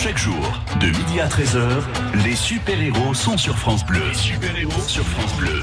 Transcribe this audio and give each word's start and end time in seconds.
Chaque 0.00 0.16
jour, 0.16 0.62
de 0.80 0.86
midi 0.86 1.18
à 1.18 1.26
13h, 1.26 1.82
les 2.24 2.36
super-héros 2.36 3.14
sont 3.14 3.36
sur 3.36 3.58
France 3.58 3.84
Bleu. 3.84 4.14
Super-héros 4.14 4.80
sur 4.86 5.02
France 5.02 5.34
Bleu. 5.36 5.60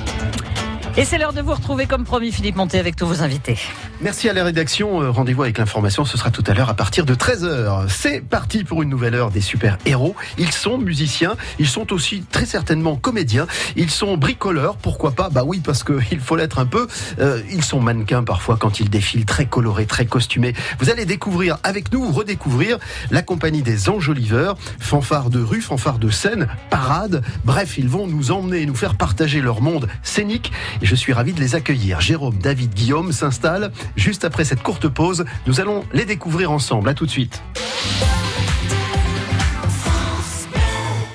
Et 0.97 1.03
c'est 1.03 1.17
l'heure 1.17 1.33
de 1.33 1.41
vous 1.41 1.53
retrouver 1.53 1.87
comme 1.87 2.05
promis 2.05 2.31
Philippe 2.31 2.55
Monté 2.55 2.79
avec 2.79 2.95
tous 2.95 3.05
vos 3.05 3.21
invités. 3.21 3.57
Merci 3.99 4.29
à 4.29 4.33
la 4.33 4.45
rédaction. 4.45 5.01
Euh, 5.01 5.11
Rendez-vous 5.11 5.43
avec 5.43 5.57
l'information. 5.57 6.05
Ce 6.05 6.17
sera 6.17 6.31
tout 6.31 6.43
à 6.47 6.53
l'heure 6.53 6.69
à 6.69 6.73
partir 6.73 7.05
de 7.05 7.13
13h. 7.13 7.89
C'est 7.89 8.21
parti 8.21 8.63
pour 8.63 8.81
une 8.81 8.87
nouvelle 8.87 9.13
heure 9.13 9.29
des 9.29 9.41
super-héros. 9.41 10.15
Ils 10.37 10.53
sont 10.53 10.77
musiciens. 10.77 11.35
Ils 11.59 11.67
sont 11.67 11.91
aussi 11.91 12.23
très 12.31 12.45
certainement 12.45 12.95
comédiens. 12.95 13.45
Ils 13.75 13.89
sont 13.89 14.15
bricoleurs. 14.15 14.77
Pourquoi 14.77 15.11
pas? 15.11 15.27
Bah 15.29 15.43
oui, 15.45 15.59
parce 15.61 15.83
qu'il 15.83 16.21
faut 16.21 16.37
l'être 16.37 16.59
un 16.59 16.65
peu. 16.65 16.87
Euh, 17.19 17.41
ils 17.51 17.63
sont 17.63 17.81
mannequins 17.81 18.23
parfois 18.23 18.55
quand 18.55 18.79
ils 18.79 18.89
défilent, 18.89 19.25
très 19.25 19.47
colorés, 19.47 19.87
très 19.87 20.05
costumés. 20.05 20.53
Vous 20.79 20.89
allez 20.89 21.03
découvrir 21.03 21.57
avec 21.63 21.91
nous, 21.91 22.09
redécouvrir 22.09 22.77
la 23.11 23.21
compagnie 23.21 23.63
des 23.63 23.89
enjoliveurs. 23.89 24.55
Fanfare 24.79 25.29
de 25.29 25.41
rue, 25.41 25.59
fanfare 25.59 25.99
de 25.99 26.09
scène, 26.09 26.47
parade. 26.69 27.21
Bref, 27.43 27.77
ils 27.77 27.89
vont 27.89 28.07
nous 28.07 28.31
emmener 28.31 28.61
et 28.61 28.65
nous 28.65 28.75
faire 28.75 28.95
partager 28.95 29.41
leur 29.41 29.59
monde 29.59 29.89
scénique. 30.01 30.53
Et 30.85 30.87
je 30.87 30.93
suis 30.93 31.13
ravi 31.13 31.33
de 31.33 31.39
les 31.39 31.55
accueillir. 31.55 31.99
Jérôme, 31.99 32.37
David, 32.37 32.75
Guillaume 32.75 33.11
s'installent. 33.11 33.71
Juste 33.95 34.23
après 34.23 34.43
cette 34.43 34.61
courte 34.61 34.87
pause, 34.87 35.25
nous 35.47 35.59
allons 35.59 35.83
les 35.93 36.05
découvrir 36.05 36.51
ensemble. 36.51 36.89
À 36.89 36.93
tout 36.93 37.07
de 37.07 37.09
suite. 37.09 37.41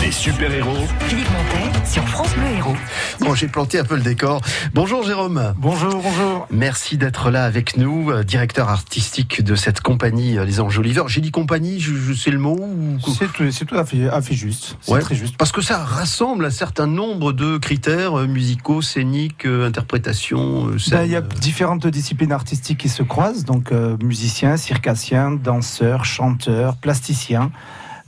Les 0.00 0.10
super-héros 0.10 0.86
Philippe 1.00 1.28
Montet 1.30 1.86
sur 1.86 2.06
France 2.08 2.34
Bleu 2.34 2.46
Héros. 2.56 2.74
Bon, 3.20 3.34
j'ai 3.34 3.46
planté 3.48 3.78
un 3.78 3.84
peu 3.84 3.94
le 3.96 4.02
décor. 4.02 4.40
Bonjour 4.74 5.04
Jérôme. 5.04 5.54
Bonjour, 5.58 6.00
bonjour. 6.02 6.46
Merci 6.50 6.96
d'être 6.96 7.30
là 7.30 7.44
avec 7.44 7.76
nous, 7.76 8.10
euh, 8.10 8.24
directeur 8.24 8.68
artistique 8.68 9.42
de 9.42 9.54
cette 9.54 9.80
compagnie 9.80 10.38
euh, 10.38 10.44
Les 10.44 10.60
Enjoliveurs. 10.60 11.08
J'ai 11.08 11.20
dit 11.20 11.30
compagnie, 11.30 11.78
je, 11.80 11.94
je 11.94 12.12
sais 12.14 12.30
le 12.30 12.38
mot 12.38 12.56
ou... 12.58 12.98
C'est 13.12 13.32
tout, 13.32 13.50
c'est 13.50 13.64
tout 13.64 13.76
à 13.76 13.84
fait, 13.84 14.08
à 14.08 14.20
fait 14.22 14.34
juste. 14.34 14.76
C'est 14.80 14.92
Ouais, 14.92 15.00
très 15.00 15.14
juste. 15.14 15.36
Parce 15.36 15.52
que 15.52 15.60
ça 15.60 15.78
rassemble 15.78 16.44
un 16.46 16.50
certain 16.50 16.86
nombre 16.86 17.32
de 17.32 17.58
critères 17.58 18.18
euh, 18.18 18.26
musicaux, 18.26 18.82
scéniques, 18.82 19.44
euh, 19.46 19.66
interprétation. 19.68 20.68
euh, 20.68 20.76
Ben, 20.90 21.04
Il 21.04 21.10
y 21.12 21.16
a 21.16 21.20
euh, 21.20 21.40
différentes 21.40 21.86
disciplines 21.86 22.32
artistiques 22.32 22.78
qui 22.78 22.88
se 22.88 23.02
croisent, 23.02 23.44
donc 23.44 23.72
euh, 23.72 23.96
musiciens, 24.02 24.56
circassiens, 24.56 25.30
danseurs, 25.32 26.04
chanteurs, 26.04 26.76
plasticiens, 26.76 27.50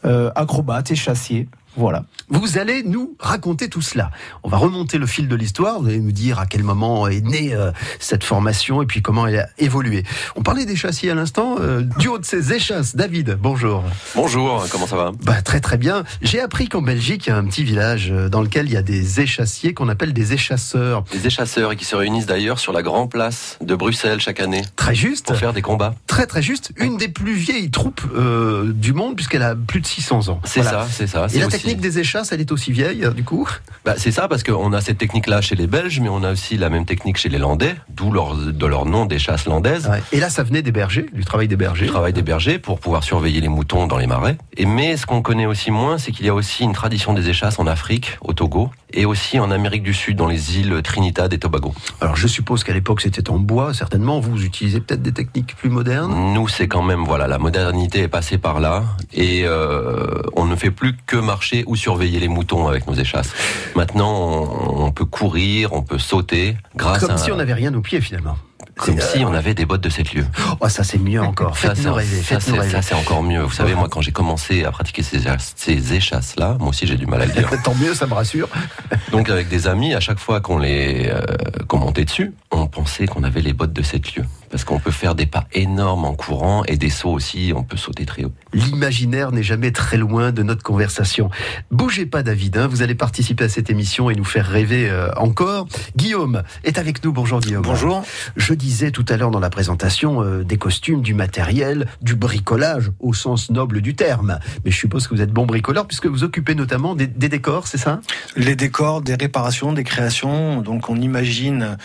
euh, 0.05 0.31
acrobates 0.35 0.91
et 0.91 0.97
chassiers. 0.97 1.49
Voilà. 1.77 2.05
Vous 2.29 2.59
allez 2.59 2.83
nous 2.85 3.17
raconter 3.19 3.69
tout 3.69 3.83
cela. 3.83 4.11
On 4.43 4.49
va 4.49 4.57
remonter 4.59 4.99
le 4.99 5.07
fil 5.07 5.29
de 5.29 5.35
l'histoire. 5.37 5.81
Vous 5.81 5.89
allez 5.89 5.99
nous 6.01 6.13
dire 6.13 6.39
à 6.39 6.47
quel 6.47 6.63
moment 6.63 7.09
est 7.09 7.21
née 7.21 7.55
euh, 7.55 7.71
cette 7.99 8.25
formation 8.25 8.83
et 8.83 8.87
puis 8.87 9.03
comment 9.03 9.27
elle 9.27 9.41
a 9.41 9.49
évolué. 9.59 10.05
On 10.37 10.43
parlait 10.43 10.67
des 10.67 10.77
chassiers 10.77 11.11
à 11.11 11.15
l'instant. 11.15 11.57
euh, 11.61 11.83
du 11.99 12.09
haut 12.09 12.19
de 12.19 12.25
ces 12.25 12.53
échasses, 12.53 12.97
David, 12.97 13.37
bonjour. 13.41 13.83
Bonjour, 14.15 14.65
comment 14.71 14.87
ça 14.87 14.97
va? 14.97 15.13
Bah, 15.23 15.43
très 15.43 15.61
très 15.61 15.77
bien. 15.77 16.05
J'ai 16.23 16.41
appris 16.41 16.69
qu'en 16.69 16.83
Belgique, 16.83 17.27
il 17.27 17.31
y 17.31 17.33
a 17.33 17.37
un 17.37 17.45
petit 17.45 17.65
village 17.65 18.11
euh, 18.11 18.29
dans 18.29 18.41
lequel 18.43 18.67
il 18.67 18.73
y 18.73 18.77
a 18.77 18.83
des 18.83 19.21
échassiers 19.21 19.75
qu'on 19.75 19.89
appelle 19.89 20.13
des 20.13 20.33
échasseurs. 20.33 21.05
Les 21.13 21.27
échasseurs 21.27 21.75
qui 21.77 21.85
se 21.85 21.97
réunissent 21.97 22.27
d'ailleurs 22.27 22.59
sur 22.59 22.73
la 22.73 22.83
grande 22.83 23.11
place 23.11 23.59
de 23.61 23.75
Bruxelles 23.75 24.21
chaque 24.21 24.41
année 24.41 24.63
Très 24.77 24.95
juste. 24.95 25.27
pour 25.27 25.37
faire 25.37 25.53
des 25.53 25.63
combats. 25.63 25.95
Très 26.07 26.27
très 26.27 26.43
juste. 26.43 26.73
Une 26.77 26.97
des 26.97 27.09
plus 27.09 27.35
vieilles 27.35 27.71
troupes 27.71 28.03
euh, 28.17 28.73
du 28.73 28.93
monde 28.93 29.17
puisqu'elle 29.17 29.43
a 29.43 29.55
plus 29.55 29.81
de 29.81 29.87
600 29.87 30.29
ans. 30.29 30.41
C'est 30.45 30.61
Voilà. 30.63 30.83
ça, 30.85 30.89
c'est 30.91 31.07
ça. 31.07 31.27
Et 31.27 31.29
c'est 31.31 31.39
la 31.41 31.47
aussi- 31.47 31.64
technique 31.65 31.81
des 31.81 31.99
échasses, 31.99 32.31
elle 32.33 32.41
est 32.41 32.53
aussi 32.53 32.73
vieille, 32.73 33.05
euh, 33.05 33.11
du 33.11 33.25
coup 33.25 33.49
Bah, 33.85 33.95
c'est 33.97 34.11
ça 34.11 34.29
parce 34.29 34.43
qu'on 34.43 34.73
a 34.73 34.81
cette 34.81 34.99
technique-là 34.99 35.41
chez 35.41 35.55
les 35.55 35.67
Belges, 35.67 35.99
mais 36.01 36.09
on 36.09 36.23
a 36.23 36.33
aussi 36.33 36.57
la 36.57 36.69
même 36.69 36.85
technique 36.85 37.17
chez 37.17 37.29
les 37.29 37.39
Landais, 37.39 37.75
d'où 37.89 38.11
leur, 38.13 38.37
de 38.37 38.67
leur 38.67 38.85
nom 38.85 39.07
des 39.07 39.19
chasses 39.19 39.47
landaises. 39.47 39.87
Ouais. 39.87 40.03
Et 40.13 40.21
là, 40.21 40.29
ça 40.29 40.43
venait 40.43 40.63
des 40.63 40.73
bergers, 40.73 41.07
du 41.13 41.25
travail 41.25 41.49
des 41.49 41.57
bergers. 41.57 41.87
Du 41.87 41.91
travail 41.91 42.13
des 42.13 42.23
bergers 42.23 42.59
pour 42.59 42.81
pouvoir 42.81 43.03
surveiller 43.03 43.41
les 43.41 43.49
moutons 43.49 43.87
dans 43.87 43.97
les 43.97 44.07
marais. 44.07 44.37
Et 44.57 44.67
mais 44.67 44.97
ce 44.97 45.07
qu'on 45.07 45.23
connaît 45.23 45.47
aussi 45.47 45.71
moins, 45.71 45.99
c'est 45.99 46.13
qu'il 46.13 46.27
y 46.27 46.29
a 46.29 46.35
aussi 46.35 46.65
une 46.65 46.73
tradition 46.73 47.15
des 47.15 47.29
échasses 47.29 47.59
en 47.59 47.67
Afrique, 47.67 48.19
au 48.21 48.35
Togo, 48.35 48.71
et 48.95 49.05
aussi 49.05 49.39
en 49.39 49.51
Amérique 49.51 49.83
du 49.83 49.93
Sud, 49.93 50.17
dans 50.17 50.27
les 50.27 50.59
îles 50.59 50.81
Trinidad 50.83 51.33
et 51.33 51.39
Tobago. 51.39 51.75
Alors, 52.01 52.17
je 52.17 52.27
suppose 52.27 52.65
qu'à 52.65 52.73
l'époque, 52.73 53.01
c'était 53.01 53.29
en 53.29 53.39
bois, 53.39 53.75
certainement. 53.75 54.21
Vous 54.21 54.45
utilisez 54.45 54.81
peut-être 54.81 55.03
des 55.03 55.13
techniques 55.13 55.55
plus 55.57 55.69
modernes? 55.69 56.33
Nous, 56.33 56.49
c'est 56.49 56.69
quand 56.69 56.83
même, 56.83 57.05
voilà, 57.05 57.27
la 57.27 57.39
modernité 57.39 58.01
est 58.01 58.09
passée 58.09 58.39
par 58.39 58.61
là, 58.61 58.85
et 59.13 59.43
euh, 59.45 60.23
on 60.37 60.47
ne 60.47 60.57
fait 60.57 60.71
plus 60.71 60.97
que 61.07 61.17
marcher 61.17 61.65
ou 61.67 61.77
surveiller 61.77 62.21
les 62.21 62.29
moutons 62.29 62.69
avec 62.69 62.87
nos 62.87 62.95
échasses. 62.95 63.33
Maintenant, 63.75 64.13
on, 64.13 64.87
on 64.87 64.93
peut 64.93 65.05
courir, 65.05 65.73
on 65.73 65.83
peut 65.83 65.99
sauter, 65.99 66.57
grâce 66.77 67.01
Comme 67.01 67.11
à... 67.11 67.19
si 67.19 67.33
on 67.33 67.37
n'avait 67.37 67.55
rien 67.55 67.75
aux 67.75 67.81
pieds, 67.81 68.01
finalement. 68.01 68.37
Comme 68.77 69.01
si 69.01 69.25
on 69.25 69.33
avait 69.35 69.55
des 69.55 69.67
bottes 69.67 69.83
de 69.83 69.89
7 69.89 70.15
lieues. 70.15 70.27
Oh, 70.61 70.69
ça, 70.69 70.83
c'est 70.85 70.99
mieux 70.99 71.21
encore. 71.23 71.57
Ça, 71.57 71.75
Faites-nous 71.75 71.93
c'est- 72.01 72.59
rêver. 72.59 72.83
ça, 72.83 72.97
encore 72.97 73.23
mieux. 73.23 73.41
Vous 73.43 73.53
savez, 73.53 73.75
moi, 73.75 73.89
quand 73.89 74.01
j'ai 74.01 74.11
commencé 74.13 74.65
à 74.65 74.73
pratiquer 74.73 75.03
ces, 75.03 75.21
ces 75.57 75.93
échasses-là, 75.95 76.57
moi 76.59 76.71
aussi, 76.71 76.87
j'ai 76.87 76.97
du 76.97 77.07
mal 77.07 77.23
à 77.23 77.27
le 77.27 77.33
dire. 77.33 77.49
Tant 77.65 77.75
mieux, 77.75 77.95
ça 77.95 78.07
me 78.07 78.15
rassure. 78.15 78.49
Donc, 79.13 79.31
avec 79.31 79.49
des 79.49 79.69
amis, 79.69 79.95
à 79.95 80.01
chaque 80.01 80.19
fois 80.19 80.41
qu'on 80.41 80.59
les 80.59 81.07
euh, 81.09 81.21
qu'on 81.69 81.79
montait 81.79 82.05
dessus, 82.05 82.33
on 82.51 82.67
pensait 82.67 83.07
qu'on 83.07 83.23
avait 83.23 83.41
les 83.43 83.53
bottes 83.53 83.73
de 83.73 83.83
7 83.83 84.17
lieues. 84.17 84.25
Parce 84.55 84.63
qu'on 84.63 84.79
peut 84.79 84.93
faire 84.93 85.17
des 85.17 85.27
pas 85.27 85.49
énormes 85.53 86.05
en 86.05 86.15
courant 86.15 86.63
et 86.69 86.77
des 86.77 86.89
sauts 86.89 87.11
aussi, 87.11 87.53
on 87.57 87.65
peut 87.65 87.77
sauter 87.77 88.07
très 88.07 88.23
haut. 88.23 88.31
L'imaginaire 88.53 89.33
n'est 89.33 89.43
jamais 89.43 89.73
très 89.73 89.97
loin 89.97 90.31
de 90.31 90.45
notre 90.45 90.63
conversation. 90.63 91.29
Bougez 91.73 92.07
pas, 92.07 92.23
David. 92.23 92.57
hein, 92.57 92.69
vous 92.69 92.81
allez 92.81 92.95
participer 92.95 93.43
à 93.43 93.49
cette 93.49 93.69
émission 93.69 94.11
et 94.11 94.15
nous 94.15 94.23
faire 94.23 94.47
rêver 94.47 94.89
euh, 94.89 95.11
encore. 95.17 95.67
Guillaume 95.97 96.45
est 96.63 96.79
avec 96.79 97.03
nous. 97.03 97.13
Bonjour, 97.13 97.41
Guillaume. 97.41 97.65
Bonjour. 97.65 98.05
Je 98.37 98.55
disais 98.55 98.93
tout 98.93 99.05
à 99.09 99.17
l'heure 99.17 99.33
dans 99.33 99.41
la 99.41 99.51
présentation 99.51 100.23
euh, 100.23 100.45
des 100.45 100.57
costumes, 100.57 101.03
du 101.03 101.15
matériel, 101.15 101.89
du 102.01 102.15
bricolage 102.15 102.93
au 103.01 103.13
sens 103.13 103.51
noble 103.51 103.81
du 103.81 103.97
terme. 103.97 104.39
Mais 104.65 104.71
je 104.71 104.77
suppose 104.77 105.09
que 105.09 105.17
vous 105.17 105.21
êtes 105.21 105.33
bon 105.33 105.47
bricoleur 105.47 105.89
puisque 105.89 106.07
vous 106.07 106.23
occupez 106.23 106.55
notamment 106.55 106.95
des, 106.95 107.09
des 107.09 107.29
décors, 107.29 107.67
c'est 107.67 107.77
ça? 107.77 108.01
Les 108.37 108.55
décors, 108.55 109.03
des 109.03 109.17
réparations, 109.17 109.73
des 109.73 109.83
créations. 109.83 110.63
Donc 110.63 110.91
on 110.91 110.95
imagine 111.01 111.77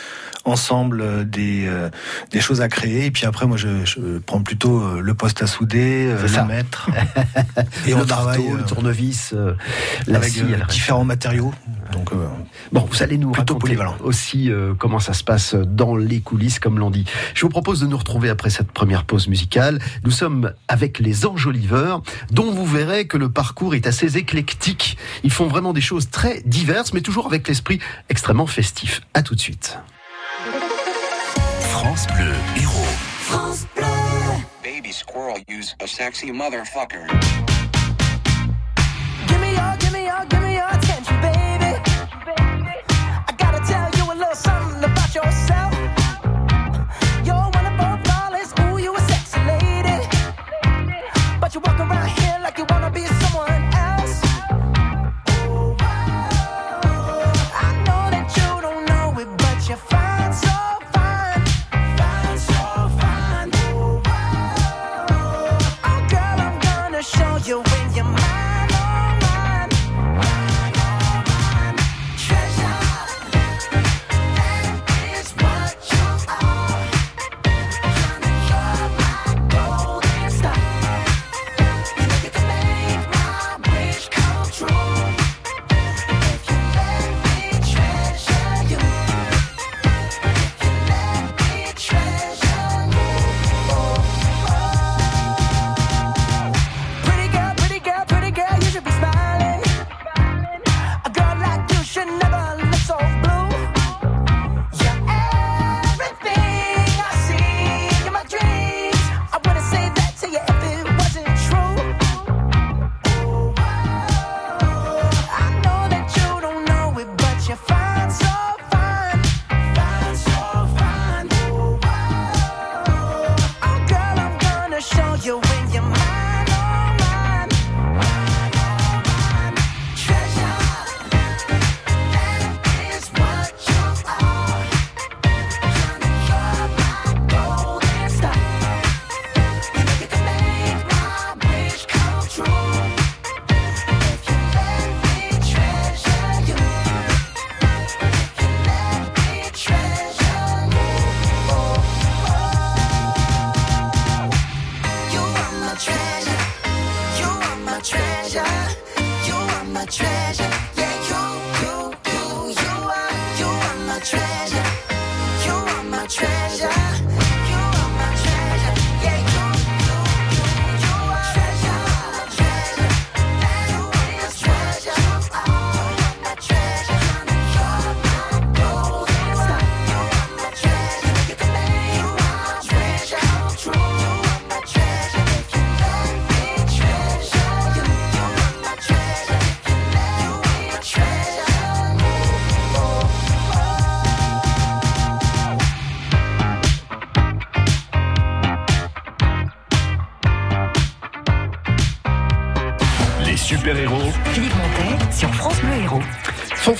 ensemble 0.45 1.27
des, 1.27 1.65
euh, 1.67 1.89
des 2.29 2.39
choses 2.39 2.58
à 2.61 2.69
créer. 2.69 3.05
Et 3.05 3.11
puis 3.11 3.25
après, 3.25 3.45
moi, 3.45 3.57
je, 3.57 3.85
je 3.85 4.19
prends 4.19 4.41
plutôt 4.41 4.79
euh, 4.81 5.01
le 5.01 5.13
poste 5.13 5.41
à 5.41 5.47
souder, 5.47 6.07
euh, 6.07 6.17
C'est 6.21 6.35
ça. 6.35 6.41
le 6.41 6.47
maître. 6.47 6.89
et 7.87 7.91
le 7.91 7.97
on 7.97 8.05
travaille 8.05 8.39
marteau, 8.39 8.55
le 8.57 8.63
euh, 8.63 8.65
tournevis, 8.67 9.33
la 10.07 10.17
avec 10.17 10.31
scie, 10.31 10.43
différents 10.69 11.05
matériaux. 11.05 11.53
Donc 11.91 12.11
Bon, 12.71 12.87
vous 12.89 13.03
allez 13.03 13.17
nous 13.17 13.31
Plutôt 13.31 13.55
raconter 13.55 13.75
polyvalent. 13.75 13.95
aussi 14.03 14.51
comment 14.77 14.99
ça 14.99 15.13
se 15.13 15.23
passe 15.23 15.55
dans 15.55 15.95
les 15.95 16.21
coulisses, 16.21 16.59
comme 16.59 16.77
l'on 16.77 16.91
dit. 16.91 17.05
Je 17.33 17.41
vous 17.41 17.49
propose 17.49 17.81
de 17.81 17.87
nous 17.87 17.97
retrouver 17.97 18.29
après 18.29 18.49
cette 18.49 18.71
première 18.71 19.05
pause 19.05 19.27
musicale. 19.27 19.79
Nous 20.03 20.11
sommes 20.11 20.53
avec 20.67 20.99
les 20.99 21.25
Enjoliveurs, 21.25 22.01
dont 22.31 22.51
vous 22.51 22.65
verrez 22.65 23.07
que 23.07 23.17
le 23.17 23.29
parcours 23.29 23.75
est 23.75 23.87
assez 23.87 24.17
éclectique. 24.17 24.97
Ils 25.23 25.31
font 25.31 25.47
vraiment 25.47 25.73
des 25.73 25.81
choses 25.81 26.09
très 26.09 26.41
diverses, 26.45 26.93
mais 26.93 27.01
toujours 27.01 27.25
avec 27.25 27.47
l'esprit 27.47 27.79
extrêmement 28.09 28.47
festif. 28.47 29.01
À 29.13 29.21
tout 29.23 29.35
de 29.35 29.39
suite. 29.39 29.79
France 31.79 32.07
Bleu 32.07 32.33
Héros. 32.55 33.65
baby 34.61 34.91
squirrel 34.91 35.37
use 35.47 35.75
a 35.79 35.87
sexy 35.87 36.29
motherfucker. 36.29 37.07
Give 39.29 39.39
me 39.39 39.53
your, 39.55 39.77
give 39.79 39.93
me 39.93 40.05
your, 40.05 40.25
give 40.25 40.41
me 40.41 40.48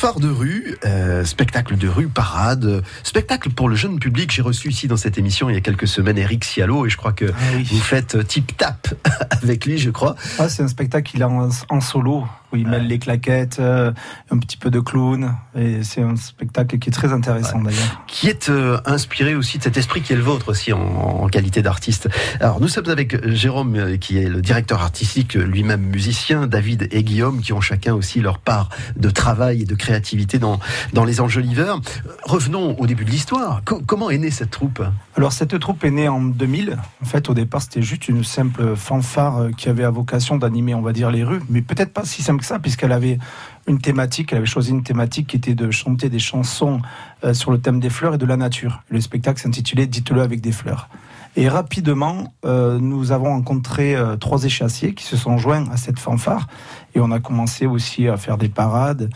Fanfare 0.09 0.21
de 0.21 0.29
rue, 0.29 0.75
euh, 0.85 1.23
spectacle 1.23 1.77
de 1.77 1.87
rue, 1.87 2.07
parade, 2.07 2.65
euh, 2.65 2.81
spectacle 3.03 3.51
pour 3.51 3.69
le 3.69 3.75
jeune 3.75 3.99
public. 3.99 4.31
J'ai 4.31 4.41
reçu 4.41 4.69
ici 4.69 4.87
dans 4.87 4.97
cette 4.97 5.19
émission 5.19 5.51
il 5.51 5.53
y 5.53 5.57
a 5.57 5.61
quelques 5.61 5.87
semaines 5.87 6.17
Eric 6.17 6.45
Cialo 6.45 6.87
et 6.87 6.89
je 6.89 6.97
crois 6.97 7.13
que 7.13 7.25
vous 7.25 7.79
faites 7.79 8.15
euh, 8.15 8.23
tip 8.23 8.57
tap 8.57 8.87
avec 9.43 9.67
lui, 9.67 9.77
je 9.77 9.91
crois. 9.91 10.15
Ah, 10.39 10.49
c'est 10.49 10.63
un 10.63 10.67
spectacle 10.67 11.11
qu'il 11.11 11.21
a 11.21 11.29
en, 11.29 11.49
en 11.69 11.79
solo 11.79 12.25
où 12.51 12.55
il 12.57 12.67
mêle 12.67 12.87
les 12.87 12.99
claquettes, 12.99 13.57
euh, 13.59 13.91
un 14.31 14.37
petit 14.37 14.57
peu 14.57 14.69
de 14.71 14.79
clown 14.79 15.35
et 15.55 15.83
c'est 15.83 16.01
un 16.01 16.15
spectacle 16.15 16.79
qui 16.79 16.89
est 16.89 16.91
très 16.93 17.11
intéressant 17.13 17.61
d'ailleurs. 17.61 18.03
Qui 18.07 18.27
est 18.27 18.49
euh, 18.49 18.79
inspiré 18.85 19.35
aussi 19.35 19.57
de 19.57 19.63
cet 19.63 19.77
esprit 19.77 20.01
qui 20.01 20.13
est 20.13 20.15
le 20.15 20.21
vôtre 20.21 20.49
aussi 20.49 20.73
en, 20.73 20.79
en 20.79 21.27
qualité 21.27 21.61
d'artiste. 21.61 22.09
Alors 22.39 22.59
nous 22.59 22.67
sommes 22.67 22.89
avec 22.89 23.23
Jérôme 23.27 23.75
euh, 23.75 23.97
qui 23.97 24.17
est 24.17 24.29
le 24.29 24.41
directeur 24.41 24.81
artistique, 24.81 25.33
lui-même 25.35 25.81
musicien, 25.81 26.47
David 26.47 26.87
et 26.91 27.03
Guillaume 27.03 27.41
qui 27.41 27.53
ont 27.53 27.61
chacun 27.61 27.93
aussi 27.93 28.19
leur 28.21 28.39
part 28.39 28.69
de 28.95 29.09
travail 29.09 29.61
et 29.61 29.65
de 29.65 29.75
créativité 29.75 30.39
dans, 30.39 30.59
dans 30.93 31.05
les 31.05 31.21
enjoliveurs. 31.21 31.79
Revenons 32.23 32.75
au 32.79 32.87
début 32.87 33.05
de 33.05 33.11
l'histoire. 33.11 33.61
Co- 33.65 33.81
comment 33.85 34.09
est 34.09 34.17
née 34.17 34.31
cette 34.31 34.51
troupe? 34.51 34.81
Alors 35.15 35.33
cette 35.33 35.59
troupe 35.59 35.83
est 35.83 35.91
née 35.91 36.07
en 36.07 36.21
2000. 36.21 36.77
En 37.01 37.05
fait, 37.05 37.29
au 37.29 37.33
départ, 37.33 37.61
c'était 37.61 37.81
juste 37.81 38.07
une 38.07 38.23
simple 38.23 38.75
fanfare 38.75 39.49
qui 39.57 39.69
avait 39.69 39.83
à 39.83 39.89
vocation 39.89 40.37
d'animer, 40.37 40.73
on 40.73 40.81
va 40.81 40.93
dire, 40.93 41.11
les 41.11 41.23
rues, 41.23 41.41
mais 41.49 41.61
peut-être 41.61 41.93
pas 41.93 42.05
si 42.05 42.21
simple 42.23 42.38
que 42.39 42.45
ça, 42.45 42.59
puisqu'elle 42.59 42.91
avait 42.91 43.19
une 43.67 43.79
thématique. 43.79 44.31
Elle 44.31 44.39
avait 44.39 44.47
choisi 44.47 44.71
une 44.71 44.83
thématique 44.83 45.27
qui 45.27 45.37
était 45.37 45.55
de 45.55 45.69
chanter 45.71 46.09
des 46.09 46.19
chansons 46.19 46.81
euh, 47.23 47.33
sur 47.33 47.51
le 47.51 47.59
thème 47.59 47.79
des 47.79 47.89
fleurs 47.89 48.15
et 48.15 48.17
de 48.17 48.25
la 48.25 48.37
nature. 48.37 48.81
Le 48.89 48.99
spectacle 48.99 49.39
s'intitulait 49.39 49.85
Dites-le 49.85 50.21
avec 50.21 50.41
des 50.41 50.51
fleurs. 50.51 50.89
Et 51.35 51.47
rapidement, 51.47 52.33
euh, 52.45 52.79
nous 52.79 53.11
avons 53.11 53.29
rencontré 53.29 53.95
euh, 53.95 54.15
trois 54.15 54.43
échassiers 54.43 54.93
qui 54.93 55.03
se 55.03 55.15
sont 55.15 55.37
joints 55.37 55.69
à 55.71 55.77
cette 55.77 55.99
fanfare, 55.99 56.47
et 56.95 56.99
on 56.99 57.11
a 57.11 57.19
commencé 57.19 57.67
aussi 57.67 58.07
à 58.07 58.17
faire 58.17 58.37
des 58.37 58.49
parades. 58.49 59.09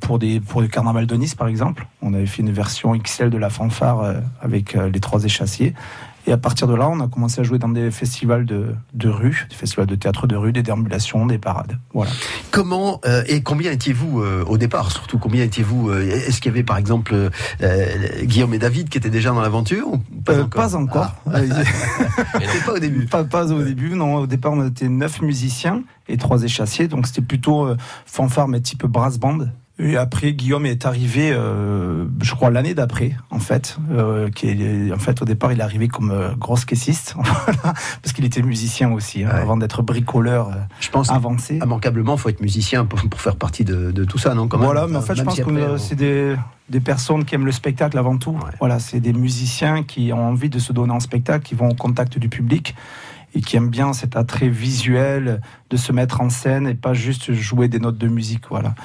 pour, 0.00 0.20
des, 0.20 0.38
pour 0.38 0.60
le 0.60 0.68
carnaval 0.68 1.06
de 1.06 1.16
Nice, 1.16 1.34
par 1.34 1.48
exemple, 1.48 1.88
on 2.02 2.14
avait 2.14 2.26
fait 2.26 2.42
une 2.42 2.52
version 2.52 2.96
XL 2.96 3.30
de 3.30 3.36
la 3.36 3.50
fanfare 3.50 4.14
avec 4.40 4.74
les 4.74 5.00
trois 5.00 5.24
échassiers. 5.24 5.74
Et 6.26 6.32
à 6.32 6.38
partir 6.38 6.66
de 6.66 6.74
là, 6.74 6.88
on 6.88 7.00
a 7.00 7.08
commencé 7.08 7.40
à 7.40 7.44
jouer 7.44 7.58
dans 7.58 7.68
des 7.68 7.90
festivals 7.90 8.46
de, 8.46 8.74
de 8.94 9.08
rue, 9.08 9.46
des 9.50 9.56
festivals 9.56 9.86
de 9.86 9.94
théâtre 9.94 10.26
de 10.26 10.36
rue, 10.36 10.52
des 10.52 10.62
déambulations, 10.62 11.26
des 11.26 11.38
parades. 11.38 11.78
Voilà. 11.92 12.10
Comment 12.50 13.00
euh, 13.04 13.22
et 13.26 13.42
combien 13.42 13.70
étiez-vous 13.72 14.20
euh, 14.20 14.44
au 14.46 14.56
départ 14.56 14.90
Surtout 14.90 15.18
combien 15.18 15.44
étiez-vous 15.44 15.90
euh, 15.90 16.00
Est-ce 16.00 16.40
qu'il 16.40 16.50
y 16.50 16.54
avait 16.54 16.62
par 16.62 16.78
exemple 16.78 17.30
Guillaume 18.22 18.54
et 18.54 18.58
David 18.58 18.88
qui 18.88 18.98
étaient 18.98 19.10
déjà 19.10 19.30
dans 19.30 19.40
l'aventure 19.40 19.88
pas 20.24 20.40
encore 20.40 20.48
pas 20.48 20.76
encore. 20.76 21.14
Ah. 21.26 21.40
Pas 22.66 22.72
au 22.72 22.78
début. 22.78 23.04
Pas, 23.06 23.24
pas 23.24 23.52
au 23.52 23.62
début, 23.62 23.94
non. 23.94 24.16
Au 24.16 24.26
départ, 24.26 24.52
on 24.52 24.66
était 24.66 24.88
neuf 24.88 25.20
musiciens 25.20 25.82
et 26.08 26.16
trois 26.16 26.42
échassiers, 26.42 26.88
donc 26.88 27.06
c'était 27.06 27.20
plutôt 27.20 27.68
fanfare, 28.06 28.48
mais 28.48 28.60
type 28.60 28.86
brass 28.86 29.18
band. 29.18 29.48
Et 29.76 29.96
après, 29.96 30.34
Guillaume 30.34 30.66
est 30.66 30.86
arrivé, 30.86 31.32
euh, 31.32 32.04
je 32.22 32.32
crois, 32.34 32.50
l'année 32.50 32.74
d'après, 32.74 33.16
en 33.30 33.40
fait. 33.40 33.76
euh, 33.90 34.30
qui 34.30 34.46
est, 34.46 34.92
en 34.92 34.98
fait, 34.98 35.20
au 35.20 35.24
départ, 35.24 35.52
il 35.52 35.58
est 35.58 35.64
arrivé 35.64 35.88
comme 35.88 36.12
euh, 36.12 36.32
grosse 36.38 36.64
caissiste, 36.64 37.16
parce 37.62 38.12
qu'il 38.14 38.24
était 38.24 38.42
musicien 38.42 38.92
aussi, 38.92 39.24
hein, 39.24 39.30
Ouais. 39.34 39.40
avant 39.40 39.56
d'être 39.56 39.82
bricoleur 39.82 40.50
euh, 40.50 40.52
Je 40.78 40.90
pense 40.90 41.10
avancé. 41.10 41.56
immanquablement, 41.56 42.16
faut 42.16 42.28
être 42.28 42.40
musicien 42.40 42.84
pour, 42.84 43.00
pour 43.08 43.20
faire 43.20 43.34
partie 43.34 43.64
de, 43.64 43.90
de 43.90 44.04
tout 44.04 44.18
ça, 44.18 44.32
non 44.34 44.46
quand 44.46 44.58
même? 44.58 44.66
Voilà, 44.66 44.86
mais 44.86 44.96
en 44.96 45.02
fait, 45.02 45.16
je 45.16 45.24
pense 45.24 45.34
si 45.34 45.42
que 45.42 45.50
après, 45.50 45.78
c'est 45.78 45.96
des, 45.96 46.36
des 46.68 46.80
personnes 46.80 47.24
qui 47.24 47.34
aiment 47.34 47.46
le 47.46 47.50
spectacle 47.52 47.98
avant 47.98 48.16
tout. 48.16 48.30
Ouais. 48.30 48.52
Voilà, 48.60 48.78
c'est 48.78 49.00
des 49.00 49.12
musiciens 49.12 49.82
qui 49.82 50.12
ont 50.12 50.24
envie 50.28 50.50
de 50.50 50.60
se 50.60 50.72
donner 50.72 50.92
en 50.92 51.00
spectacle, 51.00 51.44
qui 51.44 51.56
vont 51.56 51.70
au 51.70 51.74
contact 51.74 52.16
du 52.16 52.28
public 52.28 52.76
et 53.36 53.40
qui 53.40 53.56
aiment 53.56 53.70
bien 53.70 53.92
cet 53.92 54.14
attrait 54.16 54.48
visuel 54.48 55.40
de 55.68 55.76
se 55.76 55.90
mettre 55.90 56.20
en 56.20 56.30
scène 56.30 56.68
et 56.68 56.74
pas 56.74 56.94
juste 56.94 57.32
jouer 57.32 57.66
des 57.66 57.80
notes 57.80 57.98
de 57.98 58.06
musique. 58.06 58.44
Voilà. 58.48 58.76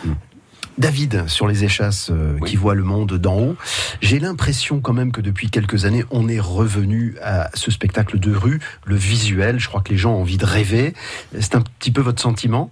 David, 0.80 1.28
sur 1.28 1.48
les 1.48 1.66
échasses 1.66 2.10
euh, 2.10 2.38
Oui. 2.40 2.50
qui 2.50 2.56
voient 2.56 2.74
le 2.74 2.84
monde 2.84 3.14
d'en 3.18 3.38
haut, 3.38 3.56
j'ai 4.02 4.18
l'impression 4.18 4.80
quand 4.80 4.94
même 4.94 5.12
que 5.12 5.22
depuis 5.22 5.50
quelques 5.50 5.84
années, 5.86 6.06
on 6.10 6.28
est 6.30 6.40
revenu 6.40 7.16
à 7.22 7.50
ce 7.54 7.70
spectacle 7.70 8.18
de 8.18 8.34
rue, 8.34 8.60
le 8.86 8.96
visuel. 8.96 9.60
Je 9.60 9.68
crois 9.68 9.82
que 9.82 9.90
les 9.90 9.98
gens 9.98 10.14
ont 10.14 10.22
envie 10.22 10.38
de 10.38 10.46
rêver. 10.46 10.94
C'est 11.40 11.56
un 11.56 11.62
petit 11.62 11.92
peu 11.92 12.02
votre 12.02 12.22
sentiment? 12.22 12.72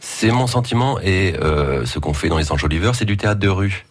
C'est 0.00 0.30
mon 0.30 0.46
sentiment 0.46 0.98
et 1.00 1.34
euh, 1.42 1.84
ce 1.84 1.98
qu'on 1.98 2.14
fait 2.14 2.28
dans 2.28 2.38
les 2.38 2.52
enjoliveurs, 2.52 2.94
c'est 2.94 3.04
du 3.04 3.16
théâtre 3.18 3.40
de 3.40 3.48
rue. 3.48 3.84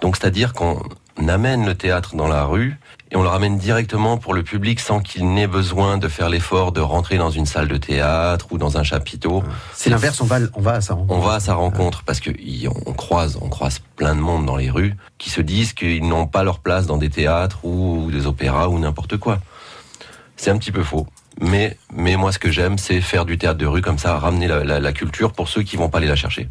Donc 0.00 0.16
c'est-à-dire 0.16 0.52
qu'on 0.52 0.80
amène 1.28 1.66
le 1.66 1.74
théâtre 1.74 2.16
dans 2.16 2.28
la 2.28 2.44
rue 2.44 2.78
et 3.10 3.16
on 3.16 3.22
le 3.22 3.28
ramène 3.28 3.58
directement 3.58 4.16
pour 4.18 4.32
le 4.34 4.42
public 4.42 4.80
sans 4.80 5.00
qu'il 5.00 5.32
n'ait 5.34 5.46
besoin 5.48 5.98
de 5.98 6.08
faire 6.08 6.28
l'effort 6.28 6.72
de 6.72 6.80
rentrer 6.80 7.18
dans 7.18 7.30
une 7.30 7.44
salle 7.44 7.68
de 7.68 7.76
théâtre 7.76 8.46
ou 8.50 8.58
dans 8.58 8.78
un 8.78 8.82
chapiteau. 8.84 9.42
C'est 9.74 9.90
l'inverse, 9.90 10.20
on 10.20 10.24
va, 10.26 10.38
on 10.54 10.60
va 10.60 10.72
à 10.74 10.80
ça. 10.80 10.96
On 11.08 11.18
va 11.18 11.34
à 11.34 11.40
sa 11.40 11.54
rencontre 11.54 12.02
parce 12.04 12.20
que 12.20 12.30
y- 12.30 12.68
on 12.68 12.92
croise, 12.92 13.36
on 13.42 13.48
croise 13.48 13.80
plein 13.96 14.14
de 14.14 14.20
monde 14.20 14.46
dans 14.46 14.56
les 14.56 14.70
rues 14.70 14.94
qui 15.18 15.28
se 15.28 15.40
disent 15.40 15.72
qu'ils 15.72 16.06
n'ont 16.08 16.26
pas 16.28 16.44
leur 16.44 16.60
place 16.60 16.86
dans 16.86 16.96
des 16.98 17.10
théâtres 17.10 17.64
ou 17.64 18.10
des 18.12 18.26
opéras 18.26 18.68
ou 18.68 18.78
n'importe 18.78 19.16
quoi. 19.18 19.40
C'est 20.36 20.50
un 20.50 20.56
petit 20.56 20.72
peu 20.72 20.84
faux. 20.84 21.06
Mais, 21.40 21.78
mais 21.96 22.16
moi, 22.16 22.32
ce 22.32 22.38
que 22.38 22.50
j'aime, 22.50 22.76
c'est 22.76 23.00
faire 23.00 23.24
du 23.24 23.38
théâtre 23.38 23.58
de 23.58 23.64
rue 23.66 23.80
comme 23.80 23.96
ça, 23.98 24.18
ramener 24.18 24.46
la, 24.46 24.62
la- 24.62 24.78
la 24.80 24.92
culture 24.92 25.32
pour 25.32 25.48
ceux 25.48 25.62
qui 25.62 25.76
vont 25.76 25.88
pas 25.88 25.98
aller 25.98 26.06
la 26.06 26.16
chercher. 26.16 26.48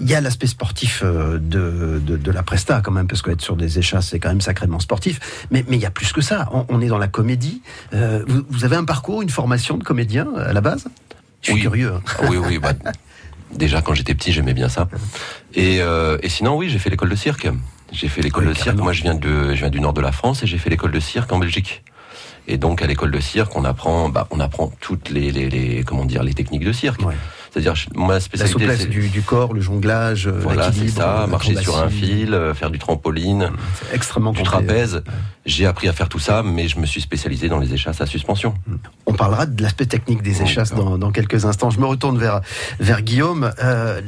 Il 0.00 0.08
y 0.10 0.14
a 0.14 0.20
l'aspect 0.20 0.48
sportif 0.48 1.02
euh, 1.04 1.38
de, 1.38 2.00
de, 2.04 2.16
de 2.16 2.30
la 2.32 2.42
presta 2.42 2.80
quand 2.80 2.90
même, 2.90 3.06
parce 3.06 3.22
qu'être 3.22 3.40
sur 3.40 3.54
des 3.56 3.78
échasses, 3.78 4.08
c'est 4.08 4.18
quand 4.18 4.30
même 4.30 4.40
sacrément 4.40 4.80
sportif. 4.80 5.20
Mais, 5.52 5.64
mais 5.68 5.76
il 5.76 5.80
y 5.82 5.86
a 5.86 5.90
plus 5.92 6.12
que 6.12 6.20
ça. 6.20 6.48
On, 6.52 6.66
on 6.68 6.80
est 6.80 6.88
dans 6.88 6.98
la 6.98 7.06
comédie. 7.08 7.62
Euh, 7.94 8.24
vous, 8.26 8.42
vous 8.50 8.64
avez 8.64 8.74
un 8.76 8.84
parcours, 8.84 9.22
une 9.22 9.30
formation 9.30 9.78
de 9.78 9.84
comédien 9.84 10.26
euh, 10.36 10.50
à 10.50 10.52
la 10.52 10.60
base? 10.60 10.86
Je 11.42 11.46
suis 11.46 11.54
Oui. 11.54 11.60
curieux. 11.60 11.92
hein. 11.94 12.00
Ah 12.18 12.24
oui, 12.28 12.36
oui, 12.36 12.58
bah, 12.58 12.72
déjà 13.52 13.80
quand 13.80 13.94
j'étais 13.94 14.14
petit, 14.14 14.32
j'aimais 14.32 14.54
bien 14.54 14.68
ça. 14.68 14.88
Et, 15.54 15.80
euh, 15.80 16.18
et 16.22 16.28
sinon, 16.28 16.56
oui, 16.56 16.68
j'ai 16.68 16.78
fait 16.80 16.90
l'école 16.90 17.10
de 17.10 17.16
cirque. 17.16 17.48
J'ai 17.92 18.08
fait 18.08 18.22
l'école 18.22 18.44
Oui, 18.48 18.54
de 18.54 18.58
cirque. 18.58 18.76
Moi, 18.78 18.92
je 18.92 19.02
viens, 19.02 19.14
de, 19.14 19.50
je 19.54 19.60
viens 19.60 19.70
du 19.70 19.78
nord 19.80 19.92
de 19.92 20.00
la 20.00 20.10
France 20.12 20.42
et 20.42 20.46
j'ai 20.48 20.58
fait 20.58 20.70
l'école 20.70 20.90
de 20.92 21.00
cirque 21.00 21.30
en 21.32 21.38
Belgique. 21.38 21.84
Et 22.48 22.56
donc, 22.58 22.82
à 22.82 22.86
l'école 22.86 23.10
de 23.12 23.20
cirque, 23.20 23.54
on 23.56 23.64
apprend, 23.64 24.08
bah, 24.08 24.26
on 24.30 24.40
apprend 24.40 24.72
toutes 24.80 25.10
les, 25.10 25.30
les, 25.30 25.48
les- 25.48 25.84
comment 25.84 26.04
dire, 26.04 26.22
les 26.22 26.34
techniques 26.34 26.64
de 26.64 26.72
cirque. 26.72 27.00
Ouais. 27.06 27.14
C'est-à-dire, 27.52 27.74
ma 27.94 28.14
La 28.14 28.20
spécialité, 28.20 28.52
souplesse 28.52 28.80
c'est 28.80 28.86
du, 28.88 29.08
du 29.08 29.20
corps, 29.22 29.52
le 29.52 29.60
jonglage, 29.60 30.26
euh, 30.26 30.32
voilà, 30.40 30.72
c'est 30.72 30.88
ça, 30.88 31.26
marcher 31.28 31.54
sur 31.56 31.78
un 31.78 31.88
fil, 31.90 32.32
euh, 32.32 32.54
faire 32.54 32.70
du 32.70 32.78
trampoline, 32.78 33.50
extrêmement 33.92 34.32
du 34.32 34.42
trapèze. 34.42 35.02
J'ai 35.44 35.66
appris 35.66 35.88
à 35.88 35.92
faire 35.92 36.08
tout 36.08 36.20
ça, 36.20 36.44
mais 36.44 36.68
je 36.68 36.78
me 36.78 36.86
suis 36.86 37.00
spécialisé 37.00 37.48
dans 37.48 37.58
les 37.58 37.74
échasses 37.74 38.00
à 38.00 38.06
suspension. 38.06 38.54
On 39.06 39.14
parlera 39.14 39.44
de 39.46 39.60
l'aspect 39.60 39.86
technique 39.86 40.22
des 40.22 40.40
échasses 40.40 40.72
dans, 40.72 40.98
dans 40.98 41.10
quelques 41.10 41.44
instants. 41.44 41.68
Je 41.70 41.80
me 41.80 41.86
retourne 41.86 42.16
vers 42.16 42.42
vers 42.78 43.02
Guillaume. 43.02 43.50
Euh, 43.60 44.00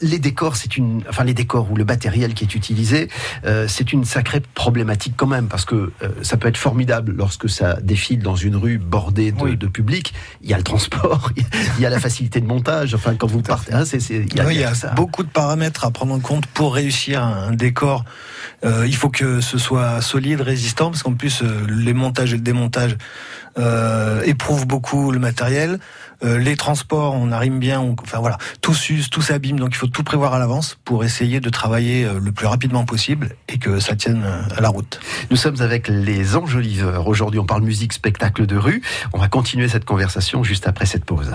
les 0.00 0.18
décors, 0.18 0.56
c'est 0.56 0.76
une, 0.76 1.02
enfin 1.08 1.22
les 1.22 1.32
décors 1.34 1.70
ou 1.70 1.76
le 1.76 1.84
matériel 1.84 2.34
qui 2.34 2.42
est 2.42 2.54
utilisé, 2.56 3.08
euh, 3.44 3.66
c'est 3.68 3.92
une 3.92 4.04
sacrée 4.04 4.40
problématique 4.54 5.14
quand 5.16 5.28
même 5.28 5.46
parce 5.46 5.64
que 5.64 5.92
euh, 6.02 6.08
ça 6.22 6.36
peut 6.36 6.48
être 6.48 6.56
formidable 6.56 7.12
lorsque 7.16 7.48
ça 7.48 7.78
défile 7.80 8.20
dans 8.22 8.34
une 8.34 8.56
rue 8.56 8.78
bordée 8.78 9.30
de, 9.30 9.40
Oui. 9.40 9.56
de 9.56 9.68
public. 9.68 10.12
Il 10.42 10.50
y 10.50 10.54
a 10.54 10.58
le 10.58 10.64
transport, 10.64 11.30
il 11.78 11.82
y 11.82 11.86
a 11.86 11.90
la 11.90 12.00
facilité 12.00 12.40
de 12.40 12.46
montage. 12.46 12.94
Enfin, 12.96 13.14
quand 13.14 13.28
vous 13.28 13.42
partez, 13.42 13.72
hein, 13.72 13.84
c'est, 13.84 14.00
c'est- 14.00 14.26
il 14.28 14.34
y 14.36 14.40
a, 14.40 14.44
Oui, 14.44 14.54
il 14.56 14.60
y 14.60 14.64
a 14.64 14.64
il 14.64 14.64
y 14.64 14.64
a 14.64 14.70
tout 14.70 14.74
ça. 14.74 14.88
beaucoup 14.94 15.22
de 15.22 15.28
paramètres 15.30 15.84
à 15.84 15.92
prendre 15.92 16.12
en 16.14 16.18
compte 16.20 16.46
pour 16.46 16.74
réussir 16.74 17.22
un, 17.22 17.48
un 17.50 17.52
décor. 17.52 18.04
Euh, 18.64 18.86
il 18.88 18.96
faut 18.96 19.08
que 19.08 19.40
ce 19.40 19.56
soit 19.56 20.00
solide, 20.02 20.40
résistant, 20.40 20.79
parce 20.86 21.02
qu'en 21.02 21.12
plus 21.14 21.42
euh, 21.42 21.66
les 21.68 21.92
montages 21.92 22.32
et 22.32 22.36
le 22.36 22.42
démontage 22.42 22.96
euh, 23.58 24.22
éprouvent 24.24 24.66
beaucoup 24.66 25.10
le 25.10 25.18
matériel. 25.18 25.78
Euh, 26.22 26.38
les 26.38 26.54
transports, 26.56 27.14
on 27.14 27.32
arrive 27.32 27.58
bien, 27.58 27.80
on- 27.80 27.96
enfin 28.02 28.18
voilà, 28.20 28.38
tout 28.60 28.74
s'use, 28.74 29.10
tout 29.10 29.22
s'abîme, 29.22 29.58
donc 29.58 29.70
il 29.72 29.76
faut 29.76 29.86
tout 29.86 30.02
prévoir 30.04 30.34
à 30.34 30.38
l'avance 30.38 30.78
pour 30.84 31.02
essayer 31.04 31.40
de 31.40 31.48
travailler 31.50 32.06
le 32.22 32.32
plus 32.32 32.46
rapidement 32.46 32.84
possible 32.84 33.30
et 33.48 33.58
que 33.58 33.80
ça 33.80 33.96
tienne 33.96 34.24
à 34.56 34.60
la 34.60 34.68
route. 34.68 35.00
Nous 35.30 35.36
sommes 35.36 35.60
avec 35.60 35.88
les 35.88 36.36
enjoliveurs. 36.36 37.06
Aujourd'hui, 37.08 37.40
on 37.40 37.46
parle 37.46 37.62
musique, 37.62 37.92
spectacle 37.92 38.46
de 38.46 38.56
rue. 38.56 38.82
On 39.12 39.18
va 39.18 39.28
continuer 39.28 39.68
cette 39.68 39.84
conversation 39.84 40.42
juste 40.44 40.68
après 40.68 40.86
cette 40.86 41.04
pause. 41.04 41.32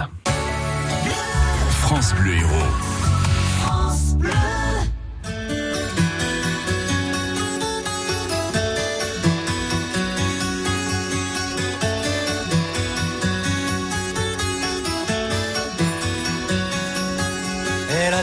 France 1.82 2.14
Bleu 2.22 2.34
Héros. 2.34 2.50
Elle 4.24 4.55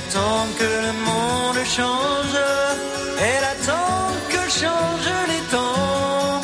attend 0.09 0.47
que 0.59 0.71
le 0.87 0.92
monde 1.06 1.64
change. 1.64 2.38
Elle 3.18 3.44
attend 3.54 4.09
que 4.28 4.42
changent 4.61 5.21
les 5.28 5.44
temps. 5.50 6.40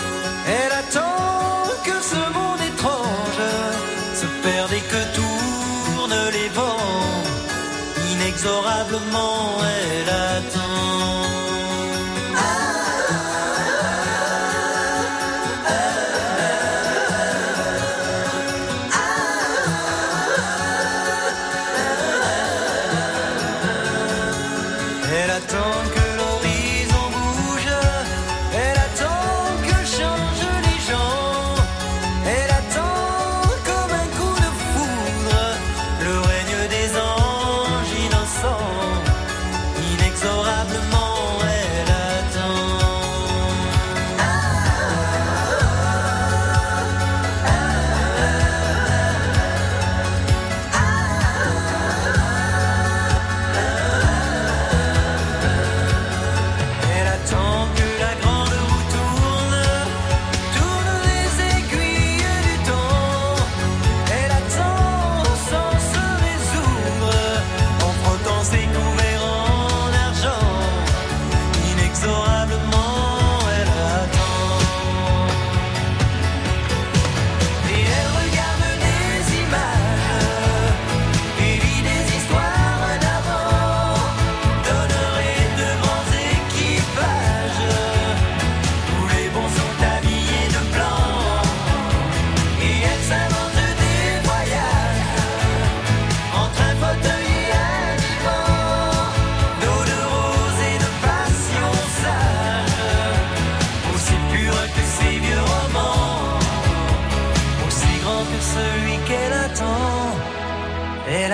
Elle 0.46 0.72
attend 0.82 1.64
que 1.84 1.96
ce 2.12 2.22
monde 2.36 2.62
étrange 2.72 3.44
se 4.14 4.26
perde 4.42 4.72
et 4.72 4.84
que 4.92 5.02
tournent 5.18 6.30
les 6.32 6.48
vents. 6.48 7.22
Inexorablement, 8.12 9.58
elle 9.76 10.08
attend. 10.08 10.37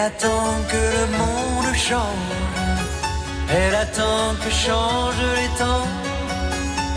Attend 0.04 0.52
que 0.70 0.82
le 0.96 1.06
monde 1.18 1.74
change. 1.74 2.32
Elle 3.48 3.74
attend 3.74 4.26
que 4.42 4.50
changent 4.50 5.30
les 5.40 5.50
temps. 5.62 5.88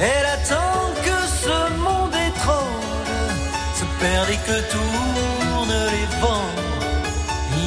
Elle 0.10 0.28
attend 0.38 0.82
que 1.06 1.18
ce 1.44 1.58
monde 1.86 2.16
étrange 2.30 3.14
se 3.80 3.86
perde 4.02 4.30
et 4.36 4.42
que 4.48 4.58
tournent 4.74 5.84
les 5.96 6.08
vents. 6.22 6.54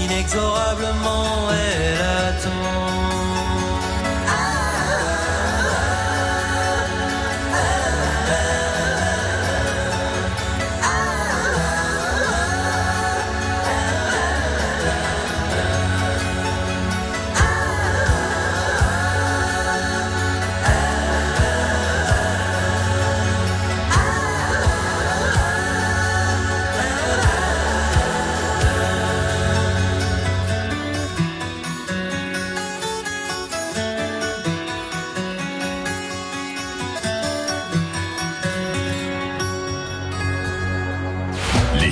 Inexorablement, 0.02 1.32
elle 1.62 2.00
attend. 2.28 2.59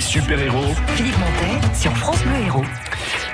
Super-héros 0.09 0.73
Philippe 0.95 1.13
Montet 1.19 1.75
sur 1.75 1.95
France 1.95 2.23
Bleu 2.23 2.33
Héros. 2.43 2.63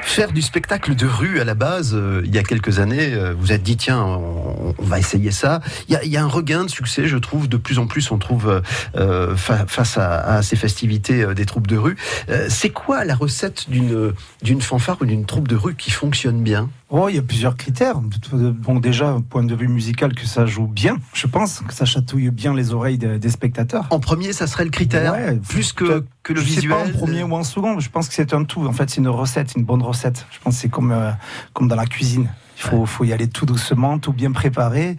Faire 0.03 0.33
du 0.33 0.41
spectacle 0.41 0.93
de 0.93 1.05
rue 1.05 1.39
à 1.39 1.45
la 1.45 1.53
base, 1.55 1.93
euh, 1.95 2.21
il 2.25 2.35
y 2.35 2.37
a 2.37 2.43
quelques 2.43 2.79
années, 2.79 3.13
euh, 3.13 3.33
vous 3.37 3.53
êtes 3.53 3.63
dit 3.63 3.77
tiens, 3.77 4.03
on, 4.03 4.75
on 4.77 4.83
va 4.83 4.99
essayer 4.99 5.31
ça. 5.31 5.61
Il 5.87 5.93
y, 5.93 5.95
a, 5.95 6.03
il 6.03 6.11
y 6.11 6.17
a 6.17 6.23
un 6.23 6.27
regain 6.27 6.65
de 6.65 6.69
succès, 6.69 7.07
je 7.07 7.15
trouve, 7.17 7.47
de 7.47 7.55
plus 7.55 7.79
en 7.79 7.87
plus 7.87 8.11
on 8.11 8.17
trouve 8.17 8.49
euh, 8.49 8.61
euh, 8.97 9.37
fa- 9.37 9.65
face 9.67 9.97
à, 9.97 10.19
à 10.19 10.41
ces 10.43 10.57
festivités 10.57 11.23
euh, 11.23 11.33
des 11.33 11.45
troupes 11.45 11.67
de 11.67 11.77
rue. 11.77 11.95
Euh, 12.29 12.47
C'est 12.49 12.71
quoi 12.71 13.05
la 13.05 13.15
recette 13.15 13.69
d'une 13.69 14.11
d'une 14.43 14.61
fanfare 14.61 14.97
ou 14.99 15.05
d'une 15.05 15.25
troupe 15.25 15.47
de 15.47 15.55
rue 15.55 15.75
qui 15.75 15.91
fonctionne 15.91 16.43
bien? 16.43 16.69
Oh, 16.89 17.09
il 17.09 17.15
y 17.15 17.17
a 17.17 17.21
plusieurs 17.23 17.57
critères. 17.57 17.99
Bon, 18.31 18.79
déjà, 18.79 19.17
point 19.31 19.43
de 19.43 19.55
vue 19.55 19.67
musical, 19.67 20.13
que 20.13 20.25
ça 20.27 20.45
joue 20.45 20.67
bien, 20.67 20.97
je 21.13 21.25
pense, 21.25 21.61
que 21.67 21.73
ça 21.73 21.83
chatouille 21.85 22.29
bien 22.29 22.53
les 22.53 22.73
oreilles 22.73 22.99
de- 22.99 23.17
des 23.17 23.29
spectateurs. 23.31 23.87
En 23.89 23.99
premier, 23.99 24.33
ça 24.33 24.45
serait 24.45 24.65
le 24.65 24.69
critère, 24.69 25.13
Ouais, 25.13 25.35
plus 25.49 25.73
que, 25.73 26.05
que 26.21 26.33
le 26.33 26.41
je 26.41 26.45
sais 26.45 26.55
visuel. 26.61 26.69
pas 26.77 26.85
en 26.87 26.91
premier 26.91 27.23
ou 27.23 27.33
en 27.33 27.43
second, 27.43 27.79
je 27.79 27.89
pense 27.89 28.07
que 28.07 28.13
c'est 28.13 28.33
un 28.35 28.43
tout. 28.43 28.65
En 28.67 28.71
fait, 28.71 28.87
c'est 28.91 29.01
une 29.01 29.07
recette, 29.07 29.55
une 29.55 29.63
bonne 29.65 29.81
recette. 29.81 30.27
Je 30.31 30.37
pense 30.39 30.55
que 30.55 30.61
c'est 30.61 30.69
comme, 30.69 30.91
euh, 30.91 31.09
comme 31.53 31.67
dans 31.67 31.75
la 31.75 31.87
cuisine. 31.87 32.29
Il 32.57 32.61
faut, 32.61 32.85
faut 32.85 33.03
y 33.03 33.11
aller 33.11 33.27
tout 33.27 33.47
doucement, 33.47 33.97
tout 33.97 34.13
bien 34.13 34.31
préparé. 34.31 34.95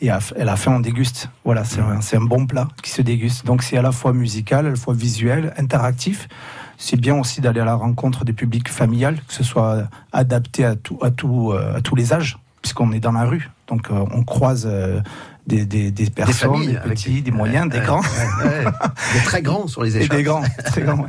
Et 0.00 0.10
à, 0.10 0.20
la 0.38 0.56
fin, 0.56 0.72
on 0.76 0.80
déguste. 0.80 1.28
Voilà, 1.44 1.64
c'est 1.64 1.80
un, 1.80 2.00
c'est 2.02 2.16
un 2.18 2.22
bon 2.24 2.46
plat 2.46 2.68
qui 2.82 2.90
se 2.90 3.02
déguste. 3.02 3.44
Donc, 3.46 3.62
c'est 3.64 3.76
à 3.76 3.82
la 3.82 3.92
fois 3.92 4.12
musical, 4.12 4.66
à 4.66 4.70
la 4.70 4.76
fois 4.76 4.94
visuel, 4.94 5.52
interactif. 5.56 6.28
C'est 6.78 7.00
bien 7.00 7.18
aussi 7.18 7.40
d'aller 7.40 7.60
à 7.60 7.64
la 7.64 7.74
rencontre 7.74 8.24
des 8.24 8.32
publics 8.32 8.68
familiales, 8.68 9.16
que 9.26 9.34
ce 9.34 9.44
soit 9.44 9.88
adapté 10.12 10.64
à, 10.64 10.76
tout, 10.76 10.98
à, 11.02 11.10
tout, 11.10 11.52
euh, 11.52 11.76
à 11.76 11.80
tous 11.80 11.96
les 11.96 12.12
âges, 12.12 12.38
puisqu'on 12.62 12.92
est 12.92 13.00
dans 13.00 13.12
la 13.12 13.24
rue. 13.24 13.50
Donc, 13.68 13.90
euh, 13.90 14.04
on 14.12 14.22
croise 14.24 14.66
euh, 14.70 15.00
des, 15.46 15.64
des, 15.64 15.90
des 15.90 16.10
personnes, 16.10 16.66
des, 16.66 16.74
petits, 16.74 17.22
des 17.22 17.30
moyens, 17.30 17.68
des 17.70 17.80
grands. 17.80 18.00
Des 19.14 19.20
très 19.24 19.42
grands 19.42 19.66
sur 19.66 19.82
les 19.82 19.96
Et 19.96 20.00
échelles. 20.02 20.16
des 20.16 20.22
grands, 20.22 20.42
très 20.66 20.82
grands. 20.82 21.06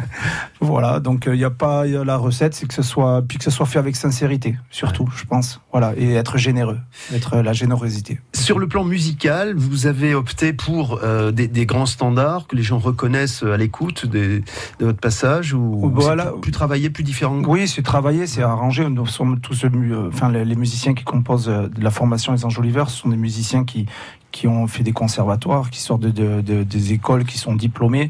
Voilà, 0.61 0.99
donc 0.99 1.23
il 1.27 1.33
n'y 1.37 1.43
a 1.43 1.49
pas 1.49 1.87
y 1.87 1.95
a 1.95 2.03
la 2.03 2.17
recette, 2.17 2.53
c'est 2.53 2.67
que 2.67 2.73
ce 2.73 2.81
soit 2.83 3.21
puis 3.27 3.37
que 3.37 3.43
ce 3.43 3.51
soit 3.51 3.65
fait 3.65 3.79
avec 3.79 3.95
sincérité, 3.95 4.55
surtout, 4.69 5.07
je 5.15 5.25
pense. 5.25 5.61
Voilà, 5.71 5.93
et 5.97 6.13
être 6.13 6.37
généreux, 6.37 6.79
être 7.13 7.35
euh, 7.37 7.43
la 7.43 7.53
générosité. 7.53 8.19
Sur 8.33 8.59
le 8.59 8.67
plan 8.67 8.83
musical, 8.83 9.55
vous 9.55 9.87
avez 9.87 10.13
opté 10.15 10.53
pour 10.53 10.99
euh, 11.03 11.31
des, 11.31 11.47
des 11.47 11.65
grands 11.65 11.85
standards 11.85 12.47
que 12.47 12.55
les 12.55 12.63
gens 12.63 12.77
reconnaissent 12.79 13.43
à 13.43 13.57
l'écoute 13.57 14.05
de 14.05 14.41
votre 14.79 14.99
passage 14.99 15.53
ou 15.53 15.89
Voilà. 15.93 16.27
plus, 16.27 16.41
plus 16.41 16.51
travaillé, 16.51 16.89
plus 16.89 17.03
différent 17.03 17.41
Oui, 17.45 17.67
c'est 17.67 17.81
travaillé, 17.83 18.27
c'est 18.27 18.43
arrangé. 18.43 18.87
Nous 18.89 19.05
sommes 19.05 19.39
tous, 19.39 19.65
euh, 19.65 20.09
enfin, 20.13 20.29
les, 20.31 20.45
les 20.45 20.55
musiciens 20.55 20.93
qui 20.93 21.03
composent 21.03 21.49
euh, 21.49 21.67
de 21.67 21.83
la 21.83 21.91
formation 21.91 22.33
Les 22.33 22.45
Anges 22.45 22.59
ce 22.87 22.91
sont 22.97 23.09
des 23.09 23.17
musiciens 23.17 23.63
qui 23.63 23.85
qui 24.31 24.47
ont 24.47 24.67
fait 24.67 24.83
des 24.83 24.91
conservatoires, 24.93 25.69
qui 25.69 25.79
sortent 25.79 26.01
de, 26.01 26.11
de- 26.11 26.41
de- 26.41 26.63
des 26.63 26.93
écoles, 26.93 27.25
qui 27.25 27.37
sont 27.37 27.55
diplômés. 27.55 28.09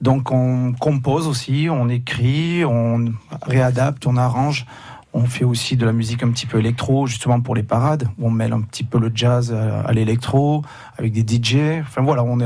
Donc 0.00 0.30
on 0.30 0.72
compose 0.78 1.26
aussi, 1.26 1.68
on 1.70 1.88
écrit, 1.88 2.64
on 2.64 3.12
réadapte, 3.42 4.06
on 4.06 4.16
arrange. 4.16 4.66
On 5.14 5.24
fait 5.24 5.44
aussi 5.44 5.76
de 5.76 5.86
la 5.86 5.92
musique 5.92 6.22
un 6.22 6.30
petit 6.30 6.46
peu 6.46 6.58
électro, 6.58 7.06
justement 7.06 7.40
pour 7.40 7.54
les 7.54 7.62
parades, 7.62 8.08
où 8.18 8.26
on 8.26 8.30
mêle 8.30 8.52
un 8.52 8.60
petit 8.60 8.84
peu 8.84 8.98
le 8.98 9.10
jazz 9.14 9.52
à, 9.52 9.90
l'électro, 9.92 10.62
avec 10.98 11.12
des 11.12 11.22
DJ. 11.22 11.80
Enfin 11.80 12.02
voilà, 12.02 12.22
on, 12.24 12.38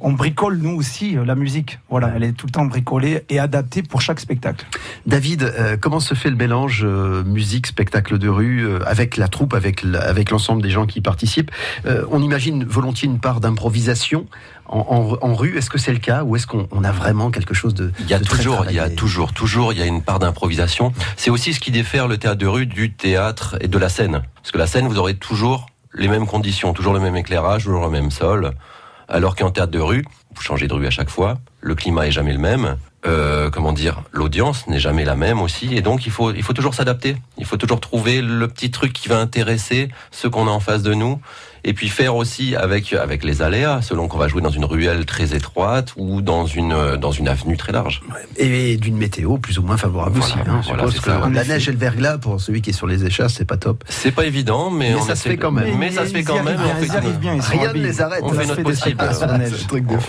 on, 0.00 0.12
bricole 0.12 0.58
nous 0.58 0.74
aussi 0.74 1.16
euh, 1.16 1.24
la 1.24 1.36
musique. 1.36 1.78
Voilà, 1.88 2.12
elle 2.14 2.24
est 2.24 2.32
tout 2.32 2.46
le 2.46 2.52
temps 2.52 2.64
bricolée 2.64 3.24
et 3.28 3.38
adaptée 3.38 3.82
pour 3.82 4.00
chaque 4.00 4.18
spectacle. 4.18 4.66
David, 5.06 5.42
euh, 5.42 5.76
comment 5.80 6.00
se 6.00 6.14
fait 6.14 6.30
le 6.30 6.36
mélange 6.36 6.82
euh, 6.84 7.22
musique, 7.22 7.68
spectacle 7.68 8.18
de 8.18 8.28
rue 8.28 8.66
avec 8.84 9.16
la 9.16 9.28
troupe, 9.28 9.54
avec 9.54 10.30
l'ensemble 10.30 10.60
des 10.60 10.70
gens 10.70 10.86
qui 10.86 11.00
participent? 11.00 11.50
On 12.10 12.22
imagine 12.22 12.64
volontiers 12.64 13.08
une 13.08 13.18
part 13.18 13.40
d'improvisation 13.40 14.26
en, 14.74 15.18
en- 15.22 15.30
en 15.30 15.34
rue. 15.34 15.56
Est-ce 15.56 15.70
que 15.70 15.78
c'est 15.78 15.92
le 15.92 15.98
cas 15.98 16.22
ou 16.24 16.36
est-ce 16.36 16.46
qu'on 16.46 16.68
on 16.70 16.84
a 16.84 16.92
vraiment 16.92 17.30
quelque 17.30 17.54
chose 17.54 17.74
de 17.74 17.92
Il 18.00 18.06
y 18.08 18.14
a 18.14 18.20
toujours, 18.20 18.66
il 18.68 18.74
y 18.74 18.78
a 18.80 18.90
toujours, 18.90 19.32
toujours, 19.32 19.72
il 19.72 19.78
y 19.78 19.82
a 19.82 19.86
une 19.86 20.02
part 20.02 20.18
d'improvisation. 20.18 20.92
C'est 21.16 21.30
aussi 21.30 21.54
ce 21.54 21.60
qui 21.60 21.70
diffère 21.70 22.08
le 22.08 22.18
théâtre 22.18 22.38
de 22.38 22.46
rue 22.46 22.66
du 22.66 22.92
théâtre 22.92 23.56
et 23.60 23.68
de 23.68 23.78
la 23.78 23.88
scène. 23.88 24.22
Parce 24.36 24.50
que 24.52 24.58
la 24.58 24.66
scène, 24.66 24.86
vous 24.88 24.98
aurez 24.98 25.14
toujours 25.14 25.66
les 25.94 26.08
mêmes 26.08 26.26
conditions, 26.26 26.72
toujours 26.72 26.92
le 26.92 27.00
même 27.00 27.16
éclairage, 27.16 27.64
toujours 27.64 27.84
le 27.84 27.90
même 27.90 28.10
sol. 28.10 28.52
Alors 29.08 29.36
qu'en 29.36 29.50
théâtre 29.50 29.70
de 29.72 29.78
rue, 29.80 30.04
vous 30.34 30.42
changez 30.42 30.66
de 30.66 30.74
rue 30.74 30.86
à 30.86 30.90
chaque 30.90 31.10
fois, 31.10 31.38
le 31.60 31.74
climat 31.74 32.06
est 32.06 32.10
jamais 32.10 32.32
le 32.32 32.38
même. 32.38 32.76
Euh, 33.06 33.50
comment 33.50 33.72
dire, 33.74 34.02
l'audience 34.12 34.66
n'est 34.66 34.80
jamais 34.80 35.04
la 35.04 35.14
même 35.14 35.42
aussi, 35.42 35.76
et 35.76 35.82
donc 35.82 36.06
il 36.06 36.10
faut, 36.10 36.32
il 36.32 36.42
faut 36.42 36.54
toujours 36.54 36.72
s'adapter. 36.74 37.16
Il 37.36 37.44
faut 37.44 37.58
toujours 37.58 37.78
trouver 37.78 38.22
le 38.22 38.48
petit 38.48 38.70
truc 38.70 38.94
qui 38.94 39.08
va 39.08 39.20
intéresser 39.20 39.90
ceux 40.10 40.30
qu'on 40.30 40.46
a 40.48 40.50
en 40.50 40.58
face 40.58 40.82
de 40.82 40.94
nous, 40.94 41.20
et 41.64 41.72
puis 41.74 41.88
faire 41.88 42.14
aussi 42.16 42.54
avec 42.56 42.92
avec 42.92 43.24
les 43.24 43.42
aléas, 43.42 43.80
selon 43.82 44.08
qu'on 44.08 44.18
va 44.18 44.28
jouer 44.28 44.42
dans 44.42 44.50
une 44.50 44.64
ruelle 44.64 45.06
très 45.06 45.34
étroite 45.34 45.92
ou 45.96 46.20
dans 46.22 46.46
une 46.46 46.96
dans 46.96 47.12
une 47.12 47.28
avenue 47.28 47.56
très 47.56 47.72
large. 47.72 48.02
Et 48.36 48.76
d'une 48.76 48.96
météo 48.96 49.38
plus 49.38 49.58
ou 49.58 49.62
moins 49.62 49.76
favorable 49.76 50.18
Voilà, 50.18 50.34
aussi. 50.34 50.48
hein. 50.48 50.60
Voilà, 50.66 50.84
que 50.84 50.90
ça. 50.92 51.28
La 51.32 51.40
effet. 51.42 51.52
neige 51.54 51.68
et 51.68 51.72
le 51.72 51.78
verglas 51.78 52.18
pour 52.18 52.40
celui 52.40 52.62
qui 52.62 52.70
est 52.70 52.74
sur 52.74 52.86
les 52.86 53.04
échasses, 53.04 53.34
c'est 53.34 53.44
pas 53.44 53.56
top. 53.56 53.82
C'est 53.88 54.12
pas 54.12 54.24
évident, 54.26 54.70
mais, 54.70 54.90
Mais 54.90 54.94
on 54.96 55.02
ça 55.02 55.16
se 55.16 55.28
fait 55.28 55.36
quand 55.36 55.50
même. 55.52 55.78
Mais 55.78 55.90
ça 55.90 56.06
se 56.06 56.12
fait 56.12 56.22
quand 56.22 56.42
même. 56.42 56.58
Rien 57.40 57.72
ne 57.72 57.78
les 57.78 58.00
arrête. 58.00 58.20
On 58.22 58.32
fait 58.32 58.46
notre 58.46 58.62
possible. 58.62 58.98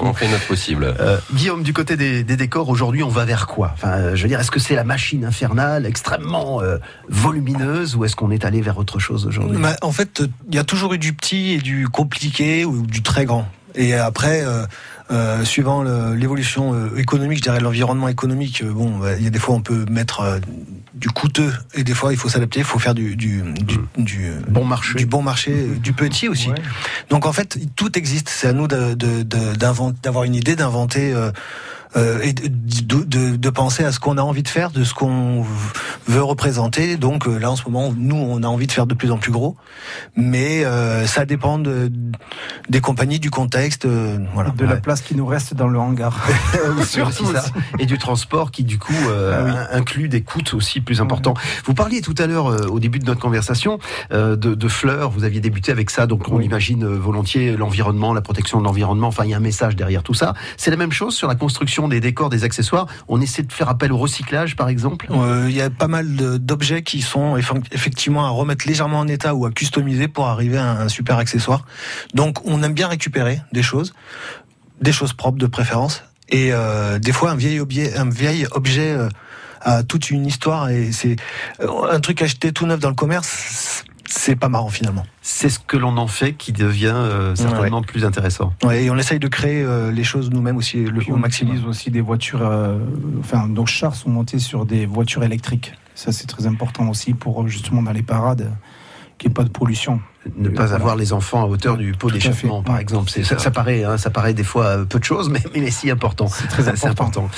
On 0.01 0.13
fait 0.13 0.27
notre 0.27 0.47
possible. 0.47 0.93
Euh, 0.99 1.17
Guillaume, 1.33 1.63
du 1.63 1.73
côté 1.73 1.95
des, 1.97 2.23
des 2.23 2.35
décors, 2.37 2.69
aujourd'hui, 2.69 3.03
on 3.03 3.09
va 3.09 3.25
vers 3.25 3.47
quoi? 3.47 3.71
Enfin, 3.73 3.91
euh, 3.93 4.15
je 4.15 4.21
veux 4.23 4.27
dire, 4.27 4.39
est-ce 4.39 4.51
que 4.51 4.59
c'est 4.59 4.75
la 4.75 4.83
machine 4.83 5.25
infernale, 5.25 5.85
extrêmement 5.85 6.61
euh, 6.61 6.77
volumineuse, 7.09 7.95
ou 7.95 8.05
est-ce 8.05 8.15
qu'on 8.15 8.31
est 8.31 8.45
allé 8.45 8.61
vers 8.61 8.77
autre 8.77 8.99
chose 8.99 9.25
aujourd'hui? 9.25 9.57
Bah, 9.61 9.75
en 9.81 9.91
fait, 9.91 10.23
il 10.49 10.55
y 10.55 10.59
a 10.59 10.63
toujours 10.63 10.93
eu 10.93 10.97
du 10.97 11.13
petit 11.13 11.44
et 11.53 11.57
du 11.59 11.87
compliqué 11.87 12.65
ou 12.65 12.85
du 12.85 13.01
très 13.01 13.25
grand. 13.25 13.47
Et 13.77 13.93
après, 13.93 14.43
euh, 14.45 14.65
euh, 15.11 15.43
suivant 15.43 15.83
l'évolution 16.13 16.73
euh, 16.73 16.97
économique, 16.97 17.39
je 17.39 17.43
dirais 17.43 17.59
l'environnement 17.59 18.07
économique, 18.07 18.63
bon, 18.63 18.99
bah, 18.99 19.15
il 19.17 19.23
y 19.23 19.27
a 19.27 19.29
des 19.29 19.39
fois 19.39 19.55
on 19.55 19.61
peut 19.61 19.85
mettre 19.89 20.39
du 20.93 21.09
coûteux 21.09 21.53
et 21.73 21.83
des 21.83 21.93
fois 21.93 22.13
il 22.13 22.17
faut 22.17 22.29
s'adapter, 22.29 22.59
il 22.59 22.65
faut 22.65 22.79
faire 22.79 22.95
du, 22.95 23.15
du, 23.15 23.41
du, 23.41 23.77
du, 23.97 24.31
Bon 24.47 24.63
marché. 24.63 24.95
du 24.95 25.05
bon 25.05 25.21
marché, 25.21 25.53
du 25.81 25.93
petit 25.93 26.29
aussi. 26.29 26.49
Ouais. 26.49 26.55
Donc 27.09 27.25
en 27.25 27.33
fait, 27.33 27.57
tout 27.75 27.97
existe. 27.97 28.29
C'est 28.29 28.47
à 28.47 28.53
nous 28.53 28.67
d'avoir 28.67 30.23
une 30.23 30.35
idée, 30.35 30.55
d'inventer 30.55 31.13
euh, 31.95 32.19
et 32.21 32.33
de, 32.33 32.47
de, 32.47 33.03
de- 33.03 33.35
de 33.35 33.49
penser 33.49 33.83
à 33.83 33.91
ce 33.91 33.99
qu'on 33.99 34.17
a 34.17 34.21
envie 34.21 34.43
de 34.43 34.47
faire, 34.47 34.71
de 34.71 34.83
ce 34.83 34.93
qu'on 34.93 35.45
veut 36.07 36.23
représenter. 36.23 36.97
Donc 36.97 37.27
euh, 37.27 37.37
là, 37.37 37.51
en 37.51 37.55
ce 37.55 37.63
moment, 37.65 37.93
nous, 37.97 38.15
on 38.15 38.43
a 38.43 38.47
envie 38.47 38.67
de 38.67 38.71
faire 38.71 38.85
de 38.87 38.93
plus 38.93 39.11
en 39.11 39.17
plus 39.17 39.31
gros, 39.31 39.55
mais 40.15 40.65
euh, 40.65 41.05
ça 41.05 41.25
dépend 41.25 41.57
de, 41.59 41.91
des 42.69 42.81
compagnies, 42.81 43.19
du 43.19 43.29
contexte. 43.31 43.85
euh, 43.85 44.17
voilà. 44.33 44.49
De 44.51 44.65
la 44.65 44.77
place 44.77 45.01
qui 45.01 45.15
nous 45.15 45.25
reste 45.25 45.53
dans 45.53 45.67
le 45.67 45.79
hangar. 45.79 46.25
Aussi 47.07 47.25
ça. 47.25 47.45
Et 47.79 47.85
du 47.85 47.97
transport 47.97 48.51
qui, 48.51 48.63
du 48.63 48.77
coup, 48.79 48.93
euh, 49.09 49.47
in- 49.71 49.77
inclut 49.77 50.09
des 50.09 50.21
coûts 50.21 50.41
aussi 50.53 50.81
plus 50.81 51.01
importants. 51.01 51.33
Vous 51.65 51.73
parliez 51.73 52.01
tout 52.01 52.15
à 52.17 52.27
l'heure, 52.27 52.47
euh, 52.47 52.67
au 52.67 52.79
début 52.79 52.99
de 52.99 53.05
notre 53.05 53.19
conversation, 53.21 53.79
euh, 54.11 54.35
de, 54.35 54.53
de 54.55 54.67
fleurs. 54.67 55.09
Vous 55.09 55.23
aviez 55.23 55.39
débuté 55.39 55.71
avec 55.71 55.89
ça, 55.89 56.07
donc 56.07 56.27
on 56.29 56.35
Oui. 56.37 56.45
imagine 56.45 56.85
volontiers 56.85 57.55
l'environnement, 57.57 58.13
la 58.13 58.21
protection 58.21 58.59
de 58.59 58.65
l'environnement. 58.65 59.07
Enfin, 59.07 59.23
il 59.25 59.31
y 59.31 59.33
a 59.33 59.37
un 59.37 59.41
message 59.41 59.75
derrière 59.75 60.03
tout 60.03 60.13
ça. 60.13 60.33
C'est 60.57 60.71
la 60.71 60.77
même 60.77 60.91
chose 60.91 61.15
sur 61.15 61.27
la 61.27 61.35
construction 61.35 61.84
des 61.87 61.99
décors, 61.99 62.29
des 62.29 62.43
accessoires. 62.43 62.87
On 63.07 63.21
essaie 63.21 63.43
de 63.43 63.51
faire 63.51 63.69
appel 63.69 63.91
au 63.91 63.97
recyclage, 63.97 64.55
par 64.55 64.69
exemple. 64.69 65.07
Euh, 65.11 65.45
Il 65.49 65.55
y 65.55 65.61
a 65.61 65.69
pas 65.69 65.87
mal 65.87 66.15
d'objets 66.39 66.83
qui 66.83 67.01
sont 67.01 67.37
eff- 67.37 67.63
effectivement 67.71 68.25
à 68.25 68.29
remettre 68.29 68.67
légèrement 68.67 68.99
en 68.99 69.07
état 69.07 69.33
ou 69.35 69.45
à 69.45 69.51
customiser 69.51 70.07
pour 70.07 70.27
arriver 70.27 70.57
à 70.57 70.71
un 70.81 70.89
super 70.89 71.17
accessoire. 71.17 71.65
Donc 72.13 72.45
on 72.45 72.63
aime 72.63 72.73
bien 72.73 72.87
récupérer 72.87 73.41
des 73.51 73.63
choses, 73.63 73.93
des 74.81 74.91
choses 74.91 75.13
propres 75.13 75.37
de 75.37 75.47
préférence, 75.47 76.03
et 76.29 76.49
euh, 76.51 76.99
des 76.99 77.11
fois 77.11 77.31
un 77.31 77.35
vieil 77.35 77.59
objet, 77.59 77.95
un 77.97 78.09
vieil 78.09 78.47
objet 78.51 78.91
euh, 78.91 79.09
a 79.61 79.83
toute 79.83 80.11
une 80.11 80.25
histoire 80.25 80.69
et 80.69 80.91
c'est 80.91 81.15
un 81.91 81.99
truc 81.99 82.21
acheté 82.21 82.51
tout 82.51 82.65
neuf 82.67 82.79
dans 82.79 82.89
le 82.89 82.95
commerce. 82.95 83.83
C'est 84.17 84.37
pas 84.37 84.47
marrant 84.47 84.69
finalement. 84.69 85.03
C'est 85.21 85.49
ce 85.49 85.59
que 85.59 85.75
l'on 85.75 85.97
en 85.97 86.07
fait 86.07 86.33
qui 86.33 86.53
devient 86.53 86.93
euh, 86.95 87.35
certainement 87.35 87.81
plus 87.81 88.05
intéressant. 88.05 88.53
Ouais, 88.63 88.85
et 88.85 88.89
on 88.89 88.97
essaye 88.97 89.19
de 89.19 89.27
créer 89.27 89.61
euh, 89.61 89.91
les 89.91 90.05
choses 90.05 90.29
nous-mêmes 90.31 90.55
aussi 90.55 90.77
le 90.85 91.01
on 91.09 91.17
maximum. 91.17 91.53
utilise 91.53 91.67
aussi 91.67 91.91
des 91.91 91.99
voitures. 92.01 92.41
euh, 92.41 92.79
enfin, 93.19 93.47
nos 93.47 93.65
chars 93.65 93.93
sont 93.93 94.09
montés 94.09 94.39
sur 94.39 94.65
des 94.65 94.85
voitures 94.85 95.23
électriques. 95.23 95.73
Ça, 95.95 96.13
c'est 96.13 96.27
très 96.27 96.47
important 96.47 96.87
aussi 96.89 97.13
pour 97.13 97.47
justement 97.47 97.83
dans 97.83 97.91
les 97.91 98.03
parades 98.03 98.51
qu'il 99.17 99.29
n'y 99.29 99.33
ait 99.33 99.35
pas 99.35 99.43
de 99.43 99.49
pollution. 99.49 99.99
Ne 100.37 100.49
pas 100.49 100.63
Voilà. 100.63 100.75
avoir 100.75 100.95
les 100.95 101.13
enfants 101.13 101.43
à 101.43 101.45
hauteur 101.45 101.77
du 101.77 101.91
pot 101.91 102.09
d'échappement, 102.09 102.63
par 102.63 102.79
exemple. 102.79 103.11
Ça, 103.11 103.51
paraît, 103.51 103.83
hein, 103.83 103.97
ça 103.97 104.09
paraît 104.09 104.33
des 104.33 104.43
fois 104.43 104.65
euh, 104.65 104.85
peu 104.85 104.99
de 104.99 105.03
choses, 105.03 105.29
mais, 105.33 105.41
mais 105.55 105.71
si 105.71 105.91
important. 105.91 106.27
C'est 106.27 106.47
très 106.47 106.67
important. 106.67 107.29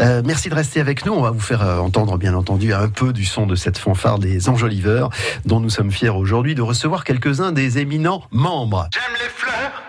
Euh, 0.00 0.22
merci 0.24 0.48
de 0.48 0.54
rester 0.54 0.80
avec 0.80 1.06
nous. 1.06 1.12
On 1.12 1.22
va 1.22 1.30
vous 1.30 1.40
faire 1.40 1.62
euh, 1.62 1.78
entendre, 1.78 2.18
bien 2.18 2.34
entendu, 2.34 2.72
un 2.72 2.88
peu 2.88 3.12
du 3.12 3.24
son 3.24 3.46
de 3.46 3.54
cette 3.54 3.78
fanfare 3.78 4.18
des 4.18 4.48
enjoliveurs, 4.48 5.10
dont 5.44 5.60
nous 5.60 5.70
sommes 5.70 5.90
fiers 5.92 6.10
aujourd'hui 6.10 6.54
de 6.54 6.62
recevoir 6.62 7.04
quelques-uns 7.04 7.52
des 7.52 7.78
éminents 7.78 8.22
membres. 8.30 8.88
J'aime 8.92 9.14
les 9.22 9.28
fleurs, 9.28 9.82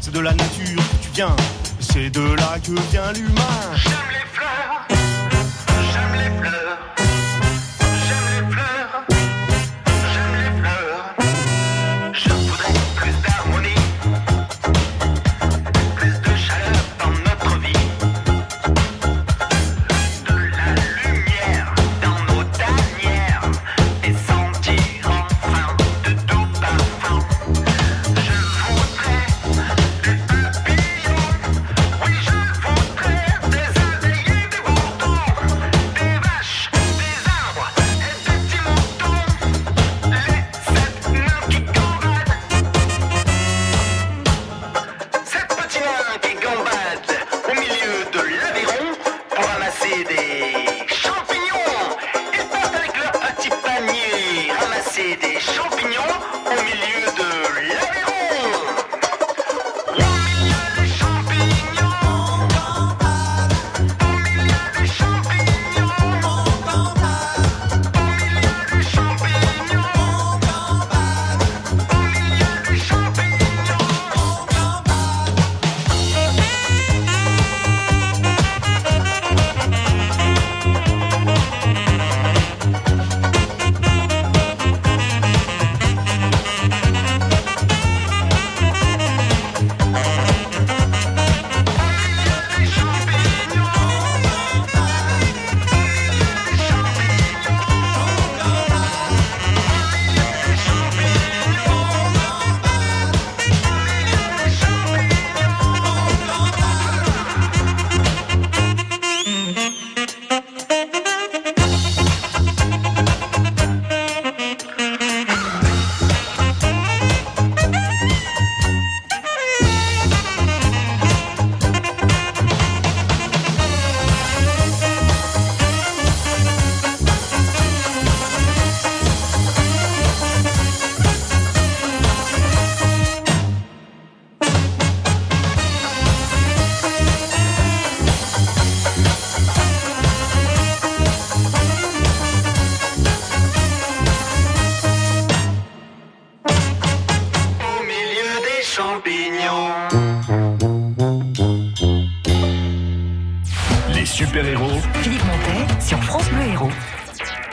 c'est 0.00 0.12
de 0.12 0.20
la 0.20 0.32
nature 0.32 0.76
que 0.76 1.02
tu 1.02 1.10
viens, 1.14 1.34
c'est 1.80 2.10
de 2.10 2.34
là 2.34 2.58
que 2.62 2.72
vient 2.90 3.12
l'humain. 3.12 4.27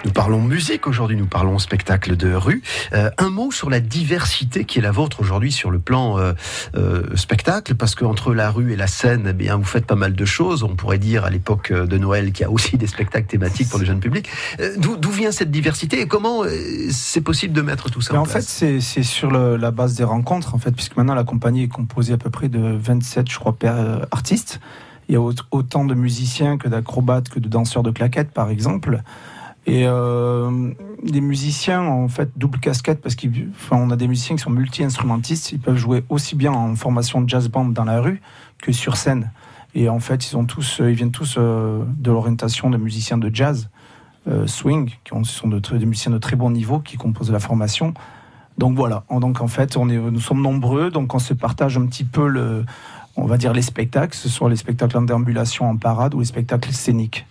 Nous 0.05 0.11
parlons 0.11 0.39
musique 0.39 0.85
aujourd'hui, 0.85 1.17
nous 1.17 1.25
parlons 1.25 1.57
spectacle 1.57 2.15
de 2.15 2.31
rue. 2.31 2.61
Euh, 2.93 3.09
un 3.17 3.31
mot 3.31 3.51
sur 3.51 3.71
la 3.71 3.79
diversité 3.79 4.63
qui 4.63 4.77
est 4.77 4.81
la 4.83 4.91
vôtre 4.91 5.19
aujourd'hui 5.19 5.51
sur 5.51 5.71
le 5.71 5.79
plan 5.79 6.19
euh, 6.19 6.33
euh, 6.75 7.15
spectacle, 7.15 7.73
parce 7.73 7.95
qu'entre 7.95 8.35
la 8.35 8.51
rue 8.51 8.71
et 8.71 8.75
la 8.75 8.85
scène, 8.85 9.25
eh 9.29 9.33
bien, 9.33 9.57
vous 9.57 9.63
faites 9.63 9.87
pas 9.87 9.95
mal 9.95 10.13
de 10.13 10.25
choses. 10.25 10.61
On 10.61 10.75
pourrait 10.75 10.99
dire 10.99 11.25
à 11.25 11.31
l'époque 11.31 11.73
de 11.73 11.97
Noël 11.97 12.31
qu'il 12.33 12.43
y 12.43 12.47
a 12.47 12.51
aussi 12.51 12.77
des 12.77 12.85
spectacles 12.85 13.25
thématiques 13.25 13.67
pour 13.67 13.79
le 13.79 13.85
jeune 13.85 13.99
public. 13.99 14.29
Euh, 14.59 14.75
D'où 14.77 15.09
vient 15.09 15.31
cette 15.31 15.49
diversité 15.49 15.99
et 16.01 16.05
comment 16.07 16.43
euh, 16.43 16.49
c'est 16.91 17.21
possible 17.21 17.53
de 17.55 17.61
mettre 17.63 17.89
tout 17.89 18.01
ça 18.01 18.13
Mais 18.13 18.19
en, 18.19 18.21
en 18.21 18.25
fait, 18.25 18.33
place? 18.33 18.47
c'est 18.47 18.81
c'est 18.81 19.01
sur 19.03 19.31
le- 19.31 19.55
la 19.57 19.71
base 19.71 19.95
des 19.95 20.03
rencontres, 20.03 20.53
en 20.53 20.59
fait, 20.59 20.71
puisque 20.71 20.95
maintenant 20.97 21.15
la 21.15 21.23
compagnie 21.23 21.63
est 21.63 21.67
composée 21.67 22.13
à 22.13 22.17
peu 22.17 22.29
près 22.29 22.47
de 22.47 22.59
27, 22.59 23.27
je 23.31 23.39
crois, 23.39 23.55
euh, 23.63 24.05
artistes. 24.11 24.59
Il 25.09 25.13
y 25.13 25.15
a 25.15 25.21
au- 25.21 25.33
autant 25.51 25.83
de 25.85 25.95
musiciens 25.95 26.57
que 26.59 26.67
d'acrobates, 26.67 27.29
que 27.29 27.39
de 27.39 27.47
danseurs 27.47 27.81
de 27.83 27.89
claquettes, 27.91 28.31
par 28.31 28.49
exemple. 28.51 29.01
Et 29.67 29.85
euh, 29.87 30.71
les 31.03 31.21
musiciens, 31.21 31.81
en 31.81 32.07
fait, 32.07 32.29
double 32.35 32.59
casquette, 32.59 33.01
parce 33.01 33.15
qu'on 33.15 33.89
a 33.89 33.95
des 33.95 34.07
musiciens 34.07 34.35
qui 34.35 34.43
sont 34.43 34.51
multi-instrumentistes. 34.51 35.51
Ils 35.51 35.59
peuvent 35.59 35.77
jouer 35.77 36.03
aussi 36.09 36.35
bien 36.35 36.51
en 36.51 36.75
formation 36.75 37.21
de 37.21 37.29
jazz 37.29 37.47
band 37.49 37.65
dans 37.65 37.85
la 37.85 37.99
rue 37.99 38.21
que 38.59 38.71
sur 38.71 38.95
scène. 38.95 39.31
Et 39.75 39.89
en 39.89 39.99
fait, 39.99 40.31
ils, 40.31 40.37
ont 40.37 40.45
tous, 40.45 40.79
euh, 40.79 40.89
ils 40.89 40.95
viennent 40.95 41.11
tous 41.11 41.35
euh, 41.37 41.83
de 41.97 42.11
l'orientation 42.11 42.69
de 42.69 42.77
musiciens 42.77 43.17
de 43.17 43.29
jazz, 43.33 43.69
euh, 44.27 44.47
swing, 44.47 44.91
qui 45.03 45.11
sont 45.25 45.47
des 45.47 45.85
musiciens 45.85 46.11
de 46.11 46.17
très 46.17 46.37
bon 46.37 46.49
niveau 46.49 46.79
qui 46.79 46.95
composent 46.95 47.31
la 47.31 47.39
formation. 47.39 47.93
Donc 48.57 48.77
voilà. 48.77 49.03
Donc 49.11 49.41
en 49.41 49.47
fait, 49.47 49.75
on 49.75 49.89
est, 49.89 49.97
nous 49.97 50.21
sommes 50.21 50.41
nombreux, 50.41 50.89
donc 50.89 51.13
on 51.13 51.19
se 51.19 51.33
partage 51.33 51.77
un 51.77 51.85
petit 51.87 52.05
peu 52.05 52.27
le, 52.27 52.63
on 53.17 53.25
va 53.25 53.37
dire 53.37 53.51
les 53.51 53.61
spectacles, 53.61 54.11
que 54.11 54.15
ce 54.15 54.29
soit 54.29 54.49
les 54.49 54.55
spectacles 54.55 54.97
en 54.97 55.01
déambulation, 55.01 55.69
en 55.69 55.75
parade 55.75 56.15
ou 56.15 56.19
les 56.19 56.25
spectacles 56.25 56.71
scéniques. 56.71 57.25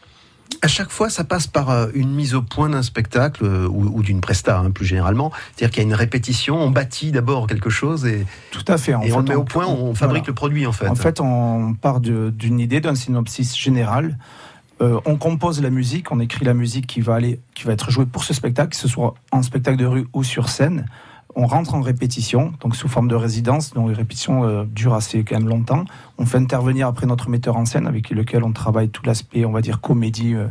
À 0.62 0.68
chaque 0.68 0.90
fois, 0.90 1.10
ça 1.10 1.24
passe 1.24 1.46
par 1.46 1.70
euh, 1.70 1.88
une 1.94 2.14
mise 2.14 2.34
au 2.34 2.42
point 2.42 2.70
d'un 2.70 2.82
spectacle 2.82 3.44
euh, 3.44 3.68
ou, 3.68 3.98
ou 3.98 4.02
d'une 4.02 4.20
presta, 4.20 4.58
hein, 4.58 4.70
plus 4.70 4.86
généralement. 4.86 5.30
C'est-à-dire 5.54 5.70
qu'il 5.70 5.82
y 5.82 5.86
a 5.86 5.88
une 5.88 5.94
répétition, 5.94 6.56
on 6.56 6.70
bâtit 6.70 7.12
d'abord 7.12 7.46
quelque 7.46 7.70
chose 7.70 8.06
et, 8.06 8.24
Tout 8.50 8.64
à 8.68 8.78
fait. 8.78 8.94
En 8.94 9.02
et 9.02 9.08
fait, 9.08 9.12
on 9.12 9.18
le 9.18 9.24
met 9.24 9.34
au 9.34 9.44
point, 9.44 9.66
on, 9.66 9.94
fabrique 9.94 10.26
le 10.26 10.32
produit 10.32 10.66
en 10.66 10.72
fait. 10.72 10.88
En 10.88 10.94
fait, 10.94 11.20
on 11.20 11.74
part 11.74 12.00
d'une 12.00 12.60
idée, 12.60 12.80
d'un 12.80 12.94
synopsis 12.94 13.56
général. 13.56 14.16
Euh, 14.80 15.00
on 15.04 15.16
compose 15.16 15.62
la 15.62 15.70
musique, 15.70 16.10
on 16.10 16.18
écrit 16.18 16.44
la 16.44 16.54
musique 16.54 16.86
qui 16.86 17.00
va 17.00 17.14
aller, 17.14 17.40
qui 17.54 17.64
va 17.64 17.72
être 17.72 17.90
jouée 17.90 18.06
pour 18.06 18.24
ce 18.24 18.34
spectacle, 18.34 18.70
que 18.70 18.76
ce 18.76 18.88
soit 18.88 19.14
en 19.30 19.42
spectacle 19.42 19.78
de 19.78 19.86
rue 19.86 20.06
ou 20.12 20.24
sur 20.24 20.48
scène. 20.48 20.86
On 21.36 21.46
rentre 21.46 21.74
en 21.74 21.80
répétition, 21.80 22.52
donc 22.60 22.76
sous 22.76 22.88
forme 22.88 23.08
de 23.08 23.14
résidence, 23.16 23.72
dont 23.74 23.88
les 23.88 23.94
répétitions 23.94 24.44
euh, 24.44 24.64
durent 24.66 24.94
assez 24.94 25.24
quand 25.24 25.34
même 25.38 25.48
longtemps. 25.48 25.84
On 26.18 26.26
fait 26.26 26.38
intervenir 26.38 26.86
après 26.86 27.06
notre 27.06 27.28
metteur 27.28 27.56
en 27.56 27.64
scène, 27.64 27.86
avec 27.86 28.10
lequel 28.10 28.44
on 28.44 28.52
travaille 28.52 28.88
tout 28.88 29.02
l'aspect, 29.04 29.44
on 29.44 29.50
va 29.52 29.60
dire, 29.60 29.80
comédie 29.80 30.34
euh, 30.34 30.46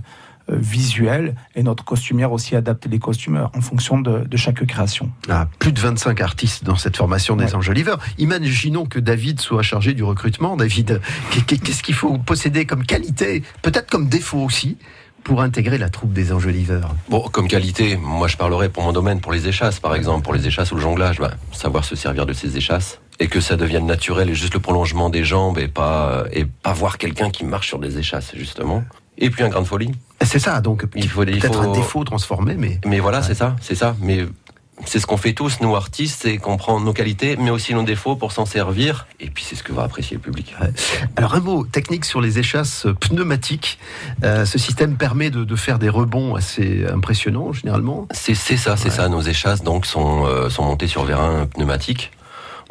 euh, 0.49 0.57
visuelle, 0.57 1.35
et 1.55 1.63
notre 1.63 1.85
costumière 1.85 2.33
aussi 2.33 2.57
adapte 2.57 2.85
les 2.87 2.99
costumes 2.99 3.47
en 3.55 3.61
fonction 3.61 4.01
de, 4.01 4.25
de 4.25 4.37
chaque 4.37 4.65
création. 4.65 5.09
Ah, 5.29 5.47
plus 5.57 5.71
de 5.71 5.79
25 5.79 6.19
artistes 6.19 6.65
dans 6.65 6.75
cette 6.75 6.97
formation 6.97 7.37
des 7.37 7.45
Ouais. 7.45 7.55
Enjoliveurs. 7.55 7.99
Imaginons 8.17 8.85
que 8.85 8.99
David 8.99 9.39
soit 9.39 9.61
chargé 9.61 9.93
du 9.93 10.03
recrutement. 10.03 10.57
David, 10.57 10.99
qu'est- 11.47 11.57
qu'est-ce 11.63 11.81
qu'il 11.81 11.95
faut 11.95 12.17
posséder 12.17 12.65
comme 12.65 12.83
qualité, 12.85 13.41
peut-être 13.61 13.89
comme 13.89 14.09
défaut 14.09 14.39
aussi, 14.43 14.77
pour 15.23 15.41
intégrer 15.41 15.77
la 15.77 15.89
troupe 15.89 16.13
des 16.13 16.31
Enjoliveurs? 16.33 16.93
Bon, 17.09 17.21
comme 17.21 17.47
qualité, 17.47 17.95
moi 17.97 18.27
je 18.27 18.37
parlerai 18.37 18.69
pour 18.69 18.83
mon 18.83 18.91
domaine, 18.91 19.21
pour 19.21 19.31
les 19.31 19.47
échasses 19.47 19.79
par 19.79 19.95
exemple, 19.95 20.23
pour 20.23 20.33
les 20.33 20.47
échasses 20.47 20.71
ou 20.71 20.75
le 20.75 20.81
jonglage, 20.81 21.19
bah, 21.19 21.31
savoir 21.51 21.85
se 21.85 21.95
servir 21.95 22.25
de 22.25 22.33
ces 22.33 22.57
échasses 22.57 22.99
et 23.19 23.27
que 23.27 23.39
ça 23.39 23.55
devienne 23.55 23.85
naturel 23.85 24.29
et 24.29 24.35
juste 24.35 24.53
le 24.53 24.59
prolongement 24.59 25.09
des 25.09 25.23
jambes 25.23 25.57
et 25.59 25.67
pas 25.67 26.25
et 26.31 26.45
pas 26.45 26.73
voir 26.73 26.97
quelqu'un 26.97 27.29
qui 27.29 27.45
marche 27.45 27.67
sur 27.67 27.79
des 27.79 27.97
échasses 27.97 28.31
justement. 28.35 28.83
Et 29.19 29.29
puis 29.29 29.43
un 29.43 29.49
grain 29.49 29.61
de 29.61 29.67
folie. 29.67 29.91
C'est 30.25 30.39
ça, 30.39 30.59
donc 30.61 30.85
Il 30.95 31.07
faut, 31.07 31.23
peut-être 31.23 31.53
faut- 31.53 31.69
un 31.69 31.73
défaut 31.73 32.03
transformé, 32.03 32.55
mais 32.57 32.79
Mais 32.85 32.99
voilà, 32.99 33.21
c'est 33.21 33.35
ça, 33.35 33.55
c'est 33.61 33.75
ça. 33.75 33.95
Mais 34.01 34.25
c'est 34.85 34.99
ce 34.99 35.05
qu'on 35.05 35.17
fait 35.17 35.33
tous, 35.33 35.59
nous 35.61 35.75
artistes, 35.75 36.21
c'est 36.23 36.37
qu'on 36.37 36.57
prend 36.57 36.79
nos 36.79 36.93
qualités, 36.93 37.35
mais 37.37 37.49
aussi 37.49 37.73
nos 37.73 37.83
défauts 37.83 38.15
pour 38.15 38.31
s'en 38.31 38.45
servir. 38.45 39.07
Et 39.19 39.29
puis 39.29 39.43
c'est 39.47 39.55
ce 39.55 39.63
que 39.63 39.71
va 39.71 39.83
apprécier 39.83 40.17
le 40.17 40.21
public. 40.21 40.55
Alors 41.15 41.35
un 41.35 41.39
mot 41.39 41.63
technique 41.65 42.05
sur 42.05 42.21
les 42.21 42.39
échasses 42.39 42.87
pneumatiques. 42.99 43.79
Euh, 44.23 44.45
ce 44.45 44.57
système 44.57 44.95
permet 44.97 45.29
de, 45.29 45.43
de 45.43 45.55
faire 45.55 45.79
des 45.79 45.89
rebonds 45.89 46.35
assez 46.35 46.85
impressionnants 46.87 47.53
généralement. 47.53 48.07
C'est 48.11 48.35
c'est 48.35 48.57
ça, 48.57 48.75
c'est 48.77 48.89
ça. 48.89 49.09
Nos 49.09 49.21
échasses 49.21 49.63
donc 49.63 49.85
sont 49.85 50.25
euh, 50.25 50.49
sont 50.49 50.63
montées 50.63 50.87
sur 50.87 51.03
vérin 51.03 51.45
pneumatique. 51.45 52.11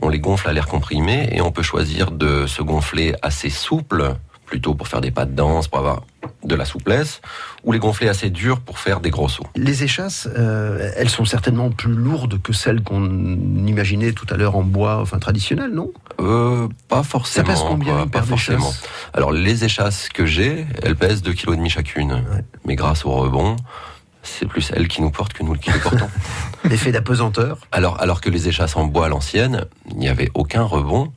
On 0.01 0.09
les 0.09 0.19
gonfle 0.19 0.49
à 0.49 0.53
l'air 0.53 0.67
comprimé 0.67 1.29
et 1.33 1.41
on 1.41 1.53
peut 1.53 1.63
choisir 1.63 2.11
de 2.11 2.47
se 2.47 2.63
gonfler 2.63 3.15
assez 3.23 3.51
souple, 3.51 4.15
plutôt 4.53 4.75
pour 4.75 4.87
faire 4.87 5.01
des 5.01 5.11
pas 5.11 5.25
de 5.25 5.35
danse, 5.35 5.67
pour 5.67 5.79
avoir 5.79 6.03
de 6.45 6.55
la 6.55 6.67
souplesse, 6.67 7.23
ou 7.65 7.73
les 7.73 7.79
gonfler 7.79 8.11
assez 8.11 8.29
dur 8.29 8.61
pour 8.61 8.79
faire 8.79 9.01
des 9.01 9.09
gros 9.09 9.27
sauts. 9.27 9.47
Les 9.57 9.83
échasses, 9.83 10.29
euh, 10.37 10.93
elles 10.95 11.09
sont 11.09 11.25
certainement 11.25 11.71
plus 11.71 11.95
lourdes 11.95 12.39
que 12.43 12.53
celles 12.53 12.83
qu'on 12.83 13.03
imaginait 13.67 14.13
tout 14.13 14.27
à 14.29 14.37
l'heure 14.37 14.55
en 14.55 14.63
bois, 14.63 14.99
enfin 15.01 15.19
traditionnel, 15.19 15.71
non? 15.71 15.91
Euh, 16.21 16.69
pas 16.89 17.03
forcément. 17.03 17.47
Ça 17.47 17.53
pèse 17.55 17.63
combien 17.67 17.95
quoi, 17.95 18.03
une 18.03 18.11
Pas 18.11 18.19
paire 18.19 18.29
forcément. 18.29 18.71
Alors 19.15 19.33
les 19.33 19.65
échasses 19.65 20.11
que 20.11 20.27
j'ai, 20.27 20.67
elles 20.83 20.97
pèsent 20.97 21.23
2,5 21.23 21.35
kg 21.35 21.69
chacune. 21.71 22.23
Mais 22.67 22.77
grâce 22.77 23.07
au 23.07 23.11
rebond, 23.11 23.57
c'est 24.23 24.45
plus 24.45 24.71
elles 24.77 24.87
qui 24.87 25.01
nous 25.01 25.11
portent 25.11 25.33
que 25.33 25.45
nous 25.45 25.55
qui 25.55 25.73
les 25.73 25.79
portons. 25.79 26.11
L'effet 26.69 26.93
d'apesanteur? 26.93 27.57
Alors, 27.73 27.99
alors 28.03 28.21
que 28.21 28.29
les 28.29 28.49
échasses 28.49 28.77
en 28.77 28.85
bois 28.85 29.07
à 29.07 29.09
l'ancienne, 29.09 29.65
il 29.89 29.97
n'y 29.97 30.11
avait 30.11 30.31
aucun 30.35 30.63
rebond. 30.63 31.11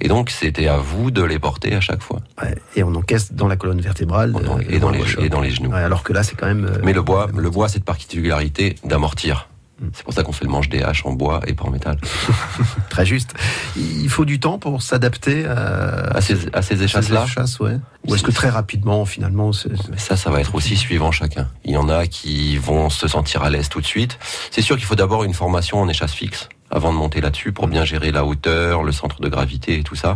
Et 0.00 0.08
donc, 0.08 0.30
c'était 0.30 0.66
à 0.68 0.78
vous 0.78 1.10
de 1.10 1.22
les 1.22 1.38
porter 1.38 1.74
à 1.74 1.80
chaque 1.80 2.02
fois. 2.02 2.20
Ouais, 2.42 2.54
et 2.76 2.82
on 2.82 2.94
encaisse 2.94 3.32
dans 3.32 3.48
la 3.48 3.56
colonne 3.56 3.80
vertébrale 3.80 4.32
On 4.34 4.46
en- 4.48 4.58
euh, 4.58 4.62
et, 4.68 4.78
dans 4.78 4.90
les, 4.90 5.02
et 5.18 5.28
dans 5.28 5.40
les 5.40 5.50
genoux. 5.50 5.70
Ouais, 5.70 5.82
alors 5.82 6.02
que 6.02 6.12
là, 6.12 6.22
c'est 6.22 6.36
quand 6.36 6.46
même. 6.46 6.64
euh, 6.64 6.78
Mais 6.82 6.92
le 6.92 7.02
bois, 7.02 7.28
le 7.36 7.50
bois, 7.50 7.66
a 7.66 7.68
cette 7.68 7.84
particularité 7.84 8.76
d'amortir. 8.84 9.48
C'est 9.94 10.04
pour 10.04 10.12
ça 10.12 10.22
qu'on 10.22 10.32
fait 10.32 10.44
le 10.44 10.50
manche 10.50 10.68
des 10.68 10.82
haches 10.82 11.06
en 11.06 11.12
bois 11.12 11.40
et 11.46 11.54
pas 11.54 11.64
en 11.64 11.70
métal. 11.70 11.96
Très 12.90 13.06
juste. 13.06 13.32
Il 13.76 14.10
faut 14.10 14.26
du 14.26 14.38
temps 14.38 14.58
pour 14.58 14.82
s'adapter 14.82 15.46
à, 15.46 16.16
À 16.16 16.20
ces, 16.20 16.36
à 16.52 16.60
ces 16.60 16.82
échasses-là, 16.82 17.24
ouais. 17.60 17.78
Ou 18.06 18.14
est-ce 18.14 18.22
que 18.22 18.30
très 18.30 18.50
rapidement, 18.50 19.06
finalement, 19.06 19.52
Mais 19.90 19.96
ça, 19.96 20.16
ça 20.16 20.30
va 20.30 20.40
être 20.40 20.54
aussi 20.54 20.76
suivant 20.76 21.12
chacun. 21.12 21.48
Il 21.64 21.70
y 21.72 21.76
en 21.78 21.88
a 21.88 22.06
qui 22.06 22.58
vont 22.58 22.90
se 22.90 23.08
sentir 23.08 23.42
à 23.42 23.48
l'aise 23.48 23.70
tout 23.70 23.80
de 23.80 23.86
suite. 23.86 24.18
C'est 24.50 24.60
sûr 24.62 24.76
qu'il 24.76 24.84
faut 24.84 24.96
d'abord 24.96 25.24
une 25.24 25.32
formation 25.34 25.80
en 25.80 25.88
échasse 25.88 26.12
fixe 26.12 26.50
avant 26.70 26.92
de 26.92 26.98
monter 26.98 27.20
là-dessus 27.20 27.52
pour 27.52 27.66
bien 27.66 27.84
gérer 27.84 28.12
la 28.12 28.24
hauteur, 28.24 28.82
le 28.82 28.92
centre 28.92 29.20
de 29.20 29.28
gravité 29.28 29.78
et 29.78 29.82
tout 29.82 29.96
ça. 29.96 30.14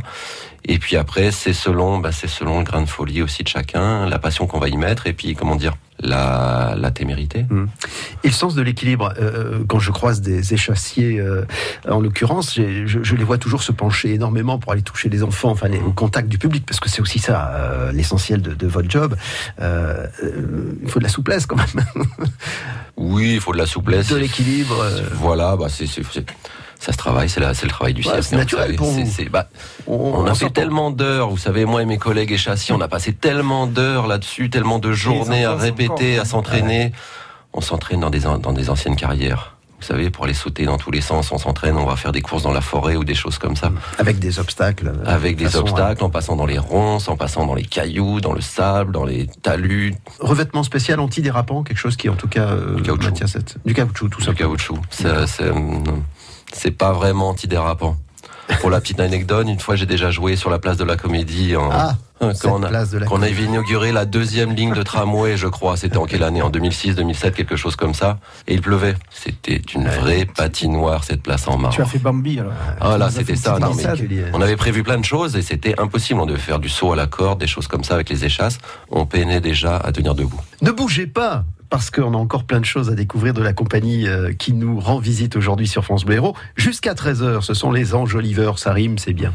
Et 0.64 0.78
puis 0.78 0.96
après, 0.96 1.30
c'est 1.30 1.52
selon, 1.52 1.98
bah, 1.98 2.12
c'est 2.12 2.28
selon 2.28 2.58
le 2.58 2.64
grain 2.64 2.82
de 2.82 2.88
folie 2.88 3.22
aussi 3.22 3.42
de 3.42 3.48
chacun, 3.48 4.06
la 4.06 4.18
passion 4.18 4.46
qu'on 4.46 4.58
va 4.58 4.68
y 4.68 4.76
mettre 4.76 5.06
et 5.06 5.12
puis 5.12 5.34
comment 5.34 5.56
dire, 5.56 5.74
la, 6.04 6.74
la 6.76 6.90
témérité. 6.90 7.46
Et 8.22 8.28
le 8.28 8.32
sens 8.32 8.54
de 8.54 8.62
l'équilibre, 8.62 9.12
euh, 9.18 9.64
quand 9.68 9.78
je 9.80 9.90
croise 9.90 10.20
des 10.20 10.54
échassiers, 10.54 11.18
euh, 11.18 11.44
en 11.88 12.00
l'occurrence, 12.00 12.54
je, 12.54 12.86
je 13.02 13.16
les 13.16 13.24
vois 13.24 13.38
toujours 13.38 13.62
se 13.62 13.72
pencher 13.72 14.12
énormément 14.14 14.58
pour 14.58 14.72
aller 14.72 14.82
toucher 14.82 15.08
les 15.08 15.22
enfants, 15.22 15.50
enfin 15.50 15.68
les, 15.68 15.78
au 15.80 15.92
contact 15.92 16.28
du 16.28 16.38
public, 16.38 16.64
parce 16.66 16.78
que 16.80 16.88
c'est 16.88 17.00
aussi 17.00 17.18
ça 17.18 17.48
euh, 17.54 17.92
l'essentiel 17.92 18.42
de, 18.42 18.54
de 18.54 18.66
votre 18.66 18.90
job. 18.90 19.16
Euh, 19.60 20.06
euh, 20.22 20.72
il 20.82 20.88
faut 20.90 20.98
de 21.00 21.04
la 21.04 21.10
souplesse 21.10 21.46
quand 21.46 21.56
même, 21.56 21.84
Oui, 22.96 23.32
il 23.34 23.40
faut 23.40 23.52
de 23.52 23.58
la 23.58 23.66
souplesse. 23.66 24.08
de 24.08 24.16
l'équilibre. 24.16 24.78
euh, 24.80 25.00
Voilà, 25.14 25.56
bah 25.56 25.66
c'est- 25.68 25.86
ça 26.84 26.92
se 26.92 26.98
travaille, 26.98 27.28
c'est, 27.30 27.40
le 27.40 27.68
travail 27.68 27.94
du 27.94 28.02
Ouais, 28.02 28.12
cirque. 28.12 28.24
c'est 28.24 28.36
naturel 28.36 28.76
pour 28.76 28.88
vous. 28.90 29.02
Bah, 29.30 29.48
on, 29.86 29.94
On 29.94 30.26
a 30.26 30.34
fait 30.34 30.50
tellement 30.50 30.90
d'heures, 30.90 31.30
vous 31.30 31.38
savez, 31.38 31.64
moi 31.64 31.80
et 31.82 31.86
mes 31.86 31.96
collègues 31.98 32.32
échassiers, 32.32 32.74
on 32.74 32.80
a 32.80 32.88
passé 32.88 33.12
tellement 33.14 33.66
d'heures 33.66 34.06
là-dessus, 34.06 34.50
tellement 34.50 34.78
de 34.78 34.92
journées 34.92 35.44
à 35.46 35.54
répéter, 35.54 36.18
à 36.18 36.24
s'entraîner. 36.26 36.92
On 37.54 37.60
s'entraîne 37.62 38.00
dans 38.00 38.10
des, 38.10 38.26
an- 38.26 38.38
dans 38.38 38.52
des 38.52 38.68
anciennes 38.68 38.96
carrières. 38.96 39.52
Vous 39.80 39.86
savez, 39.88 40.08
pour 40.08 40.24
aller 40.24 40.32
sauter 40.34 40.64
dans 40.64 40.78
tous 40.78 40.90
les 40.90 41.02
sens, 41.02 41.30
on 41.30 41.36
s'entraîne, 41.36 41.76
on 41.76 41.84
va 41.84 41.96
faire 41.96 42.10
des 42.10 42.22
courses 42.22 42.42
dans 42.42 42.52
la 42.52 42.62
forêt 42.62 42.96
ou 42.96 43.04
des 43.04 43.14
choses 43.14 43.36
comme 43.36 43.54
ça. 43.54 43.70
avec 43.98 44.18
des 44.18 44.38
obstacles. 44.38 44.88
euh, 44.88 45.04
Avec 45.06 45.36
de 45.36 45.44
des 45.44 45.56
obstacles, 45.56 46.02
en 46.02 46.08
passant 46.08 46.36
dans 46.36 46.46
les 46.46 46.58
ronces, 46.58 47.06
en 47.08 47.16
passant 47.16 47.44
dans 47.44 47.54
les 47.54 47.64
cailloux, 47.64 48.20
dans 48.22 48.32
le 48.32 48.40
sable, 48.40 48.92
dans 48.92 49.04
les 49.04 49.26
talus, 49.42 49.92
euh, 49.94 50.26
Revêtement 50.26 50.62
spécial 50.62 51.00
antidérapant, 51.00 51.62
quelque 51.64 51.76
chose 51.78 51.96
qui 51.96 52.08
en 52.08 52.14
tout 52.14 52.28
cas 52.28 52.46
euh, 52.48 52.76
Du 52.76 52.82
caoutchouc. 52.82 53.26
cette 53.26 53.56
du 53.66 53.74
caoutchouc, 53.74 54.08
tout 54.08 54.20
du 54.20 54.24
ça. 54.26 54.32
caoutchouc. 54.32 54.78
C'est, 54.88 55.06
c'est, 56.54 56.70
pas 56.70 56.92
vraiment 56.92 57.28
antidérapant. 57.28 57.96
Pour 58.60 58.70
la 58.70 58.80
petite 58.80 59.00
anecdote, 59.00 59.46
une 59.48 59.60
fois 59.60 59.76
j'ai 59.76 59.86
déjà 59.86 60.10
joué 60.10 60.36
sur 60.36 60.50
la 60.50 60.58
place 60.58 60.76
de 60.76 60.84
la 60.84 60.96
Comédie 60.96 61.56
en, 61.56 61.70
Ah, 61.70 61.96
quand 62.40 62.60
on 62.60 62.62
a, 62.62 63.06
quand 63.06 63.22
avait 63.22 63.44
inauguré 63.44 63.92
la 63.92 64.04
deuxième 64.04 64.54
ligne 64.54 64.74
de 64.74 64.82
tramway, 64.82 65.36
je 65.36 65.46
crois, 65.46 65.76
c'était 65.76 65.96
en 65.96 66.06
quelle 66.06 66.22
année? 66.22 66.42
En 66.42 66.50
2006, 66.50 66.96
2007, 66.96 67.34
quelque 67.34 67.56
chose 67.56 67.76
comme 67.76 67.94
ça. 67.94 68.18
Et 68.46 68.54
il 68.54 68.60
pleuvait. 68.60 68.94
C'était 69.10 69.60
une 69.74 69.88
vraie 69.88 70.26
patinoire, 70.26 71.04
cette 71.04 71.22
place 71.22 71.46
en 71.48 71.58
marbre. 71.58 71.74
Tu 71.74 71.82
as 71.82 71.86
fait 71.86 71.98
Bambi 71.98 72.40
alors. 72.40 72.52
Ah 72.80 72.98
là, 72.98 73.10
c'était 73.10 73.36
ça. 73.36 73.58
Non, 73.58 73.72
mais 73.74 73.84
on 74.32 74.40
avait 74.40 74.56
prévu 74.56 74.82
plein 74.82 74.98
de 74.98 75.04
choses 75.04 75.36
et 75.36 75.42
c'était 75.42 75.78
impossible. 75.80 76.20
On 76.20 76.26
devait 76.26 76.38
faire 76.38 76.58
du 76.58 76.68
saut 76.68 76.92
à 76.92 76.96
la 76.96 77.06
corde, 77.06 77.40
des 77.40 77.46
choses 77.46 77.66
comme 77.66 77.84
ça 77.84 77.94
avec 77.94 78.08
les 78.08 78.24
échasses. 78.24 78.58
On 78.90 79.06
peinait 79.06 79.40
déjà 79.40 79.76
à 79.76 79.92
tenir 79.92 80.14
debout. 80.14 80.40
Ne 80.62 80.70
bougez 80.70 81.06
pas 81.06 81.44
parce 81.70 81.90
qu'on 81.90 82.14
a 82.14 82.16
encore 82.16 82.44
plein 82.44 82.60
de 82.60 82.64
choses 82.64 82.88
à 82.88 82.94
découvrir 82.94 83.34
de 83.34 83.42
la 83.42 83.52
compagnie 83.52 84.06
euh, 84.06 84.32
qui 84.32 84.52
nous 84.52 84.78
rend 84.78 84.98
visite 84.98 85.34
aujourd'hui 85.34 85.66
sur 85.66 85.84
France 85.84 86.04
Bleu. 86.04 86.20
Jusqu'à 86.56 86.94
13h, 86.94 87.40
ce 87.40 87.52
sont 87.54 87.72
les 87.72 87.94
enjoliveurs, 87.94 88.58
ça 88.58 88.72
rime, 88.72 88.98
c'est 88.98 89.12
bien. 89.12 89.34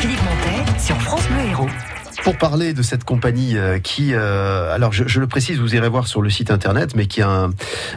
Philippe 0.00 0.22
Montet 0.22 0.80
sur 0.80 0.98
France 1.02 1.28
Bleu 1.28 1.50
Héros. 1.50 1.93
Pour 2.24 2.38
parler 2.38 2.72
de 2.72 2.80
cette 2.80 3.04
compagnie 3.04 3.58
euh, 3.58 3.78
qui, 3.78 4.14
euh, 4.14 4.74
alors 4.74 4.94
je, 4.94 5.04
je 5.06 5.20
le 5.20 5.26
précise, 5.26 5.58
vous 5.60 5.74
irez 5.74 5.90
voir 5.90 6.06
sur 6.06 6.22
le 6.22 6.30
site 6.30 6.50
internet, 6.50 6.96
mais 6.96 7.04
qui 7.06 7.20
a 7.20 7.28
un, 7.28 7.50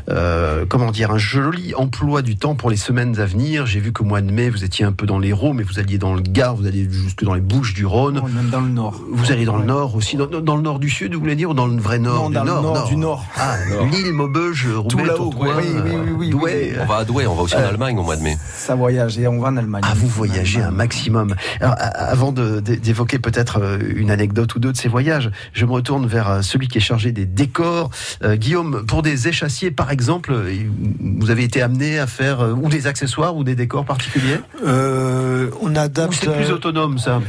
euh, 0.09 0.65
comment 0.67 0.91
dire, 0.91 1.11
un 1.11 1.17
joli 1.17 1.73
emploi 1.75 2.21
du 2.21 2.35
temps 2.35 2.53
pour 2.53 2.69
les 2.69 2.75
semaines 2.75 3.17
à 3.21 3.25
venir. 3.25 3.65
J'ai 3.65 3.79
vu 3.79 3.93
qu'au 3.93 4.03
mois 4.03 4.19
de 4.19 4.29
mai, 4.29 4.49
vous 4.49 4.65
étiez 4.65 4.83
un 4.83 4.91
peu 4.91 5.05
dans 5.05 5.17
l'Hérault, 5.17 5.53
mais 5.53 5.63
vous 5.63 5.79
alliez 5.79 5.97
dans 5.97 6.13
le 6.13 6.19
Gard, 6.21 6.57
vous 6.57 6.67
alliez 6.67 6.89
jusque 6.91 7.23
dans 7.23 7.35
les 7.35 7.39
Bouches 7.39 7.73
du 7.73 7.85
Rhône. 7.85 8.21
Même 8.35 8.49
dans 8.49 8.59
le 8.59 8.67
nord. 8.67 8.99
Vous 9.13 9.31
allez 9.31 9.45
dans 9.45 9.55
le 9.55 9.63
nord 9.63 9.95
aussi, 9.95 10.17
dans, 10.17 10.27
dans 10.27 10.57
le 10.57 10.61
nord 10.61 10.79
du 10.79 10.89
sud, 10.89 11.13
vous 11.13 11.21
voulez 11.21 11.37
dire, 11.37 11.51
ou 11.51 11.53
dans 11.53 11.67
le 11.67 11.77
vrai 11.77 11.97
nord 11.97 12.23
Non, 12.23 12.27
du 12.27 12.35
dans 12.35 12.43
le 12.43 12.51
nord, 12.51 12.61
nord 12.63 12.87
du 12.89 12.97
nord. 12.97 13.25
Ah, 13.37 13.55
Lille, 13.89 14.11
Maubeuge, 14.11 14.67
Roubaix. 14.75 15.07
Tourcoing, 15.15 15.55
Oui, 15.55 15.67
oui, 15.85 15.91
oui, 16.03 16.11
oui, 16.17 16.29
Douai. 16.31 16.73
On 16.81 16.85
va 16.85 16.97
à 16.97 17.05
Douai, 17.05 17.27
on 17.27 17.33
va 17.35 17.43
aussi 17.43 17.55
en 17.55 17.59
Allemagne 17.59 17.97
au 17.97 18.03
mois 18.03 18.17
de 18.17 18.23
mai. 18.23 18.37
Ça 18.53 18.75
voyage 18.75 19.17
et 19.17 19.25
on 19.25 19.39
va 19.39 19.47
en 19.47 19.55
Allemagne. 19.55 19.83
Ah, 19.85 19.93
vous 19.95 20.09
voyagez 20.09 20.61
un 20.61 20.71
maximum. 20.71 21.33
Alors, 21.61 21.75
avant 21.79 22.33
d'évoquer 22.33 23.19
peut-être 23.19 23.79
une 23.95 24.16
anecdote 24.17 24.55
ou 24.55 24.59
deux 24.59 24.71
de 24.71 24.77
ces 24.77 24.87
voyages, 24.89 25.29
je 25.53 25.65
me 25.65 25.71
retourne 25.71 26.07
vers 26.07 26.29
euh, 26.29 26.41
celui 26.41 26.67
qui 26.67 26.77
est 26.79 26.81
chargé 26.91 27.11
des 27.11 27.25
décors. 27.25 27.89
Euh, 28.23 28.35
Guillaume, 28.35 28.85
pour 28.87 29.01
des 29.03 29.27
échassiers, 29.27 29.69
par 29.71 29.91
exemple, 29.91 30.31
euh, 30.33 30.51
vous 31.19 31.29
avez 31.29 31.43
été 31.43 31.61
amené 31.61 31.99
à 31.99 32.07
faire 32.07 32.41
euh, 32.41 32.53
ou 32.53 32.67
des 32.69 32.87
accessoires 32.87 33.35
ou 33.37 33.43
des 33.43 33.55
décors 33.55 33.85
particuliers 33.85 34.39
Euh, 34.65 35.49
on 35.61 35.75
adapte. 35.75 36.15
c'est 36.19 36.35
plus 36.35 36.51
autonome, 36.51 36.97
ça 36.97 37.21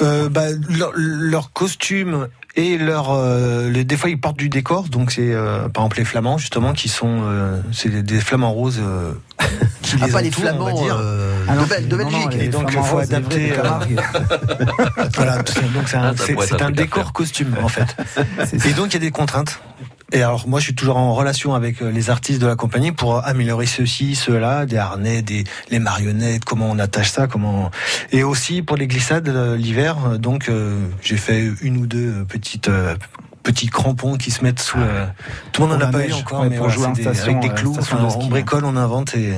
Euh, 0.00 0.28
bah, 0.30 0.46
leur, 0.70 0.92
leur 0.96 1.52
costume 1.52 2.28
et 2.54 2.76
leur 2.76 3.10
euh, 3.10 3.70
les, 3.70 3.84
des 3.84 3.96
fois 3.96 4.10
ils 4.10 4.20
portent 4.20 4.36
du 4.38 4.48
décor 4.50 4.84
donc 4.84 5.10
c'est 5.10 5.32
euh, 5.32 5.68
par 5.70 5.84
exemple 5.84 5.98
les 5.98 6.04
flamands 6.04 6.36
justement 6.38 6.72
qui 6.74 6.88
sont 6.88 7.22
euh, 7.24 7.60
c'est 7.72 7.88
des, 7.88 8.02
des 8.02 8.20
flamants 8.20 8.52
roses 8.52 8.78
euh, 8.82 9.12
qui 9.82 9.96
Ah, 10.00 10.06
les 10.06 10.12
pas 10.12 10.20
les 10.22 10.28
entourent, 10.28 10.44
on 10.44 10.64
va 10.64 10.70
Flamands 10.70 10.82
dire. 10.82 10.96
euh, 11.00 11.44
Ah 11.48 11.54
non, 11.54 11.62
de, 11.62 11.68
Bel- 11.68 11.88
de 11.88 11.96
non, 11.96 12.10
non, 12.10 12.24
Belgique. 12.26 12.42
et 12.42 12.48
donc 12.48 12.64
il 12.66 12.72
Flamands 12.72 12.86
faut 12.86 12.98
adapter 12.98 13.52
euh, 13.52 13.56
voilà 15.14 15.36
donc 15.38 15.46
c'est 15.86 15.96
un, 15.96 16.02
Ah, 16.02 16.12
c'est- 16.16 16.62
un 16.62 16.70
décor 16.70 17.04
faire. 17.04 17.12
costume 17.12 17.56
en 17.62 17.68
fait 17.68 17.96
et 18.68 18.72
donc 18.74 18.88
il 18.88 18.94
y 18.94 18.96
a 18.96 19.00
des 19.00 19.10
contraintes 19.10 19.60
et 20.12 20.22
alors 20.22 20.46
moi 20.46 20.60
je 20.60 20.64
suis 20.66 20.74
toujours 20.74 20.96
en 20.96 21.14
relation 21.14 21.54
avec 21.54 21.82
euh, 21.82 21.90
les 21.90 22.10
artistes 22.10 22.40
de 22.40 22.46
la 22.46 22.56
compagnie 22.56 22.92
pour 22.92 23.24
améliorer 23.26 23.66
ceci, 23.66 24.14
cela, 24.14 24.66
des 24.66 24.76
harnais, 24.76 25.22
des 25.22 25.44
les 25.70 25.78
marionnettes, 25.78 26.44
comment 26.44 26.70
on 26.70 26.78
attache 26.78 27.10
ça, 27.10 27.26
comment 27.26 27.70
et 28.12 28.22
aussi 28.22 28.62
pour 28.62 28.76
les 28.76 28.86
glissades 28.86 29.28
euh, 29.28 29.56
l'hiver. 29.56 29.96
euh, 30.06 30.18
Donc 30.18 30.48
euh, 30.48 30.78
j'ai 31.02 31.16
fait 31.16 31.50
une 31.62 31.76
ou 31.78 31.86
deux 31.86 32.20
euh, 32.20 32.24
petites 32.24 32.68
euh, 32.68 32.94
petits 33.42 33.66
crampons 33.68 34.16
qui 34.16 34.30
se 34.30 34.44
mettent 34.44 34.60
sous. 34.60 34.78
le- 34.78 34.84
Tout 35.52 35.62
le 35.62 35.68
monde 35.68 35.80
n'en 35.80 35.86
a 35.88 35.90
pas 35.90 36.06
eu 36.06 36.12
encore, 36.12 36.42
ouais, 36.42 36.48
mais 36.50 36.56
pour 36.56 36.68
jouer 36.70 36.86
en 36.86 36.94
station, 36.94 37.24
avec 37.24 37.40
des 37.40 37.48
euh, 37.48 37.52
clous. 37.54 37.76
enfin, 37.78 37.98
de 38.00 38.04
on 38.04 38.26
bricole, 38.28 38.64
on 38.64 38.76
invente 38.76 39.14
et. 39.16 39.34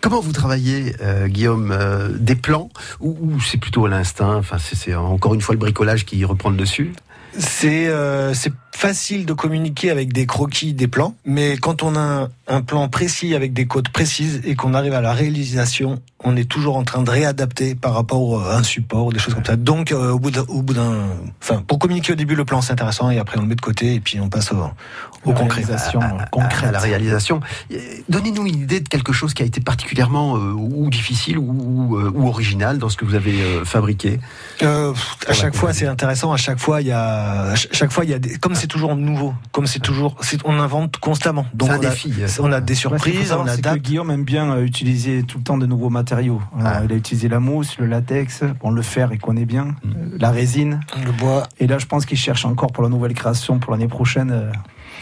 Comment 0.00 0.20
vous 0.20 0.32
travaillez, 0.32 0.94
euh, 1.00 1.28
Guillaume 1.28 1.72
euh, 1.72 2.10
Des 2.18 2.34
plans 2.34 2.68
ou, 3.00 3.16
ou 3.20 3.40
c'est 3.40 3.56
plutôt 3.56 3.86
à 3.86 3.88
l'instinct 3.88 4.36
Enfin, 4.36 4.58
c'est 4.60 4.76
c'est 4.76 4.94
encore 4.94 5.32
une 5.32 5.40
fois 5.40 5.54
le 5.54 5.58
bricolage 5.58 6.04
qui 6.04 6.22
reprend 6.26 6.50
le 6.50 6.56
dessus? 6.58 6.92
C'est 7.38 7.86
euh, 7.86 8.32
facile 8.72 9.26
de 9.26 9.32
communiquer 9.32 9.90
avec 9.90 10.12
des 10.12 10.26
croquis, 10.26 10.74
des 10.74 10.88
plans, 10.88 11.14
mais 11.24 11.56
quand 11.56 11.82
on 11.82 11.96
a 11.96 12.28
un, 12.48 12.60
plan 12.62 12.88
précis 12.88 13.34
avec 13.34 13.52
des 13.52 13.66
codes 13.66 13.88
précises 13.88 14.40
et 14.44 14.54
qu'on 14.54 14.74
arrive 14.74 14.92
à 14.94 15.00
la 15.00 15.12
réalisation, 15.12 16.00
on 16.22 16.36
est 16.36 16.48
toujours 16.48 16.76
en 16.76 16.84
train 16.84 17.02
de 17.02 17.10
réadapter 17.10 17.74
par 17.74 17.94
rapport 17.94 18.42
à 18.48 18.56
un 18.56 18.62
support, 18.62 19.12
des 19.12 19.18
choses 19.18 19.34
comme 19.34 19.44
ça. 19.44 19.56
Donc, 19.56 19.92
euh, 19.92 20.10
au 20.12 20.18
bout 20.18 20.30
d'un, 20.30 20.94
enfin, 21.42 21.62
pour 21.66 21.78
communiquer 21.78 22.12
au 22.12 22.16
début 22.16 22.34
le 22.34 22.44
plan 22.44 22.60
c'est 22.62 22.72
intéressant 22.72 23.10
et 23.10 23.18
après 23.18 23.38
on 23.38 23.42
le 23.42 23.48
met 23.48 23.54
de 23.54 23.60
côté 23.60 23.94
et 23.94 24.00
puis 24.00 24.20
on 24.20 24.28
passe 24.28 24.52
au, 24.52 24.56
au 25.24 25.32
concret. 25.32 25.62
réalisation, 25.62 26.00
À, 26.00 26.68
à 26.68 26.70
la 26.72 26.78
réalisation. 26.78 27.40
Euh, 27.72 27.76
Donnez-nous 28.08 28.46
une 28.46 28.60
idée 28.62 28.80
de 28.80 28.88
quelque 28.88 29.12
chose 29.12 29.34
qui 29.34 29.42
a 29.42 29.46
été 29.46 29.60
particulièrement 29.60 30.36
euh, 30.36 30.52
ou 30.52 30.88
difficile 30.90 31.38
ou, 31.38 31.44
ou, 31.92 31.96
euh, 31.98 32.10
ou 32.14 32.28
original 32.28 32.78
dans 32.78 32.88
ce 32.88 32.96
que 32.96 33.04
vous 33.04 33.14
avez 33.14 33.40
euh, 33.42 33.64
fabriqué. 33.64 34.18
Euh, 34.62 34.92
à 35.26 35.32
chaque 35.32 35.54
fois, 35.54 35.72
c'est 35.72 35.86
intéressant. 35.86 36.32
À 36.32 36.36
chaque 36.36 36.58
fois, 36.58 36.80
il 36.80 36.88
y 36.88 36.92
a, 36.92 37.42
à 37.52 37.56
ch- 37.56 37.68
chaque 37.72 37.92
fois, 37.92 38.04
il 38.04 38.10
y 38.10 38.14
a 38.14 38.18
des, 38.18 38.36
comme 38.38 38.54
c'est 38.54 38.66
toujours 38.66 38.96
nouveau, 38.96 39.34
comme 39.52 39.66
c'est 39.66 39.78
toujours, 39.78 40.16
on 40.44 40.58
invente 40.58 40.96
constamment. 40.98 41.46
Donc 41.54 41.68
C'est 41.68 41.74
un 41.74 41.78
défi, 41.90 42.12
on 42.40 42.52
a 42.52 42.60
des 42.60 42.74
faut 42.74 42.80
surprises, 42.80 43.32
on 43.32 43.46
c'est 43.46 43.62
que 43.62 43.68
adapte. 43.68 43.82
Guillaume 43.84 44.10
aime 44.10 44.24
bien 44.24 44.50
euh, 44.52 44.64
utiliser 44.64 45.22
tout 45.22 45.38
le 45.38 45.44
temps 45.44 45.58
de 45.58 45.66
nouveaux 45.66 45.90
matériaux. 45.90 46.40
Alors, 46.58 46.84
Il 46.84 46.92
a 46.92 46.96
utilisé 46.96 47.28
la 47.28 47.40
mousse, 47.40 47.78
le 47.78 47.86
latex, 47.86 48.42
bon, 48.60 48.70
le 48.70 48.82
fer, 48.82 49.10
il 49.12 49.18
connaît 49.20 49.44
bien, 49.44 49.64
Mm. 49.64 49.90
euh, 49.96 50.16
la 50.18 50.30
résine. 50.30 50.80
Le 51.04 51.12
bois. 51.12 51.44
Et 51.58 51.66
là, 51.66 51.78
je 51.78 51.86
pense 51.86 52.06
qu'il 52.06 52.18
cherche 52.18 52.44
encore 52.44 52.72
pour 52.72 52.82
la 52.82 52.88
nouvelle 52.88 53.14
création 53.14 53.58
pour 53.58 53.72
l'année 53.72 53.88
prochaine. 53.88 54.30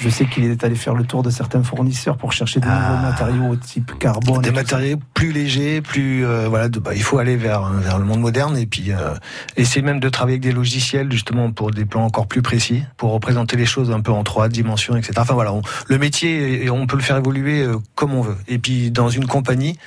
Euh, 0.02 0.08
Je 0.08 0.08
sais 0.08 0.26
qu'il 0.26 0.44
est 0.44 0.64
allé 0.64 0.74
faire 0.74 0.94
le 0.94 1.04
tour 1.04 1.22
de 1.22 1.30
certains 1.30 1.62
fournisseurs 1.62 2.16
pour 2.16 2.32
chercher 2.32 2.60
de 2.60 2.66
nouveaux 2.66 3.02
matériaux 3.02 3.56
type 3.56 3.98
carbone. 3.98 4.42
Des 4.42 4.50
matériaux 4.50 4.98
plus 5.14 5.32
légers, 5.32 5.80
plus 5.80 6.24
euh, 6.24 6.48
voilà. 6.48 6.68
de- 6.68 6.78
bah, 6.78 6.92
il 6.94 7.02
faut 7.02 7.18
aller 7.18 7.36
vers 7.36 7.64
vers 7.70 7.98
le 7.98 8.04
monde 8.04 8.20
moderne 8.20 8.56
et 8.56 8.66
puis 8.66 8.92
euh, 8.92 9.14
essayer 9.56 9.82
même 9.82 10.00
de 10.00 10.08
travailler 10.08 10.34
avec 10.34 10.42
des 10.42 10.52
logiciels 10.52 11.10
justement 11.12 11.50
pour 11.52 11.70
des 11.70 11.84
plans 11.84 12.04
encore 12.04 12.26
plus 12.26 12.42
précis, 12.42 12.82
pour 12.96 13.12
représenter 13.12 13.56
les 13.56 13.66
choses 13.66 13.90
un 13.90 14.00
peu 14.00 14.12
en 14.12 14.22
trois 14.24 14.48
dimensions, 14.48 14.96
etc. 14.96 15.12
Enfin 15.18 15.34
voilà, 15.34 15.52
on- 15.52 15.62
le 15.88 15.98
métier, 15.98 16.68
on 16.70 16.86
peut 16.86 16.96
le 16.96 17.02
faire 17.02 17.16
évoluer 17.16 17.62
euh, 17.62 17.76
comme 17.94 18.14
on 18.14 18.22
veut. 18.22 18.36
Et 18.48 18.58
puis 18.58 18.90
dans 18.90 19.08
une 19.08 19.26
compagnie, 19.26 19.78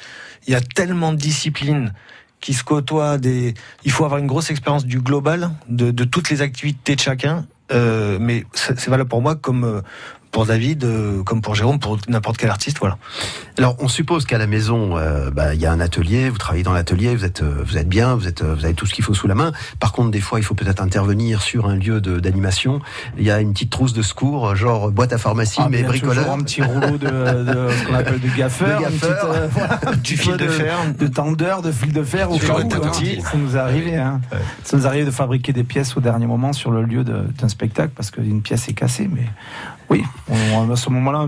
il 0.47 0.53
y 0.53 0.55
a 0.55 0.61
tellement 0.61 1.11
de 1.11 1.17
disciplines 1.17 1.93
qui 2.39 2.53
se 2.53 2.63
côtoient. 2.63 3.17
Des, 3.17 3.53
il 3.83 3.91
faut 3.91 4.05
avoir 4.05 4.19
une 4.19 4.27
grosse 4.27 4.51
expérience 4.51 4.85
du 4.85 4.99
global, 4.99 5.49
de, 5.69 5.89
de 5.91 6.03
toutes 6.03 6.29
les 6.29 6.41
activités 6.41 6.95
de 6.95 7.01
chacun. 7.01 7.45
Euh, 7.71 8.17
mais 8.19 8.43
c'est 8.53 8.87
valable 8.87 9.09
pour 9.09 9.21
moi 9.21 9.35
comme 9.35 9.63
euh, 9.63 9.81
pour 10.35 10.45
David, 10.45 10.83
euh, 10.83 11.23
comme 11.23 11.41
pour 11.41 11.55
Jérôme, 11.55 11.79
pour 11.79 11.97
n'importe 12.09 12.35
quel 12.35 12.49
artiste, 12.49 12.79
voilà. 12.81 12.97
Alors, 13.57 13.77
on 13.79 13.87
suppose 13.87 14.25
qu'à 14.25 14.37
la 14.37 14.47
maison, 14.47 14.97
euh, 14.97 15.31
bah, 15.31 15.53
il 15.53 15.61
y 15.61 15.65
a 15.65 15.71
un 15.71 15.79
atelier. 15.79 16.29
Vous 16.29 16.37
travaillez 16.37 16.65
dans 16.65 16.73
l'atelier, 16.73 17.15
vous 17.15 17.23
êtes, 17.23 17.41
euh, 17.41 17.63
vous 17.65 17.77
êtes 17.77 17.87
bien, 17.87 18.15
vous 18.15 18.27
êtes, 18.27 18.41
euh, 18.41 18.53
vous 18.53 18.65
avez 18.65 18.73
tout 18.73 18.85
ce 18.85 18.93
qu'il 18.93 19.05
faut 19.05 19.13
sous 19.13 19.27
la 19.27 19.33
main. 19.35 19.53
Par 19.79 19.93
contre, 19.93 20.11
des 20.11 20.19
fois, 20.19 20.37
il 20.41 20.43
faut 20.43 20.53
peut-être 20.53 20.81
intervenir 20.81 21.41
sur 21.41 21.67
un 21.69 21.75
lieu 21.77 22.01
d'animation. 22.01 22.81
Il 23.17 23.23
y 23.23 23.31
a 23.31 23.39
une 23.39 23.53
petite 23.53 23.69
trousse 23.69 23.93
de 23.93 24.01
secours, 24.01 24.57
genre 24.57 24.91
boîte 24.91 25.13
à 25.13 25.17
pharmacie, 25.17 25.61
Ah, 25.63 25.69
mais 25.71 25.83
bricoleur. 25.83 26.29
un 26.29 26.39
petit 26.39 26.61
rouleau 26.61 26.97
de, 26.97 27.07
de 27.07 27.69
ce 27.69 27.87
qu'on 27.87 27.93
appelle 27.93 28.19
de 28.19 28.37
gaffeur, 28.37 28.81
gaffeur. 28.81 29.29
petite, 29.29 29.29
euh, 29.29 29.47
voilà, 29.49 29.77
petit 30.03 30.17
fil 30.17 30.35
de 30.35 30.49
fer. 30.49 30.75
de 30.99 31.07
tendeur, 31.07 31.61
de 31.61 31.71
fil 31.71 31.93
de 31.93 32.03
fer 32.03 32.27
Du 32.27 32.45
hein. 32.45 32.67
petit. 32.67 33.21
Ça 33.21 33.37
nous 33.37 33.55
est 33.55 33.59
arrivé. 33.59 33.95
Hein. 33.95 34.19
Ça 34.65 34.75
nous 34.75 34.85
arrive 34.85 35.05
de 35.05 35.11
fabriquer 35.11 35.53
des 35.53 35.63
pièces 35.63 35.95
au 35.95 36.01
dernier 36.01 36.27
moment 36.27 36.51
sur 36.51 36.71
le 36.71 36.83
lieu 36.83 37.05
d'un 37.05 37.47
spectacle 37.47 37.93
parce 37.95 38.11
qu'une 38.11 38.41
pièce 38.41 38.67
est 38.67 38.73
cassée. 38.73 39.09
Mais 39.09 39.29
oui, 39.89 40.03
on, 40.29 40.71
à 40.71 40.75
ce 40.75 40.89
moment-là, 40.89 41.27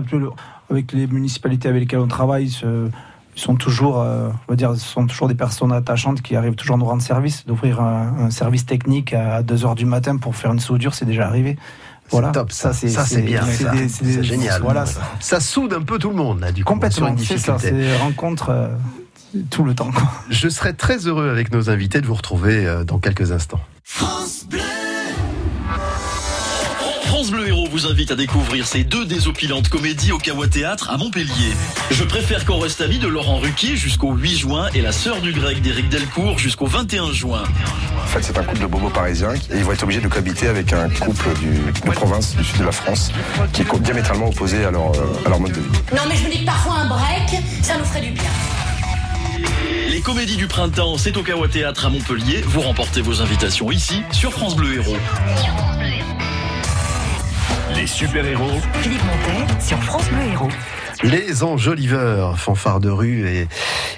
avec 0.70 0.92
les 0.92 1.06
municipalités 1.06 1.68
avec 1.68 1.80
lesquelles 1.82 1.98
on 2.00 2.08
travaille, 2.08 2.50
ce- 2.50 2.88
ils 3.36 3.40
sont 3.40 3.54
toujours, 3.54 4.00
euh, 4.00 4.30
on 4.48 4.52
va 4.52 4.56
dire, 4.56 4.72
ce 4.74 4.80
sont 4.80 5.06
toujours 5.06 5.28
des 5.28 5.34
personnes 5.36 5.72
attachantes 5.72 6.22
qui 6.22 6.34
arrivent 6.34 6.56
toujours 6.56 6.74
à 6.74 6.78
nous 6.78 6.84
rendre 6.84 7.02
service. 7.02 7.46
D'offrir 7.46 7.80
un, 7.80 8.14
un 8.26 8.30
service 8.30 8.66
technique 8.66 9.12
à 9.12 9.42
2 9.44 9.64
heures 9.64 9.76
du 9.76 9.86
matin 9.86 10.16
pour 10.16 10.34
faire 10.34 10.52
une 10.52 10.58
soudure, 10.58 10.92
c'est 10.94 11.04
déjà 11.04 11.26
arrivé. 11.28 11.56
Voilà, 12.10 12.30
top, 12.30 12.50
ça, 12.52 12.72
c'est 12.72 12.88
ça 12.88 13.04
c'est 13.04 13.20
bien, 13.22 13.42
c'est 13.44 13.64
ça. 13.88 14.22
génial. 14.22 14.60
Voilà, 14.62 14.84
ça 15.20 15.40
soude 15.40 15.74
un 15.74 15.82
peu 15.82 15.98
tout 15.98 16.08
le 16.08 16.16
monde 16.16 16.40
là, 16.40 16.50
du 16.52 16.64
coup, 16.64 16.72
sur 16.72 16.80
Complètement, 16.80 17.08
une 17.08 17.18
c'est 17.18 17.38
ça, 17.38 17.52
difficulté. 17.56 17.86
c'est 17.92 17.96
rencontre 17.98 18.48
euh, 18.50 18.68
tout 19.50 19.62
le 19.62 19.74
temps. 19.74 19.90
quoi. 19.92 20.02
Je 20.30 20.48
serais 20.48 20.72
très 20.72 21.06
heureux 21.06 21.28
avec 21.30 21.52
nos 21.52 21.68
invités 21.70 22.00
de 22.00 22.06
vous 22.06 22.14
retrouver 22.14 22.66
euh, 22.66 22.82
dans 22.82 22.98
quelques 22.98 23.30
instants. 23.30 23.60
France 23.84 24.46
Bleu 24.50 24.58
Héros 27.18 27.66
vous 27.68 27.86
invite 27.86 28.12
à 28.12 28.14
découvrir 28.14 28.64
ces 28.64 28.84
deux 28.84 29.04
désopilantes 29.04 29.68
comédies 29.68 30.12
au 30.12 30.18
Kawa 30.18 30.46
Théâtre 30.46 30.88
à 30.90 30.96
Montpellier. 30.96 31.52
Je 31.90 32.04
préfère 32.04 32.44
qu'on 32.44 32.60
reste 32.60 32.80
amis 32.80 32.98
de 32.98 33.08
Laurent 33.08 33.38
Ruquier 33.38 33.76
jusqu'au 33.76 34.12
8 34.12 34.36
juin 34.36 34.68
et 34.72 34.80
la 34.80 34.92
sœur 34.92 35.20
du 35.20 35.32
grec 35.32 35.60
d'Éric 35.60 35.88
Delcourt 35.88 36.38
jusqu'au 36.38 36.66
21 36.66 37.12
juin. 37.12 37.42
En 38.00 38.06
fait, 38.06 38.22
c'est 38.22 38.38
un 38.38 38.44
couple 38.44 38.60
de 38.60 38.66
bobos 38.66 38.90
parisiens 38.90 39.34
et 39.34 39.56
ils 39.56 39.64
vont 39.64 39.72
être 39.72 39.82
obligés 39.82 40.00
de 40.00 40.06
cohabiter 40.06 40.46
avec 40.46 40.72
un 40.72 40.88
couple 40.90 41.34
du, 41.40 41.72
de 41.72 41.90
province 41.90 42.36
du 42.36 42.44
sud 42.44 42.60
de 42.60 42.64
la 42.64 42.72
France 42.72 43.10
qui 43.52 43.62
est 43.62 43.80
diamétralement 43.80 44.28
opposé 44.28 44.64
à 44.64 44.70
leur, 44.70 44.92
euh, 44.92 45.26
à 45.26 45.28
leur 45.28 45.40
mode 45.40 45.52
de 45.52 45.60
vie. 45.60 45.66
Non, 45.92 46.02
mais 46.08 46.14
je 46.14 46.24
me 46.24 46.30
dis 46.30 46.40
que 46.42 46.46
parfois 46.46 46.74
un 46.74 46.88
break, 46.88 47.42
ça 47.62 47.76
nous 47.78 47.84
ferait 47.84 48.02
du 48.02 48.12
bien. 48.12 48.30
Les 49.88 50.00
comédies 50.02 50.36
du 50.36 50.46
printemps, 50.46 50.98
c'est 50.98 51.16
au 51.16 51.24
Kawa 51.24 51.48
Théâtre 51.48 51.86
à 51.86 51.90
Montpellier. 51.90 52.42
Vous 52.46 52.60
remportez 52.60 53.00
vos 53.00 53.22
invitations 53.22 53.72
ici 53.72 54.02
sur 54.12 54.30
France 54.30 54.54
Bleu 54.54 54.76
Héros. 54.76 54.96
Les 57.78 57.86
super-héros 57.86 58.44
Philippe 58.80 59.02
Montet 59.04 59.60
sur 59.60 59.78
France 59.84 60.08
Bleu 60.10 60.32
Héros. 60.32 60.48
Les 61.04 61.44
enjoliveurs, 61.44 62.36
fanfare 62.38 62.80
de 62.80 62.90
rue 62.90 63.28
et, 63.28 63.46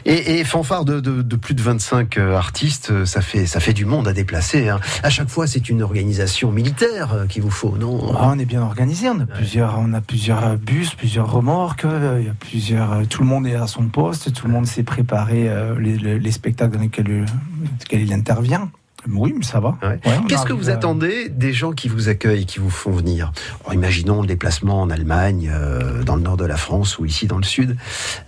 et, 0.04 0.40
et 0.40 0.44
fanfare 0.44 0.84
de, 0.84 1.00
de, 1.00 1.22
de 1.22 1.36
plus 1.36 1.54
de 1.54 1.62
25 1.62 2.18
euh, 2.18 2.36
artistes, 2.36 2.90
euh, 2.90 3.06
ça 3.06 3.22
fait, 3.22 3.46
ça 3.46 3.58
fait 3.58 3.72
du 3.72 3.86
monde 3.86 4.06
à 4.06 4.12
déplacer. 4.12 4.68
hein. 4.68 4.80
À 5.02 5.08
chaque 5.08 5.30
fois, 5.30 5.46
c'est 5.46 5.70
une 5.70 5.80
organisation 5.82 6.52
militaire 6.52 7.14
euh, 7.14 7.26
qu'il 7.26 7.40
vous 7.40 7.50
faut, 7.50 7.74
non? 7.78 8.12
Ah, 8.18 8.30
on 8.34 8.38
est 8.38 8.44
bien 8.44 8.60
organisé, 8.60 9.08
on 9.08 9.20
a 9.20 9.24
plusieurs, 9.26 9.78
on 9.78 9.94
a 9.94 10.02
plusieurs 10.02 10.58
bus, 10.58 10.94
plusieurs 10.94 11.30
remorques, 11.32 11.86
il 12.18 12.26
y 12.26 12.28
a 12.28 12.34
plusieurs, 12.38 13.06
tout 13.08 13.22
le 13.22 13.28
monde 13.28 13.46
est 13.46 13.54
à 13.56 13.66
son 13.66 13.84
poste, 13.84 14.34
tout 14.34 14.46
le 14.46 14.52
monde 14.52 14.66
s'est 14.66 14.82
préparé 14.82 15.48
euh, 15.48 15.74
les, 15.80 15.96
les- 15.96 16.18
les 16.18 16.32
spectacles 16.32 16.74
dans 16.76 16.82
lesquels, 16.82 17.06
dans 17.06 17.72
lesquels 17.80 18.02
il 18.02 18.12
intervient. 18.12 18.70
Oui, 19.08 19.34
mais 19.36 19.44
ça 19.44 19.60
va. 19.60 19.76
Ouais, 19.82 19.98
Qu'est-ce 20.28 20.42
que 20.44 20.52
arrive 20.52 20.64
vous 20.64 20.70
à- 20.70 20.74
attendez 20.74 21.28
des 21.28 21.52
gens 21.52 21.72
qui 21.72 21.88
vous 21.88 22.08
accueillent, 22.08 22.46
qui 22.46 22.58
vous 22.58 22.70
font 22.70 22.90
venir? 22.92 23.32
Alors, 23.64 23.74
Imaginons 23.74 24.20
le 24.20 24.26
déplacement 24.26 24.80
en 24.82 24.90
Allemagne, 24.90 25.50
euh, 25.52 26.02
dans 26.02 26.16
le 26.16 26.22
nord 26.22 26.36
de 26.36 26.44
la 26.44 26.56
France 26.56 26.98
ou 26.98 27.06
ici 27.06 27.26
dans 27.26 27.38
le 27.38 27.42
sud. 27.44 27.76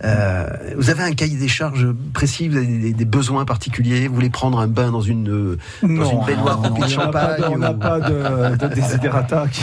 Euh, 0.03 0.47
vous 0.77 0.89
avez 0.89 1.03
un 1.03 1.11
cahier 1.13 1.37
des 1.37 1.47
charges 1.47 1.87
précis, 2.13 2.49
vous 2.49 2.57
avez 2.57 2.65
des, 2.65 2.93
des 2.93 3.05
besoins 3.05 3.45
particuliers, 3.45 4.07
vous 4.07 4.15
voulez 4.15 4.29
prendre 4.29 4.59
un 4.59 4.67
bain 4.67 4.91
dans 4.91 5.01
une, 5.01 5.29
euh, 5.29 5.57
dans 5.83 5.87
Non, 5.89 6.11
une 6.19 6.25
baignoire 6.25 6.57
non, 6.61 6.69
remplie 6.69 6.89
de 6.93 6.95
on 6.99 7.05
n'a 7.05 7.07
pas 7.11 7.25
de- 7.37 7.41
champagne 7.43 7.53
On 7.53 7.57
n'a 7.57 7.71
ou- 7.71 7.77
pas 7.77 7.99
de, 7.99 8.55
de 8.57 8.67
desiderata 8.75 9.45
qui- 9.51 9.61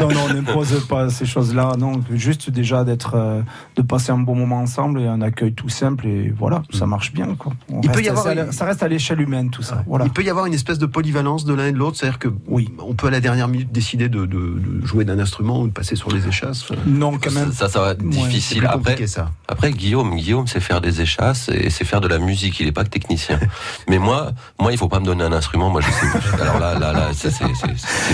Non, 0.00 0.08
non, 0.08 0.20
on 0.30 0.34
n'impose 0.34 0.86
pas 0.86 1.08
ces 1.10 1.26
choses-là. 1.26 1.72
Non, 1.78 2.00
juste 2.12 2.50
déjà 2.50 2.84
d'être, 2.84 3.14
euh, 3.14 3.40
de 3.76 3.82
passer 3.82 4.12
un 4.12 4.18
bon 4.18 4.34
moment 4.34 4.58
ensemble 4.60 5.00
et 5.00 5.06
un 5.06 5.22
accueil 5.22 5.52
tout 5.52 5.68
simple 5.68 6.06
et 6.06 6.32
voilà, 6.36 6.62
ça 6.72 6.86
marche 6.86 7.12
bien. 7.12 7.34
Quoi. 7.38 7.52
Il 7.82 7.90
peut 7.90 8.02
y 8.02 8.08
avoir 8.08 8.26
ça, 8.52 8.64
reste 8.64 8.82
à 8.82 8.88
l'échelle 8.88 9.20
humaine 9.20 9.50
tout 9.50 9.62
ça. 9.62 9.82
Voilà. 9.86 10.04
Il 10.04 10.10
peut 10.18 10.24
y 10.24 10.30
avoir 10.30 10.46
une 10.46 10.54
espèce 10.54 10.78
de 10.80 10.86
polyvalence 10.86 11.44
de 11.44 11.54
l'un 11.54 11.66
et 11.66 11.72
de 11.72 11.76
l'autre, 11.78 11.96
c'est-à-dire 11.96 12.18
que 12.18 12.26
oui. 12.48 12.72
on 12.80 12.94
peut 12.94 13.06
à 13.06 13.10
la 13.10 13.20
dernière 13.20 13.46
minute 13.46 13.70
décider 13.70 14.08
de, 14.08 14.26
de- 14.26 14.58
de 14.58 14.84
jouer 14.84 15.04
d'un 15.04 15.20
instrument 15.20 15.60
ou 15.60 15.68
de 15.68 15.72
passer 15.72 15.94
sur 15.94 16.10
les 16.10 16.26
échasses. 16.26 16.64
Non, 16.86 17.16
quand 17.22 17.30
même. 17.30 17.52
Ça, 17.52 17.68
ça 17.68 17.80
va 17.80 17.90
être 17.92 18.02
Ouais, 18.02 18.08
difficile. 18.10 18.66
Après, 18.68 19.06
ça. 19.06 19.30
après, 19.46 19.70
Guillaume, 19.70 20.16
Guillaume, 20.16 20.48
c'est 20.48 20.58
faire 20.58 20.80
des 20.80 21.00
échasses 21.02 21.48
et 21.50 21.70
c'est 21.70 21.84
faire 21.84 22.00
de 22.00 22.08
la 22.08 22.18
musique. 22.18 22.58
Il 22.58 22.66
n'est 22.66 22.72
pas 22.72 22.82
que 22.82 22.88
technicien. 22.88 23.38
Mais 23.88 23.98
moi, 23.98 24.32
moi, 24.58 24.72
il 24.72 24.78
faut 24.78 24.88
pas 24.88 24.98
me 24.98 25.04
donner 25.04 25.22
un 25.22 25.32
instrument. 25.32 25.70
Moi, 25.70 25.82
je 25.82 25.86
sais. 25.90 26.40
Alors 26.42 26.58
là, 26.58 26.76
là, 26.76 26.92
là, 26.92 27.08
c'est 27.12 27.30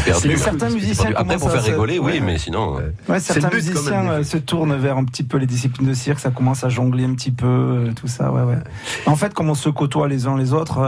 perdu. 0.04 0.36
Certains 0.36 0.68
musiciens. 0.68 1.10
Après, 1.16 1.38
pour 1.38 1.50
faire 1.50 1.62
rigoler, 1.64 1.98
oui, 1.98 2.20
mais 2.20 2.36
sinon. 2.36 2.78
euh, 2.80 2.90
Ouais, 3.08 3.18
certains 3.20 3.48
but, 3.48 3.56
musiciens 3.64 4.10
euh, 4.10 4.24
se 4.24 4.36
tournent 4.36 4.76
vers 4.76 4.98
un 4.98 5.04
petit 5.04 5.22
peu 5.22 5.38
les 5.38 5.46
disciplines 5.46 5.88
de 5.88 5.94
cirque, 5.94 6.20
ça 6.20 6.30
commence 6.30 6.64
à 6.64 6.68
jongler 6.68 7.04
un 7.04 7.14
petit 7.14 7.30
peu, 7.30 7.46
euh, 7.46 7.92
tout 7.94 8.08
ça, 8.08 8.30
ouais, 8.30 8.42
ouais. 8.42 8.58
En 9.06 9.16
fait, 9.16 9.32
comme 9.32 9.48
on 9.48 9.54
se 9.54 9.68
côtoie 9.70 10.06
les 10.08 10.26
uns 10.26 10.36
les 10.36 10.52
autres, 10.52 10.80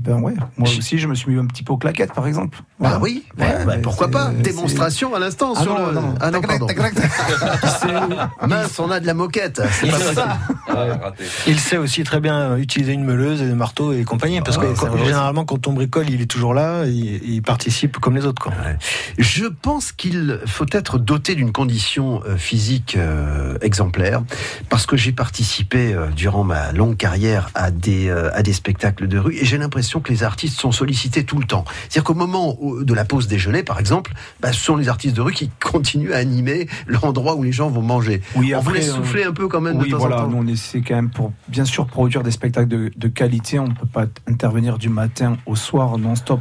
ben 0.00 0.20
ouais, 0.20 0.34
moi 0.60 0.68
aussi, 0.78 0.98
je 0.98 1.06
me 1.08 1.14
suis 1.14 1.30
mis 1.32 1.38
un 1.40 1.46
petit 1.46 1.62
peu 1.62 1.72
aux 1.72 1.76
claquettes, 1.78 2.12
par 2.12 2.26
exemple. 2.26 2.58
Ah 2.82 2.98
oui, 3.00 3.24
Ouais, 3.38 3.46
bah, 3.58 3.64
bah, 3.66 3.74
pourquoi 3.82 4.08
pas? 4.08 4.30
c'est- 4.36 4.42
Démonstration 4.42 5.14
à 5.14 5.18
l'instant 5.18 5.54
Ah 5.56 5.62
sur 5.62 5.78
non, 5.78 5.86
le. 5.88 5.92
non. 5.94 6.14
Ah 6.20 6.30
non, 6.30 6.40
pardon. 6.40 6.66
Mince, 8.46 8.78
on 8.78 8.90
a 8.90 9.00
de 9.00 9.06
la 9.06 9.14
moquette. 9.14 9.62
C'est 9.72 9.86
Il 9.86 9.92
pas 9.92 9.98
sait, 9.98 10.14
facile. 10.14 11.34
il 11.46 11.60
sait 11.60 11.76
aussi 11.76 12.04
très 12.04 12.20
bien 12.20 12.56
utiliser 12.56 12.92
une 12.92 13.04
meuleuse 13.04 13.42
et 13.42 13.46
des 13.46 13.54
marteaux 13.54 13.92
et 13.92 14.04
compagnie, 14.04 14.40
parce 14.40 14.58
que 14.58 14.66
quand- 14.78 14.88
vrai. 14.88 15.04
généralement 15.04 15.44
quand 15.44 15.66
on 15.66 15.72
bricole, 15.72 16.08
il 16.10 16.20
est 16.20 16.26
toujours 16.30 16.54
là, 16.54 16.84
il, 16.86 17.20
il 17.24 17.42
participe 17.42 17.98
comme 17.98 18.16
les 18.16 18.26
autres. 18.26 18.42
Quoi. 18.42 18.52
Je 19.18 19.46
pense 19.46 19.92
qu'il 19.92 20.40
faut 20.46 20.66
être 20.72 20.98
doté 20.98 21.34
d'une 21.34 21.52
condition 21.52 22.22
euh, 22.26 22.36
physique 22.36 22.96
euh, 22.96 23.56
exemplaire, 23.62 24.22
parce 24.68 24.86
que 24.86 24.96
j'ai 24.96 25.12
participé 25.12 25.92
euh, 25.92 26.06
durant 26.14 26.44
ma 26.44 26.72
longue 26.72 26.96
carrière 26.96 27.50
à 27.54 27.70
des, 27.70 28.08
euh, 28.08 28.30
à 28.34 28.42
des 28.42 28.52
spectacles 28.52 29.08
de 29.08 29.18
rue, 29.18 29.34
et 29.36 29.44
j'ai 29.44 29.58
l'impression 29.58 30.00
que 30.00 30.10
les 30.12 30.22
artistes 30.22 30.49
sont 30.50 30.72
sollicités 30.72 31.24
tout 31.24 31.38
le 31.38 31.46
temps. 31.46 31.64
C'est-à-dire 31.88 32.04
qu'au 32.04 32.14
moment 32.14 32.56
de 32.60 32.94
la 32.94 33.04
pause 33.04 33.28
déjeuner, 33.28 33.62
par 33.62 33.80
exemple, 33.80 34.12
bah, 34.40 34.52
ce 34.52 34.60
sont 34.60 34.76
les 34.76 34.88
artistes 34.88 35.16
de 35.16 35.20
rue 35.20 35.32
qui 35.32 35.50
continuent 35.60 36.12
à 36.12 36.16
animer 36.16 36.68
l'endroit 36.86 37.34
où 37.34 37.42
les 37.42 37.52
gens 37.52 37.70
vont 37.70 37.82
manger. 37.82 38.22
Oui, 38.36 38.54
on 38.54 38.58
après, 38.58 38.80
voulait 38.80 38.88
euh, 38.88 38.94
souffler 38.94 39.24
un 39.24 39.32
peu 39.32 39.48
quand 39.48 39.60
même 39.60 39.78
Oui, 39.78 39.86
de 39.86 39.90
temps 39.92 39.98
voilà, 39.98 40.18
en 40.18 40.30
temps. 40.30 40.42
nous 40.42 40.52
on 40.52 40.56
c'est 40.56 40.80
quand 40.80 40.94
même 40.94 41.10
pour 41.10 41.32
bien 41.48 41.64
sûr 41.64 41.86
produire 41.86 42.22
des 42.22 42.30
spectacles 42.30 42.68
de, 42.68 42.90
de 42.94 43.08
qualité. 43.08 43.58
On 43.58 43.68
ne 43.68 43.74
peut 43.74 43.86
pas 43.86 44.06
intervenir 44.26 44.78
du 44.78 44.88
matin 44.88 45.36
au 45.46 45.56
soir 45.56 45.98
non-stop. 45.98 46.40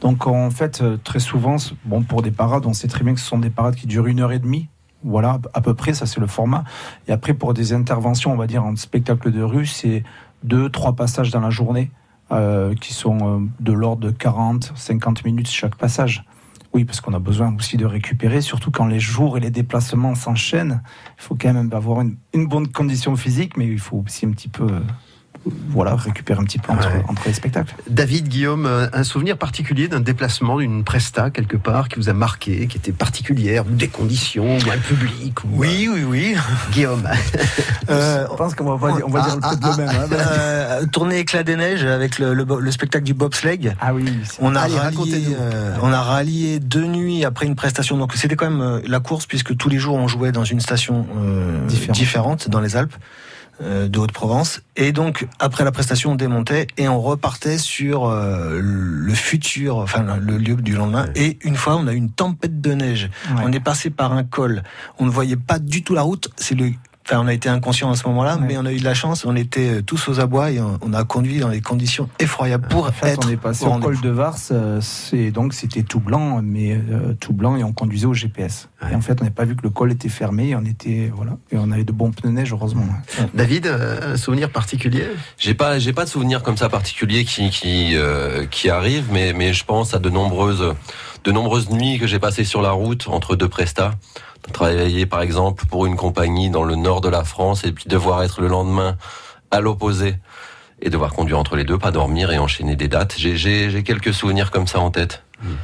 Donc 0.00 0.26
en 0.26 0.50
fait, 0.50 0.80
euh, 0.82 0.96
très 1.02 1.20
souvent, 1.20 1.56
bon, 1.84 2.02
pour 2.02 2.22
des 2.22 2.30
parades, 2.30 2.66
on 2.66 2.72
sait 2.72 2.88
très 2.88 3.04
bien 3.04 3.14
que 3.14 3.20
ce 3.20 3.26
sont 3.26 3.38
des 3.38 3.50
parades 3.50 3.74
qui 3.74 3.86
durent 3.86 4.06
une 4.06 4.20
heure 4.20 4.32
et 4.32 4.38
demie. 4.38 4.68
Voilà, 5.02 5.38
à 5.54 5.60
peu 5.62 5.74
près, 5.74 5.94
ça 5.94 6.04
c'est 6.06 6.20
le 6.20 6.26
format. 6.26 6.64
Et 7.08 7.12
après, 7.12 7.32
pour 7.32 7.54
des 7.54 7.72
interventions, 7.72 8.32
on 8.32 8.36
va 8.36 8.46
dire 8.46 8.64
en 8.64 8.76
spectacle 8.76 9.30
de 9.30 9.42
rue, 9.42 9.66
c'est 9.66 10.04
deux, 10.42 10.68
trois 10.68 10.94
passages 10.94 11.30
dans 11.30 11.40
la 11.40 11.50
journée 11.50 11.90
euh, 12.32 12.74
qui 12.74 12.94
sont 12.94 13.18
euh, 13.22 13.46
de 13.60 13.72
l'ordre 13.72 14.02
de 14.02 14.10
40, 14.10 14.72
50 14.74 15.24
minutes 15.24 15.48
chaque 15.48 15.74
passage. 15.74 16.24
Oui, 16.72 16.84
parce 16.84 17.00
qu'on 17.00 17.14
a 17.14 17.18
besoin 17.18 17.54
aussi 17.56 17.76
de 17.76 17.84
récupérer, 17.84 18.40
surtout 18.40 18.70
quand 18.70 18.86
les 18.86 19.00
jours 19.00 19.36
et 19.36 19.40
les 19.40 19.50
déplacements 19.50 20.14
s'enchaînent. 20.14 20.82
Il 21.18 21.22
faut 21.22 21.34
quand 21.34 21.52
même 21.52 21.70
avoir 21.72 22.00
une, 22.00 22.16
une 22.32 22.46
bonne 22.46 22.68
condition 22.68 23.16
physique, 23.16 23.56
mais 23.56 23.66
il 23.66 23.80
faut 23.80 24.04
aussi 24.06 24.26
un 24.26 24.30
petit 24.30 24.48
peu, 24.48 24.64
euh, 24.64 24.80
voilà, 25.70 25.94
récupérer 25.96 26.38
un 26.40 26.44
petit 26.44 26.58
peu 26.58 26.70
entre, 26.72 26.88
Ouais. 26.88 27.02
entre 27.08 27.22
les 27.26 27.32
spectacles. 27.32 27.74
David, 27.88 28.28
Guillaume, 28.28 28.66
euh, 28.66 28.88
un 28.92 29.04
souvenir 29.04 29.38
particulier 29.38 29.88
d'un 29.88 30.00
déplacement, 30.00 30.58
d'une 30.58 30.84
presta 30.84 31.30
quelque 31.30 31.56
part 31.56 31.88
qui 31.88 31.96
vous 31.96 32.08
a 32.10 32.12
marqué, 32.12 32.66
qui 32.66 32.76
était 32.76 32.92
particulière, 32.92 33.64
ou 33.66 33.70
des 33.74 33.88
conditions, 33.88 34.56
ou 34.58 34.70
un 34.70 34.76
public 34.78 35.42
ou, 35.44 35.48
Oui, 35.54 35.88
oui, 35.92 36.04
oui. 36.06 36.36
Guillaume. 36.72 37.08
Euh, 37.88 38.24
Je 38.30 38.36
pense 38.36 38.54
qu'on 38.54 38.76
va, 38.76 38.92
dire- 38.92 39.04
on 39.04 39.10
va 39.10 39.20
dire 39.22 39.36
ah, 39.42 39.48
peut-être 39.56 39.76
le 39.76 39.84
même. 39.84 39.88
hein. 39.96 40.06
Euh, 40.12 40.86
tournée 40.86 41.18
éclat 41.18 41.42
des 41.42 41.56
neiges 41.56 41.82
avec 41.84 42.20
le, 42.20 42.34
le, 42.34 42.44
le 42.60 42.70
spectacle 42.70 43.02
du 43.04 43.14
bobsleigh. 43.14 43.72
Ah 43.80 43.92
oui, 43.94 44.04
On 44.40 44.54
a 44.54 44.60
Allez, 44.60 44.78
rallié, 44.78 45.26
euh, 45.40 45.74
on 45.82 45.92
a 45.92 46.00
rallié 46.00 46.60
deux 46.60 46.84
nuits 46.86 47.24
après 47.24 47.46
une 47.46 47.56
prestation. 47.56 47.96
Donc 47.96 48.14
c'était 48.14 48.36
quand 48.36 48.48
même 48.48 48.60
euh, 48.60 48.80
la 48.86 49.00
course 49.00 49.26
puisque 49.26 49.56
tous 49.56 49.68
les 49.68 49.78
jours 49.78 49.96
on 49.96 50.06
jouait 50.06 50.30
dans 50.30 50.44
une 50.44 50.60
station 50.60 51.04
euh, 51.16 51.66
Différente. 51.66 51.96
différente 51.98 52.48
dans 52.48 52.60
les 52.60 52.76
Alpes 52.76 52.94
euh, 52.94 52.98
de 53.60 53.98
Haute-Provence. 53.98 54.62
Et 54.76 54.92
donc 54.92 55.26
après 55.38 55.64
la 55.64 55.72
prestation 55.72 56.12
on 56.12 56.14
démontait 56.14 56.66
et 56.76 56.88
on 56.88 57.00
repartait 57.00 57.58
sur 57.58 58.06
euh, 58.06 58.60
le 58.62 59.14
futur, 59.14 59.76
enfin 59.76 60.02
le 60.18 60.38
lieu 60.38 60.56
du 60.56 60.74
lendemain. 60.74 61.06
Et 61.14 61.38
une 61.42 61.56
fois 61.56 61.76
on 61.76 61.86
a 61.86 61.92
eu 61.92 61.96
une 61.96 62.10
tempête 62.10 62.60
de 62.60 62.72
neige. 62.72 63.10
Ouais. 63.30 63.42
On 63.44 63.52
est 63.52 63.60
passé 63.60 63.90
par 63.90 64.12
un 64.12 64.24
col. 64.24 64.62
On 64.98 65.06
ne 65.06 65.10
voyait 65.10 65.36
pas 65.36 65.58
du 65.58 65.82
tout 65.82 65.94
la 65.94 66.02
route. 66.02 66.30
C'est 66.36 66.54
le 66.54 66.70
Enfin, 67.10 67.22
on 67.24 67.26
a 67.26 67.32
été 67.34 67.48
inconscient 67.48 67.90
à 67.90 67.96
ce 67.96 68.06
moment-là, 68.06 68.36
Ouais. 68.36 68.44
mais 68.46 68.56
on 68.56 68.64
a 68.64 68.72
eu 68.72 68.78
de 68.78 68.84
la 68.84 68.94
chance. 68.94 69.24
On 69.24 69.34
était 69.34 69.78
euh, 69.78 69.82
tous 69.82 70.06
aux 70.08 70.20
abois 70.20 70.52
et 70.52 70.60
on, 70.60 70.78
on 70.80 70.92
a 70.94 71.02
conduit 71.02 71.40
dans 71.40 71.48
des 71.48 71.60
conditions 71.60 72.08
effroyables 72.20 72.68
pour 72.68 72.86
En 72.86 72.92
fait, 72.92 73.08
être 73.08 73.26
on 73.26 73.30
est 73.30 73.36
passé 73.36 73.64
au 73.66 73.72
col 73.80 74.00
de 74.00 74.10
Vars, 74.10 74.36
euh, 74.52 74.78
c'est 74.80 75.32
donc 75.32 75.52
c'était 75.52 75.82
tout 75.82 75.98
blanc, 75.98 76.40
mais 76.40 76.72
euh, 76.74 77.14
tout 77.18 77.32
blanc 77.32 77.56
et 77.56 77.64
on 77.64 77.72
conduisait 77.72 78.06
au 78.06 78.14
GPS. 78.14 78.68
Et 78.88 78.94
en 78.94 79.00
fait, 79.00 79.20
on 79.20 79.24
n'a 79.24 79.32
pas 79.32 79.44
vu 79.44 79.56
que 79.56 79.62
le 79.64 79.70
col 79.70 79.90
était 79.90 80.08
fermé, 80.08 80.50
et 80.50 80.56
on 80.56 80.64
était 80.64 81.10
voilà, 81.12 81.32
et 81.50 81.56
on 81.58 81.72
avait 81.72 81.82
de 81.84 81.90
bons 81.92 82.12
pneus 82.12 82.30
neige 82.30 82.52
heureusement. 82.52 82.84
David, 83.34 83.66
euh, 83.66 84.14
un 84.14 84.16
souvenir 84.16 84.48
particulier? 84.50 85.04
J'ai 85.36 85.54
pas, 85.54 85.80
j'ai 85.80 85.92
pas 85.92 86.04
de 86.04 86.10
souvenir 86.10 86.44
comme 86.44 86.56
ça 86.56 86.68
particulier 86.68 87.24
qui 87.24 87.50
qui 87.50 87.96
euh, 87.96 88.46
qui 88.46 88.70
arrive, 88.70 89.08
mais 89.12 89.32
mais 89.32 89.52
je 89.52 89.64
pense 89.64 89.94
à 89.94 89.98
de 89.98 90.10
nombreuses 90.10 90.74
de 91.24 91.32
nombreuses 91.32 91.70
nuits 91.70 91.98
que 91.98 92.06
j'ai 92.06 92.20
passées 92.20 92.44
sur 92.44 92.62
la 92.62 92.70
route 92.70 93.08
entre 93.08 93.34
deux 93.34 93.48
prestats. 93.48 93.94
Travailler 94.52 95.06
par 95.06 95.22
exemple 95.22 95.66
pour 95.66 95.86
une 95.86 95.96
compagnie 95.96 96.50
dans 96.50 96.64
le 96.64 96.76
nord 96.76 97.00
de 97.00 97.08
la 97.08 97.24
France 97.24 97.64
et 97.64 97.72
puis 97.72 97.84
devoir 97.86 98.22
être 98.22 98.40
le 98.40 98.48
lendemain 98.48 98.96
à 99.50 99.60
l'opposé 99.60 100.16
et 100.82 100.90
devoir 100.90 101.12
conduire 101.12 101.38
entre 101.38 101.56
les 101.56 101.64
deux, 101.64 101.78
pas 101.78 101.90
dormir 101.90 102.30
et 102.32 102.38
enchaîner 102.38 102.74
des 102.74 102.88
dates. 102.88 103.14
J'ai 103.18 103.36
j'ai 103.36 103.70
j'ai 103.70 103.82
quelques 103.82 104.14
souvenirs 104.14 104.50
comme 104.50 104.66
ça 104.66 104.80
en 104.80 104.90
tête. 104.90 105.22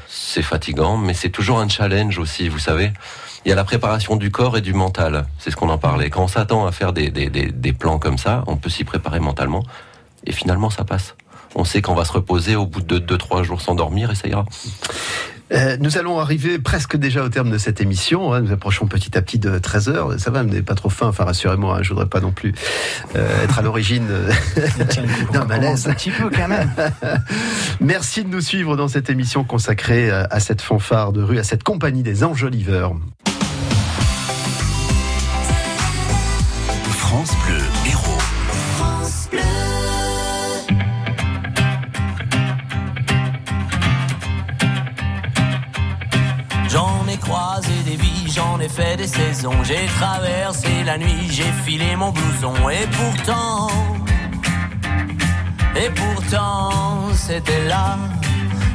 C'est 0.08 0.42
fatigant, 0.42 0.96
mais 0.96 1.12
c'est 1.14 1.28
toujours 1.28 1.58
un 1.58 1.68
challenge 1.68 2.18
aussi, 2.18 2.48
vous 2.48 2.58
savez. 2.58 2.92
Il 3.44 3.50
y 3.50 3.52
a 3.52 3.54
la 3.54 3.64
préparation 3.64 4.16
du 4.16 4.30
corps 4.30 4.56
et 4.56 4.60
du 4.62 4.72
mental. 4.72 5.26
C'est 5.38 5.50
ce 5.50 5.56
qu'on 5.56 5.68
en 5.68 5.78
parlait. 5.78 6.10
Quand 6.10 6.24
on 6.24 6.28
s'attend 6.28 6.66
à 6.66 6.72
faire 6.72 6.92
des, 6.92 7.10
des, 7.10 7.28
des, 7.28 7.52
des 7.52 7.72
plans 7.72 7.98
comme 7.98 8.18
ça, 8.18 8.42
on 8.46 8.56
peut 8.56 8.70
s'y 8.70 8.84
préparer 8.84 9.20
mentalement. 9.20 9.62
Et 10.24 10.32
finalement, 10.32 10.70
ça 10.70 10.84
passe. 10.84 11.14
On 11.54 11.64
sait 11.64 11.80
qu'on 11.82 11.94
va 11.94 12.04
se 12.04 12.12
reposer 12.12 12.56
au 12.56 12.66
bout 12.66 12.80
de 12.80 12.98
2-3 12.98 13.42
jours 13.42 13.60
sans 13.60 13.74
dormir 13.74 14.10
et 14.10 14.14
ça 14.14 14.28
ira. 14.28 14.44
Euh, 15.52 15.76
nous 15.78 15.96
allons 15.96 16.18
arriver 16.18 16.58
presque 16.58 16.96
déjà 16.96 17.22
au 17.22 17.28
terme 17.28 17.50
de 17.50 17.58
cette 17.58 17.80
émission. 17.80 18.32
hein. 18.32 18.40
Nous 18.40 18.52
approchons 18.52 18.86
petit 18.86 19.16
à 19.16 19.22
petit 19.22 19.38
de 19.38 19.58
13h. 19.58 20.18
Ça 20.18 20.30
va, 20.30 20.42
vous 20.42 20.48
n'avez 20.48 20.62
pas 20.62 20.74
trop 20.74 20.88
faim. 20.88 21.06
Enfin, 21.08 21.24
rassurez-moi, 21.24 21.76
hein, 21.78 21.82
je 21.82 21.90
voudrais 21.90 22.06
pas 22.06 22.20
non 22.20 22.32
plus 22.32 22.52
euh, 23.14 23.44
être 23.44 23.58
à 23.58 23.62
l'origine 23.62 24.08
euh, 24.10 24.30
d'un 25.32 25.44
malaise. 25.44 25.86
Un 25.88 25.94
petit 25.94 26.10
peu 26.10 26.30
quand 26.30 26.48
même. 26.48 26.70
Merci 27.80 28.24
de 28.24 28.28
nous 28.28 28.40
suivre 28.40 28.76
dans 28.76 28.88
cette 28.88 29.08
émission 29.10 29.44
consacrée 29.44 30.10
à 30.10 30.26
à 30.30 30.40
cette 30.40 30.60
fanfare 30.60 31.12
de 31.12 31.22
rue, 31.22 31.38
à 31.38 31.44
cette 31.44 31.62
compagnie 31.62 32.02
des 32.02 32.24
enjoliveurs. 32.24 32.94
France 36.90 37.32
Bleu 37.46 37.58
vies, 48.66 48.74
j'en 48.74 48.82
ai 48.82 48.86
fait 48.86 48.96
des 48.96 49.06
saisons. 49.06 49.64
J'ai 49.64 49.86
traversé 49.98 50.68
la 50.84 50.98
nuit, 50.98 51.28
j'ai 51.30 51.52
filé 51.64 51.96
mon 51.96 52.10
blouson. 52.12 52.54
Et 52.70 52.86
pourtant, 52.86 53.68
et 55.76 55.90
pourtant, 55.90 57.08
c'était 57.14 57.64
là. 57.68 57.98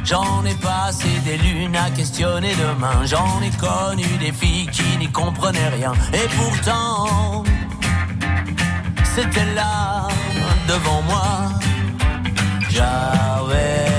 J'en 0.04 0.44
ai 0.44 0.54
passé 0.54 1.08
des 1.24 1.38
lunes 1.38 1.76
à 1.76 1.90
questionner 1.90 2.54
demain. 2.54 3.04
J'en 3.04 3.40
ai 3.40 3.50
connu 3.50 4.06
des 4.18 4.32
filles 4.32 4.68
qui 4.68 4.96
n'y 4.98 5.10
comprenaient 5.10 5.68
rien. 5.68 5.92
Et 6.12 6.28
pourtant, 6.36 7.44
c'était 9.14 9.54
là, 9.54 10.08
devant 10.68 11.02
moi. 11.02 11.48
J'avais 12.70 13.91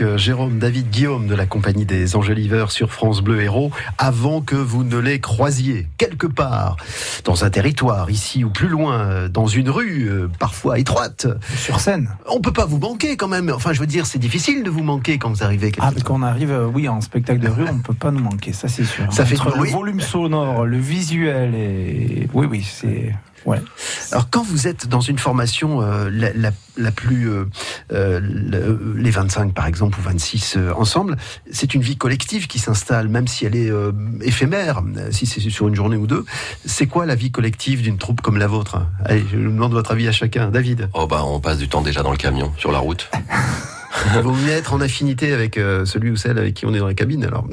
avec 0.00 0.14
euh, 0.14 0.18
Jérôme 0.18 0.58
David 0.58 0.90
Guillaume 0.90 1.26
de 1.26 1.34
la 1.34 1.46
compagnie 1.46 1.84
des 1.84 2.16
Angéliveurs 2.16 2.70
sur 2.70 2.92
France 2.92 3.22
Bleu 3.22 3.42
Héros 3.42 3.70
avant 3.98 4.40
que 4.40 4.56
vous 4.56 4.84
ne 4.84 4.98
les 4.98 5.20
croisiez 5.20 5.88
quelque 5.98 6.26
part 6.26 6.76
dans 7.24 7.44
un 7.44 7.50
territoire 7.50 8.10
ici 8.10 8.44
ou 8.44 8.50
plus 8.50 8.68
loin 8.68 9.00
euh, 9.00 9.28
dans 9.28 9.46
une 9.46 9.68
rue 9.68 10.08
euh, 10.08 10.28
parfois 10.38 10.78
étroite 10.78 11.26
sur 11.56 11.80
scène. 11.80 12.10
On 12.26 12.40
peut 12.40 12.52
pas 12.52 12.66
vous 12.66 12.78
manquer 12.78 13.16
quand 13.16 13.28
même. 13.28 13.50
Enfin, 13.54 13.72
je 13.72 13.80
veux 13.80 13.86
dire, 13.86 14.06
c'est 14.06 14.18
difficile 14.18 14.62
de 14.62 14.70
vous 14.70 14.82
manquer 14.82 15.18
quand 15.18 15.30
vous 15.30 15.42
arrivez. 15.42 15.70
quelque 15.70 15.86
Ah, 15.86 15.92
mais 15.94 16.02
quand 16.02 16.14
on 16.14 16.22
arrive, 16.22 16.52
euh, 16.52 16.66
oui, 16.66 16.88
en 16.88 17.00
spectacle 17.00 17.40
de 17.40 17.48
rue, 17.48 17.64
on 17.68 17.74
ne 17.74 17.82
peut 17.82 17.94
pas 17.94 18.10
nous 18.10 18.22
manquer, 18.22 18.52
ça 18.52 18.68
c'est 18.68 18.84
sûr. 18.84 19.12
Ça 19.12 19.24
fait 19.24 19.40
Entre 19.40 19.58
le 19.58 19.70
volume 19.70 20.00
sonore, 20.00 20.66
le 20.66 20.78
visuel 20.78 21.54
et 21.54 22.28
oui, 22.32 22.46
oui, 22.48 22.62
c'est 22.62 23.14
ouais. 23.46 23.58
Alors 24.12 24.28
quand 24.30 24.42
vous 24.42 24.66
êtes 24.68 24.88
dans 24.88 25.00
une 25.00 25.18
formation 25.18 25.82
euh, 25.82 26.10
la, 26.12 26.32
la- 26.32 26.52
la 26.76 26.90
plus 26.92 27.28
euh, 27.30 27.44
euh, 27.92 28.20
le- 28.22 28.94
les 28.96 29.10
25 29.10 29.52
par 29.52 29.66
exemple 29.66 29.98
ou 29.98 30.02
26 30.02 30.54
euh, 30.56 30.72
ensemble, 30.76 31.16
c'est 31.50 31.74
une 31.74 31.82
vie 31.82 31.96
collective 31.96 32.46
qui 32.46 32.58
s'installe 32.58 33.08
même 33.08 33.26
si 33.28 33.44
elle 33.46 33.56
est 33.56 33.70
euh, 33.70 33.92
éphémère, 34.22 34.82
euh, 34.96 35.08
si 35.10 35.26
c'est 35.26 35.40
sur 35.40 35.68
une 35.68 35.74
journée 35.74 35.96
ou 35.96 36.06
deux. 36.06 36.24
C'est 36.64 36.86
quoi 36.86 37.06
la 37.06 37.14
vie 37.14 37.30
collective 37.30 37.82
d'une 37.82 37.98
troupe 37.98 38.20
comme 38.20 38.38
la 38.38 38.46
vôtre? 38.46 38.78
Allez, 39.04 39.24
je 39.30 39.36
demande 39.36 39.72
votre 39.72 39.90
avis 39.92 40.08
à 40.08 40.12
chacun. 40.12 40.48
David. 40.50 40.88
Oh 40.94 41.06
bah 41.06 41.22
on 41.24 41.40
passe 41.40 41.58
du 41.58 41.68
temps 41.68 41.82
déjà 41.82 42.02
dans 42.02 42.12
le 42.12 42.16
camion, 42.16 42.52
sur 42.58 42.72
la 42.72 42.78
route. 42.78 43.10
Vous 44.22 44.32
mieux 44.32 44.50
être 44.52 44.72
en 44.72 44.80
affinité 44.80 45.32
avec 45.32 45.58
euh, 45.58 45.84
celui 45.84 46.10
ou 46.10 46.16
celle 46.16 46.38
avec 46.38 46.54
qui 46.54 46.64
on 46.64 46.72
est 46.72 46.78
dans 46.78 46.86
la 46.86 46.94
cabine 46.94 47.24
alors. 47.24 47.44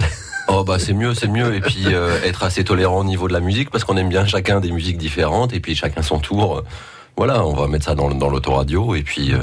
Oh 0.49 0.63
bah 0.63 0.79
c'est 0.79 0.93
mieux, 0.93 1.13
c'est 1.13 1.27
mieux. 1.27 1.55
Et 1.55 1.61
puis 1.61 1.87
euh, 1.87 2.21
être 2.23 2.43
assez 2.43 2.63
tolérant 2.63 2.99
au 2.99 3.03
niveau 3.03 3.27
de 3.27 3.33
la 3.33 3.39
musique 3.39 3.69
parce 3.69 3.83
qu'on 3.83 3.97
aime 3.97 4.09
bien 4.09 4.25
chacun 4.25 4.59
des 4.59 4.71
musiques 4.71 4.97
différentes 4.97 5.53
et 5.53 5.59
puis 5.59 5.75
chacun 5.75 6.01
son 6.01 6.19
tour. 6.19 6.63
Voilà, 7.17 7.45
on 7.45 7.53
va 7.53 7.67
mettre 7.67 7.85
ça 7.85 7.95
dans, 7.95 8.07
l'autoradio 8.07 8.95
et 8.95 9.03
puis 9.03 9.33
euh, 9.33 9.39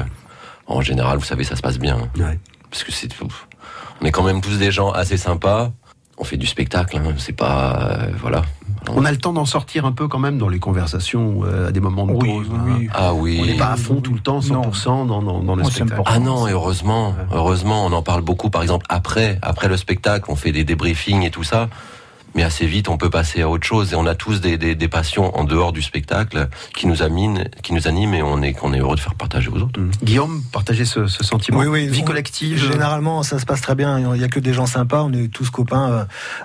en 0.66 0.80
général, 0.80 1.18
vous 1.18 1.24
savez, 1.24 1.44
ça 1.44 1.56
se 1.56 1.62
passe 1.62 1.78
bien. 1.78 2.08
Parce 2.70 2.84
que 2.84 2.92
c'est, 2.92 3.08
on 4.00 4.06
est 4.06 4.12
quand 4.12 4.22
même 4.22 4.40
tous 4.40 4.58
des 4.58 4.70
gens 4.70 4.90
assez 4.90 5.16
sympas. 5.16 5.72
On 6.16 6.24
fait 6.24 6.36
du 6.36 6.46
spectacle, 6.46 6.96
hein, 6.96 7.14
c'est 7.18 7.36
pas 7.36 7.98
euh, 7.98 8.06
voilà. 8.20 8.42
On 8.92 9.04
a 9.04 9.10
le 9.10 9.16
temps 9.16 9.32
d'en 9.32 9.44
sortir 9.44 9.86
un 9.86 9.92
peu 9.92 10.08
quand 10.08 10.18
même 10.18 10.38
dans 10.38 10.48
les 10.48 10.58
conversations 10.58 11.40
euh, 11.44 11.68
à 11.68 11.72
des 11.72 11.80
moments 11.80 12.06
de 12.06 12.12
pause. 12.12 12.46
hein. 12.54 12.78
Ah 12.92 13.14
oui. 13.14 13.38
On 13.40 13.46
n'est 13.46 13.56
pas 13.56 13.70
à 13.72 13.76
fond 13.76 14.00
tout 14.00 14.12
le 14.14 14.20
temps, 14.20 14.40
100% 14.40 15.06
dans, 15.06 15.22
dans, 15.22 15.42
dans 15.42 15.56
le 15.56 15.64
spectacle. 15.64 16.02
Ah 16.06 16.18
non, 16.18 16.46
et 16.46 16.52
heureusement, 16.52 17.14
heureusement, 17.32 17.86
on 17.86 17.92
en 17.92 18.02
parle 18.02 18.22
beaucoup. 18.22 18.50
Par 18.50 18.62
exemple, 18.62 18.86
après, 18.88 19.38
après 19.42 19.68
le 19.68 19.76
spectacle, 19.76 20.30
on 20.30 20.36
fait 20.36 20.52
des 20.52 20.64
débriefings 20.64 21.22
et 21.22 21.30
tout 21.30 21.44
ça. 21.44 21.68
Mais 22.34 22.42
assez 22.42 22.66
vite, 22.66 22.88
on 22.88 22.96
peut 22.96 23.10
passer 23.10 23.42
à 23.42 23.48
autre 23.48 23.66
chose. 23.66 23.92
Et 23.92 23.96
on 23.96 24.06
a 24.06 24.14
tous 24.14 24.40
des, 24.40 24.58
des, 24.58 24.74
des 24.74 24.88
passions 24.88 25.36
en 25.38 25.44
dehors 25.44 25.72
du 25.72 25.82
spectacle 25.82 26.48
qui 26.74 26.86
nous 26.86 27.02
animent, 27.02 27.44
qui 27.62 27.72
nous 27.74 27.86
animent, 27.86 28.14
et 28.14 28.22
on 28.22 28.42
est, 28.42 28.52
qu'on 28.52 28.72
est 28.72 28.78
heureux 28.80 28.96
de 28.96 29.00
faire 29.00 29.14
partager 29.14 29.48
aux 29.48 29.58
autres. 29.58 29.80
Guillaume, 30.02 30.42
partagez 30.52 30.84
ce, 30.84 31.06
ce 31.06 31.22
sentiment. 31.24 31.58
Oui, 31.58 31.66
oui. 31.66 31.86
Vie 31.88 32.00
on- 32.02 32.04
collective. 32.04 32.58
Généralement, 32.58 33.22
ça 33.22 33.38
se 33.38 33.46
passe 33.46 33.60
très 33.60 33.74
bien. 33.74 33.98
Il 33.98 34.18
n'y 34.18 34.24
a 34.24 34.28
que 34.28 34.40
des 34.40 34.52
gens 34.52 34.66
sympas. 34.66 35.02
On 35.02 35.12
est 35.12 35.28
tous 35.28 35.50
copains. 35.50 35.90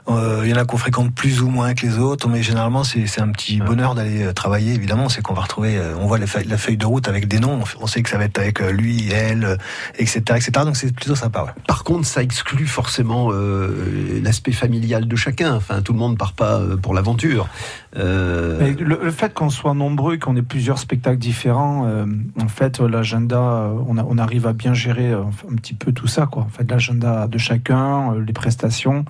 Euh, 0.07 0.11
euh, 0.11 0.41
Il 0.45 0.49
y 0.49 0.53
en 0.53 0.57
a 0.57 0.65
qu'on 0.65 0.77
fréquente 0.77 1.13
plus 1.13 1.41
ou 1.41 1.49
moins 1.49 1.73
que 1.73 1.85
les 1.85 1.97
autres. 1.97 2.27
Mais 2.29 2.43
généralement, 2.43 2.83
c'est 2.83 3.19
un 3.21 3.29
petit 3.29 3.57
bonheur 3.59 3.95
d'aller 3.95 4.23
euh, 4.23 4.33
travailler. 4.33 4.73
Évidemment, 4.73 5.09
c'est 5.09 5.21
qu'on 5.21 5.33
va 5.33 5.41
retrouver. 5.41 5.77
euh, 5.77 5.95
On 5.99 6.07
voit 6.07 6.17
la 6.19 6.27
feuille, 6.27 6.45
la 6.47 6.57
feuille 6.57 6.77
de 6.77 6.85
route 6.85 7.07
avec 7.07 7.27
des 7.27 7.39
noms. 7.39 7.59
On 7.81 7.87
sait 7.87 8.03
que 8.03 8.09
ça 8.09 8.17
va 8.17 8.25
être 8.25 8.37
avec 8.39 8.61
euh, 8.61 8.71
lui, 8.71 9.09
elle, 9.11 9.43
euh, 9.45 9.55
etc., 9.97 10.19
etc. 10.35 10.51
Donc 10.65 10.77
c'est 10.77 10.93
plutôt 10.93 11.15
sympa. 11.15 11.43
Ouais. 11.43 11.51
Par 11.67 11.83
contre, 11.83 12.05
ça 12.05 12.21
exclut 12.21 12.67
forcément 12.67 13.29
euh, 13.31 14.21
l'aspect 14.23 14.51
familial 14.51 15.07
de 15.07 15.15
chacun. 15.15 15.55
Enfin, 15.55 15.78
tout 15.81 15.93
le 15.93 15.99
monde 15.99 16.17
part 16.17 16.33
pas 16.33 16.59
euh, 16.59 16.77
pour 16.77 16.93
l'aventure. 16.93 17.47
Euh, 17.95 18.73
le, 18.79 18.99
le 19.01 19.11
fait 19.11 19.33
qu'on 19.33 19.49
soit 19.49 19.73
nombreux, 19.73 20.17
qu'on 20.17 20.35
ait 20.35 20.41
plusieurs 20.41 20.79
spectacles 20.79 21.17
différents, 21.17 21.85
euh, 21.87 22.05
en 22.39 22.47
fait, 22.47 22.79
l'agenda, 22.79 23.71
on, 23.87 24.17
arrive 24.17 24.47
à 24.47 24.53
bien 24.53 24.73
gérer 24.73 25.11
un 25.11 25.55
petit 25.55 25.73
peu 25.73 25.91
tout 25.91 26.07
ça, 26.07 26.25
quoi. 26.25 26.43
En 26.43 26.49
fait, 26.49 26.69
l'agenda 26.69 27.27
de 27.27 27.37
chacun, 27.37 28.15
les 28.15 28.33
prestations, 28.33 29.05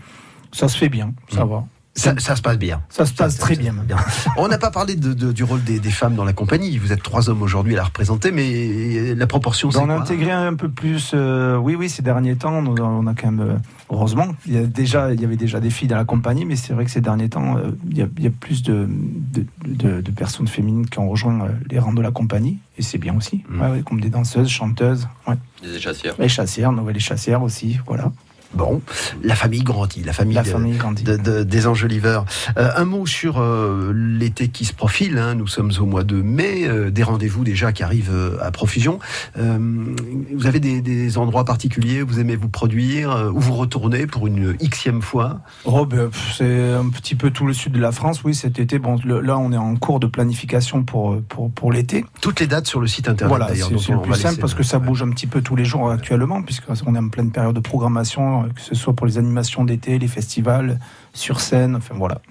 ça 0.51 0.67
se 0.67 0.77
fait 0.77 0.89
bien, 0.89 1.13
ça 1.29 1.45
va. 1.45 1.65
Ça, 1.95 2.13
ça 2.17 2.35
se 2.37 2.41
passe 2.41 2.57
bien. 2.57 2.81
Ça 2.89 3.05
se 3.05 3.13
passe 3.13 3.37
très 3.37 3.55
bien. 3.57 3.73
Bien. 3.73 3.97
On 4.37 4.47
n'a 4.47 4.57
pas 4.57 4.71
parlé 4.71 4.95
de- 4.95 5.13
de- 5.13 5.31
du 5.33 5.43
rôle 5.43 5.61
des, 5.63 5.79
des 5.79 5.91
femmes 5.91 6.15
dans 6.15 6.23
la 6.23 6.31
compagnie. 6.33 6.77
Vous 6.77 6.93
êtes 6.93 7.03
trois 7.03 7.29
hommes 7.29 7.41
aujourd'hui 7.41 7.73
à 7.73 7.77
la 7.77 7.83
représenter, 7.83 8.31
mais 8.31 9.13
la 9.15 9.27
proportion, 9.27 9.69
c'est 9.69 9.79
on 9.79 9.89
a 9.89 9.95
intégré 9.95 10.31
un 10.31 10.53
peu 10.53 10.69
plus. 10.69 11.11
euh, 11.13 11.57
oui, 11.57 11.75
oui, 11.75 11.89
ces 11.89 12.01
derniers 12.01 12.35
temps, 12.37 12.53
on 12.53 13.07
a, 13.07 13.13
quand 13.15 13.31
même. 13.31 13.39
euh, 13.41 13.55
heureusement, 13.89 14.27
il 14.45 14.53
y, 14.53 14.57
a 14.57 14.63
déjà, 14.63 15.13
il 15.13 15.19
y 15.19 15.25
avait 15.25 15.35
déjà 15.35 15.59
des 15.59 15.69
filles 15.69 15.87
dans 15.89 15.97
la 15.97 16.05
compagnie, 16.05 16.45
mais 16.45 16.55
c'est 16.55 16.73
vrai 16.73 16.85
que 16.85 16.91
ces 16.91 17.01
derniers 17.01 17.27
temps, 17.29 17.57
euh, 17.57 17.71
il, 17.89 17.97
y 17.97 18.01
a, 18.01 18.07
il 18.17 18.23
y 18.23 18.27
a 18.27 18.31
plus 18.31 18.63
de, 18.63 18.87
de, 18.89 19.45
de- 19.67 20.01
de 20.01 20.11
personnes 20.11 20.47
féminines 20.47 20.87
qui 20.87 20.99
ont 20.99 21.09
rejoint 21.09 21.49
les 21.69 21.79
rangs 21.79 21.93
de 21.93 22.01
la 22.01 22.11
compagnie, 22.11 22.59
et 22.77 22.81
c'est 22.81 22.97
bien 22.99 23.17
aussi. 23.17 23.43
Mm. 23.49 23.61
Ouais, 23.61 23.71
ouais, 23.71 23.81
comme 23.81 23.99
des 23.99 24.09
danseuses, 24.09 24.47
chanteuses. 24.47 25.07
Ouais. 25.27 25.35
Des 25.63 25.79
chassières. 25.79 26.15
Les 26.17 26.29
chassières, 26.29 26.71
nouvelles 26.71 26.93
les 26.95 26.99
chassières 27.01 27.43
aussi, 27.43 27.77
voilà. 27.85 28.11
Bon, 28.53 28.81
la 29.23 29.35
famille 29.35 29.61
grandit, 29.63 30.03
la 30.03 30.11
famille, 30.13 30.35
La 30.35 30.43
de- 30.43 30.49
famille 30.49 30.77
grandit. 30.77 31.03
de- 31.03 31.17
de- 31.17 31.43
des 31.43 31.67
Enjoliveurs. 31.67 32.25
Euh, 32.57 32.69
un 32.75 32.85
mot 32.85 33.05
sur 33.05 33.39
euh, 33.39 33.93
l'été 33.93 34.47
qui 34.47 34.65
se 34.65 34.73
profile. 34.73 35.17
hein. 35.19 35.35
Nous 35.35 35.47
sommes 35.47 35.71
au 35.79 35.85
mois 35.85 36.03
de 36.03 36.21
mai, 36.21 36.67
euh, 36.67 36.89
des 36.89 37.03
rendez-vous 37.03 37.43
déjà 37.43 37.71
qui 37.71 37.83
arrivent 37.83 38.11
à 38.41 38.49
profusion. 38.51 38.99
Vous 39.35 40.47
avez 40.47 40.59
des, 40.59 40.81
des 40.81 41.17
endroits 41.17 41.45
particuliers 41.45 42.01
où 42.01 42.07
vous 42.07 42.19
aimez 42.19 42.35
vous 42.35 42.49
produire, 42.49 43.29
où 43.33 43.39
vous 43.39 43.53
retournez 43.55 44.07
pour 44.07 44.27
une 44.27 44.53
xème 44.53 45.01
fois? 45.01 45.39
Oh, 45.65 45.85
ben, 45.85 46.09
c'est 46.35 46.71
un 46.73 46.89
petit 46.89 47.15
peu 47.15 47.29
tout 47.31 47.45
le 47.45 47.53
sud 47.53 47.73
de 47.73 47.79
la 47.79 47.91
France, 47.91 48.23
oui, 48.23 48.33
cet 48.35 48.59
été. 48.59 48.79
Bon, 48.79 48.97
le- 49.03 49.19
là, 49.21 49.37
on 49.37 49.51
est 49.51 49.57
en 49.57 49.75
cours 49.75 49.99
de 49.99 50.07
planification 50.07 50.83
pour, 50.83 51.21
pour, 51.21 51.51
pour 51.51 51.71
l'été. 51.71 52.05
Toutes 52.21 52.39
les 52.39 52.47
dates 52.47 52.67
sur 52.67 52.79
le 52.79 52.87
site 52.87 53.07
internet 53.09 53.29
Voilà, 53.37 53.53
c'est 53.55 53.91
le 53.93 54.01
plus 54.01 54.15
simple 54.15 54.39
parce 54.39 54.53
que 54.53 54.63
ça 54.63 54.79
bouge 54.79 55.03
un 55.03 55.09
petit 55.09 55.27
peu 55.27 55.41
tous 55.41 55.55
les 55.55 55.65
jours 55.65 55.91
actuellement, 55.91 56.41
puisqu'on 56.41 56.95
est 56.95 56.99
en 56.99 57.09
pleine 57.09 57.31
période 57.31 57.55
de 57.55 57.59
programmation, 57.59 58.38
euh, 58.43 58.49
que 58.49 58.61
ce 58.61 58.75
soit 58.75 58.95
pour 58.95 59.07
les 59.07 59.17
animations 59.17 59.63
d'été, 59.63 59.99
les 59.99 60.07
festivals, 60.07 60.79
sur 61.13 61.39
scène, 61.39 61.75
enfin 61.75 61.95
voilà. 61.97 62.21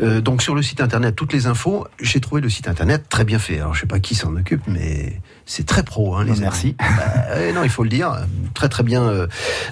Euh, 0.00 0.20
donc 0.20 0.42
sur 0.42 0.54
le 0.54 0.62
site 0.62 0.80
internet, 0.80 1.14
toutes 1.14 1.32
les 1.32 1.46
infos. 1.46 1.86
J'ai 2.00 2.20
trouvé 2.20 2.40
le 2.40 2.48
site 2.48 2.68
internet 2.68 3.08
très 3.08 3.24
bien 3.24 3.38
fait. 3.38 3.58
Alors 3.58 3.74
je 3.74 3.80
sais 3.80 3.86
pas 3.86 4.00
qui 4.00 4.14
s'en 4.14 4.34
occupe, 4.36 4.62
mais 4.66 5.20
c'est 5.46 5.66
très 5.66 5.82
pro, 5.82 6.16
hein, 6.16 6.24
les 6.24 6.38
merci. 6.40 6.76
Bah, 6.78 6.86
ouais, 7.36 7.52
non, 7.52 7.62
il 7.64 7.70
faut 7.70 7.84
le 7.84 7.90
dire, 7.90 8.14
très 8.54 8.68
très 8.68 8.82
bien, 8.82 9.02
euh, 9.02 9.26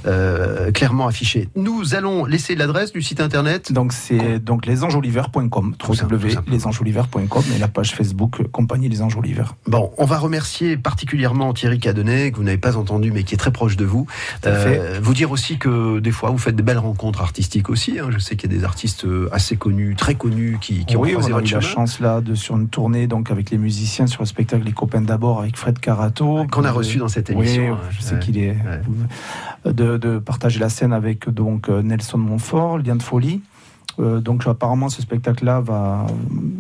euh, 0.07 0.71
clairement 0.73 1.07
affiché. 1.07 1.49
Nous 1.57 1.95
allons 1.95 2.25
laisser 2.25 2.55
l'adresse 2.55 2.93
du 2.93 3.03
site 3.03 3.21
internet. 3.21 3.73
Donc 3.73 3.93
c'est 3.93 4.39
donc 4.39 4.67
www.lesangeolivers.com 4.67 5.75
et 7.55 7.59
la 7.59 7.69
page 7.69 7.95
Facebook 7.95 8.41
euh, 8.41 8.45
Compagnie 8.51 8.89
Les 8.89 9.03
Anges 9.03 9.17
Olivers. 9.17 9.55
Bon, 9.67 9.91
on 9.99 10.05
va 10.05 10.19
remercier 10.19 10.77
particulièrement 10.77 11.53
Thierry 11.53 11.79
Cadenet, 11.79 12.33
que 12.33 12.37
vous 12.37 12.45
n'avez 12.45 12.59
pas 12.59 12.77
entendu, 12.77 13.13
mais 13.13 13.25
qui 13.25 13.35
est 13.35 13.39
très 13.39 13.53
proche 13.53 13.77
de 13.77 13.85
vous. 13.85 14.07
Euh, 14.47 14.99
vous 15.03 15.15
dire 15.15 15.31
aussi 15.31 15.59
que 15.59 15.99
des 16.01 16.11
fois, 16.11 16.31
vous 16.31 16.39
faites 16.39 16.57
de 16.57 16.63
belles 16.63 16.79
rencontres 16.79 17.21
artistiques 17.21 17.71
aussi. 17.71 17.99
hein. 17.99 18.09
Je 18.11 18.19
sais 18.19 18.37
qu'il 18.37 18.53
y 18.53 18.55
a 18.55 18.59
des 18.59 18.65
artistes 18.65 19.05
euh, 19.05 19.29
assez 19.33 19.57
connus, 19.57 19.95
très 19.97 20.15
connus, 20.15 20.59
qui, 20.61 20.85
qui 20.85 20.97
ont 20.97 21.01
oui, 21.01 21.13
croisé 21.13 21.33
on 21.33 21.37
a 21.37 21.41
votre 21.41 21.51
eu 21.51 21.55
la 21.55 21.61
chance 21.61 22.01
là 22.01 22.21
de 22.21 22.35
sur 22.35 22.57
une 22.57 22.69
tournée 22.69 23.07
donc 23.07 23.31
avec 23.31 23.51
les 23.51 23.59
musiciens 23.59 24.07
sur 24.07 24.23
le 24.23 24.27
spectacle 24.27 24.65
Les 24.65 24.73
copains 24.73 25.01
d'abord 25.01 25.41
avec 25.41 25.57
Fred 25.61 25.79
Carato 25.79 26.47
Qu'on 26.51 26.65
a 26.65 26.73
reçu 26.73 26.97
dans 26.99 27.09
cette 27.09 27.29
oui, 27.29 27.35
émission. 27.37 27.77
je 27.91 28.01
sais 28.01 28.15
Ouais. 28.15 28.21
qu'il 28.21 28.39
est 28.39 28.57
de, 29.67 29.99
de 29.99 30.19
partager 30.19 30.59
la 30.59 30.71
scène 30.71 30.93
avec 30.95 31.29
donc 31.29 31.69
euh, 31.69 31.83
Nelson 31.83 32.17
Montfort, 32.19 32.79
Lien 32.79 32.97
de 32.97 33.03
folie. 33.03 33.43
Euh, 33.99 34.21
donc 34.21 34.47
apparemment 34.47 34.89
ce 34.89 35.03
spectacle-là 35.03 35.61
va, 35.61 36.07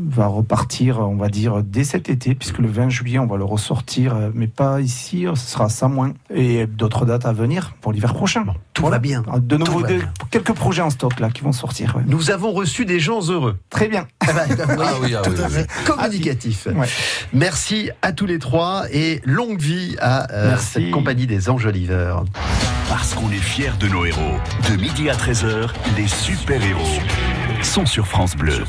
va 0.08 0.26
repartir, 0.26 0.98
on 1.00 1.16
va 1.16 1.28
dire, 1.28 1.62
dès 1.62 1.84
cet 1.84 2.08
été, 2.08 2.34
puisque 2.34 2.58
le 2.58 2.68
20 2.68 2.88
juillet 2.88 3.18
on 3.18 3.26
va 3.26 3.36
le 3.36 3.44
ressortir, 3.44 4.14
euh, 4.16 4.30
mais 4.34 4.46
pas 4.48 4.80
ici, 4.80 5.26
euh, 5.26 5.34
ce 5.34 5.46
sera 5.50 5.66
à 5.66 5.68
Samoin. 5.68 6.12
Et 6.34 6.66
d'autres 6.66 7.06
dates 7.06 7.26
à 7.26 7.32
venir 7.32 7.74
pour 7.80 7.92
l'hiver 7.92 8.14
prochain. 8.14 8.44
Tout 8.74 8.86
va 8.86 8.98
bien. 8.98 9.22
De 9.40 9.56
nouveau, 9.56 9.80
va 9.80 9.88
de- 9.88 9.96
bien. 9.98 10.12
quelques 10.30 10.52
projets 10.52 10.82
en 10.82 10.90
stock 10.90 11.20
là 11.20 11.30
qui 11.30 11.42
vont 11.42 11.52
sortir. 11.52 11.96
ouais. 11.96 12.02
Nous 12.06 12.30
avons 12.30 12.52
reçu 12.52 12.84
des 12.84 12.98
gens 13.00 13.20
heureux. 13.30 13.56
Très 13.70 13.88
bien. 13.88 14.06
Ah 14.30 14.32
bah, 14.32 14.42
Ah 14.78 14.92
oui, 15.02 15.14
ah 15.18 15.22
tout 15.22 15.30
oui, 15.32 15.40
à 15.42 15.46
oui. 15.46 15.52
fait. 15.52 15.66
Communicatif. 15.84 16.68
Ouais. 16.74 16.86
Merci 17.32 17.90
à 18.02 18.12
tous 18.12 18.26
les 18.26 18.38
trois 18.38 18.84
et 18.92 19.20
longue 19.24 19.58
vie 19.60 19.96
à 20.00 20.30
euh, 20.32 20.56
cette 20.56 20.90
compagnie 20.92 21.26
des 21.26 21.50
Enjoliveurs. 21.50 22.24
Parce 22.90 23.14
qu'on 23.14 23.30
est 23.30 23.36
fiers 23.36 23.70
de 23.78 23.86
nos 23.86 24.04
héros. 24.04 24.36
De 24.68 24.74
midi 24.74 25.08
à 25.10 25.14
13h, 25.14 25.70
les 25.96 26.08
super-héros 26.08 26.98
sont 27.62 27.86
sur 27.86 28.04
France 28.04 28.34
Bleu. 28.34 28.64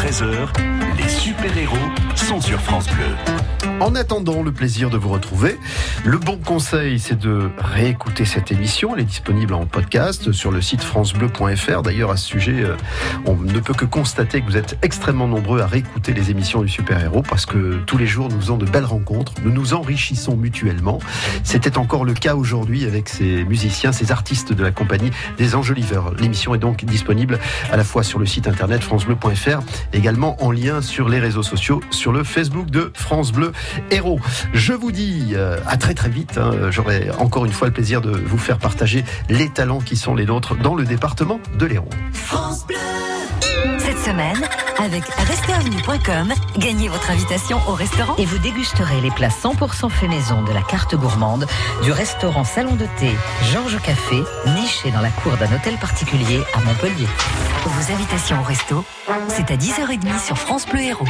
Les 0.00 1.08
super-héros 1.08 1.76
sont 2.14 2.40
sur 2.40 2.60
France 2.60 2.86
Bleu. 2.86 3.38
En 3.80 3.94
attendant 3.94 4.42
le 4.42 4.50
plaisir 4.50 4.90
de 4.90 4.96
vous 4.96 5.08
retrouver, 5.08 5.56
le 6.04 6.18
bon 6.18 6.36
conseil, 6.36 6.98
c'est 6.98 7.18
de 7.18 7.50
réécouter 7.58 8.24
cette 8.24 8.50
émission. 8.50 8.94
Elle 8.94 9.02
est 9.02 9.04
disponible 9.04 9.54
en 9.54 9.66
podcast 9.66 10.32
sur 10.32 10.50
le 10.50 10.60
site 10.60 10.82
francebleu.fr. 10.82 11.82
D'ailleurs, 11.82 12.10
à 12.10 12.16
ce 12.16 12.26
sujet, 12.26 12.64
euh, 12.64 12.74
on 13.24 13.36
ne 13.36 13.60
peut 13.60 13.74
que 13.74 13.84
constater 13.84 14.40
que 14.40 14.46
vous 14.46 14.56
êtes 14.56 14.76
extrêmement 14.82 15.28
nombreux 15.28 15.60
à 15.60 15.66
réécouter 15.66 16.12
les 16.12 16.30
émissions 16.30 16.62
du 16.62 16.68
super-héros 16.68 17.22
parce 17.22 17.46
que 17.46 17.78
tous 17.86 17.98
les 17.98 18.06
jours, 18.06 18.28
nous 18.28 18.40
faisons 18.40 18.56
de 18.56 18.66
belles 18.66 18.84
rencontres. 18.84 19.32
Nous 19.44 19.52
nous 19.52 19.74
enrichissons 19.74 20.36
mutuellement. 20.36 20.98
C'était 21.44 21.78
encore 21.78 22.04
le 22.04 22.14
cas 22.14 22.34
aujourd'hui 22.34 22.84
avec 22.84 23.08
ces 23.08 23.44
musiciens, 23.44 23.92
ces 23.92 24.10
artistes 24.10 24.52
de 24.52 24.62
la 24.62 24.72
compagnie 24.72 25.10
des 25.38 25.54
Enjoliveurs. 25.54 26.14
L'émission 26.14 26.52
est 26.54 26.58
donc 26.58 26.84
disponible 26.84 27.38
à 27.70 27.76
la 27.76 27.84
fois 27.84 28.02
sur 28.02 28.18
le 28.18 28.26
site 28.26 28.48
internet 28.48 28.82
francebleu.fr, 28.82 29.60
également 29.92 30.36
en 30.42 30.50
lien 30.50 30.82
sur 30.82 31.08
les 31.08 31.18
réseaux 31.18 31.42
sociaux, 31.42 31.80
sur 31.90 32.12
le 32.12 32.24
Facebook 32.24 32.70
de 32.70 32.92
France 32.94 33.32
Bleu 33.32 33.52
Héros. 33.90 34.20
Je 34.52 34.72
vous 34.72 34.92
dis 34.92 35.32
euh, 35.34 35.58
à 35.66 35.76
très 35.76 35.94
très 35.94 36.08
vite. 36.08 36.38
hein. 36.38 36.70
J'aurai 36.70 37.10
encore 37.18 37.44
une 37.44 37.52
fois 37.52 37.68
le 37.68 37.72
plaisir 37.74 38.00
de 38.00 38.10
vous 38.10 38.38
faire 38.38 38.58
partager 38.58 39.04
les 39.28 39.48
talents 39.48 39.80
qui 39.80 39.96
sont 39.96 40.14
les 40.14 40.26
nôtres 40.26 40.56
dans 40.56 40.74
le 40.74 40.84
département 40.84 41.40
de 41.58 41.66
l'Hérault. 41.66 41.88
Cette 43.78 43.98
semaine, 43.98 44.40
avec 44.78 45.02
restaurantvenue.com, 45.04 46.32
gagnez 46.58 46.88
votre 46.88 47.10
invitation 47.10 47.58
au 47.68 47.72
restaurant. 47.72 48.14
Et 48.18 48.24
vous 48.24 48.38
dégusterez 48.38 49.00
les 49.00 49.10
plats 49.10 49.28
100% 49.28 49.90
fait 49.90 50.06
maison 50.08 50.42
de 50.42 50.52
la 50.52 50.62
carte 50.62 50.94
gourmande 50.94 51.46
du 51.82 51.90
restaurant 51.90 52.44
Salon 52.44 52.74
de 52.76 52.86
thé 52.98 53.10
Georges 53.50 53.80
Café, 53.82 54.22
niché 54.54 54.90
dans 54.92 55.00
la 55.00 55.10
cour 55.10 55.32
d'un 55.36 55.52
hôtel 55.54 55.74
particulier 55.76 56.40
à 56.54 56.60
Montpellier. 56.60 57.06
Vos 57.64 57.92
invitations 57.92 58.38
au 58.40 58.44
resto, 58.44 58.84
c'est 59.28 59.50
à 59.50 59.56
10h30 59.78 60.18
sur 60.18 60.36
France 60.36 60.66
Bleu 60.66 60.80
Héros. 60.80 61.04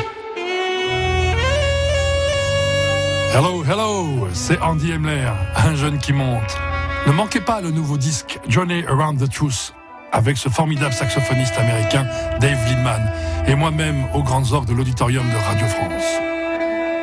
Hello, 3.35 3.65
hello, 3.65 4.29
c'est 4.35 4.61
Andy 4.61 4.93
Emler, 4.93 5.31
un 5.57 5.75
jeune 5.75 5.99
qui 5.99 6.13
monte. 6.13 6.59
Ne 7.07 7.13
manquez 7.13 7.41
pas 7.41 7.63
le 7.63 7.71
nouveau 7.71 7.97
disque 7.97 8.39
Journey 8.47 8.85
Around 8.87 9.21
the 9.21 9.33
Truth 9.33 9.73
avec 10.13 10.37
ce 10.37 10.51
formidable 10.51 10.93
saxophoniste 10.93 11.57
américain 11.57 12.07
Dave 12.41 12.59
Lindman 12.67 13.11
et 13.47 13.55
moi-même 13.55 14.05
aux 14.15 14.23
grandes 14.23 14.53
orgues 14.53 14.69
de 14.69 14.75
l'auditorium 14.75 15.27
de 15.31 15.37
Radio 15.37 15.67
France. 15.67 16.05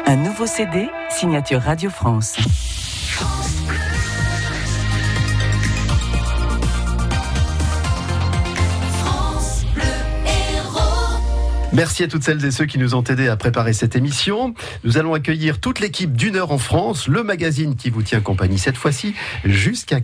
Un 0.06 0.18
nouveau 0.18 0.46
CD, 0.46 0.88
signature 1.10 1.62
Radio 1.62 1.90
France. 1.90 2.36
Merci 11.76 12.04
à 12.04 12.08
toutes 12.08 12.24
celles 12.24 12.46
et 12.46 12.52
ceux 12.52 12.66
qui 12.66 12.80
nous 12.80 12.96
ont 12.96 13.04
aidés 13.04 13.28
à 13.28 13.36
préparer 13.36 13.74
cette 13.74 13.98
émission. 13.98 14.54
Nous 14.86 14.98
allons 14.98 15.14
accueillir 15.14 15.60
toute 15.60 15.82
l'équipe 15.82 16.16
d'une 16.16 16.38
heure 16.38 16.54
en 16.54 16.58
France, 16.58 17.10
le 17.10 17.22
magazine 17.22 17.76
qui 17.76 17.90
vous 17.90 18.02
tient 18.02 18.22
compagnie 18.22 18.58
cette 18.58 18.78
fois-ci 18.78 19.14
jusqu'à 19.44 20.00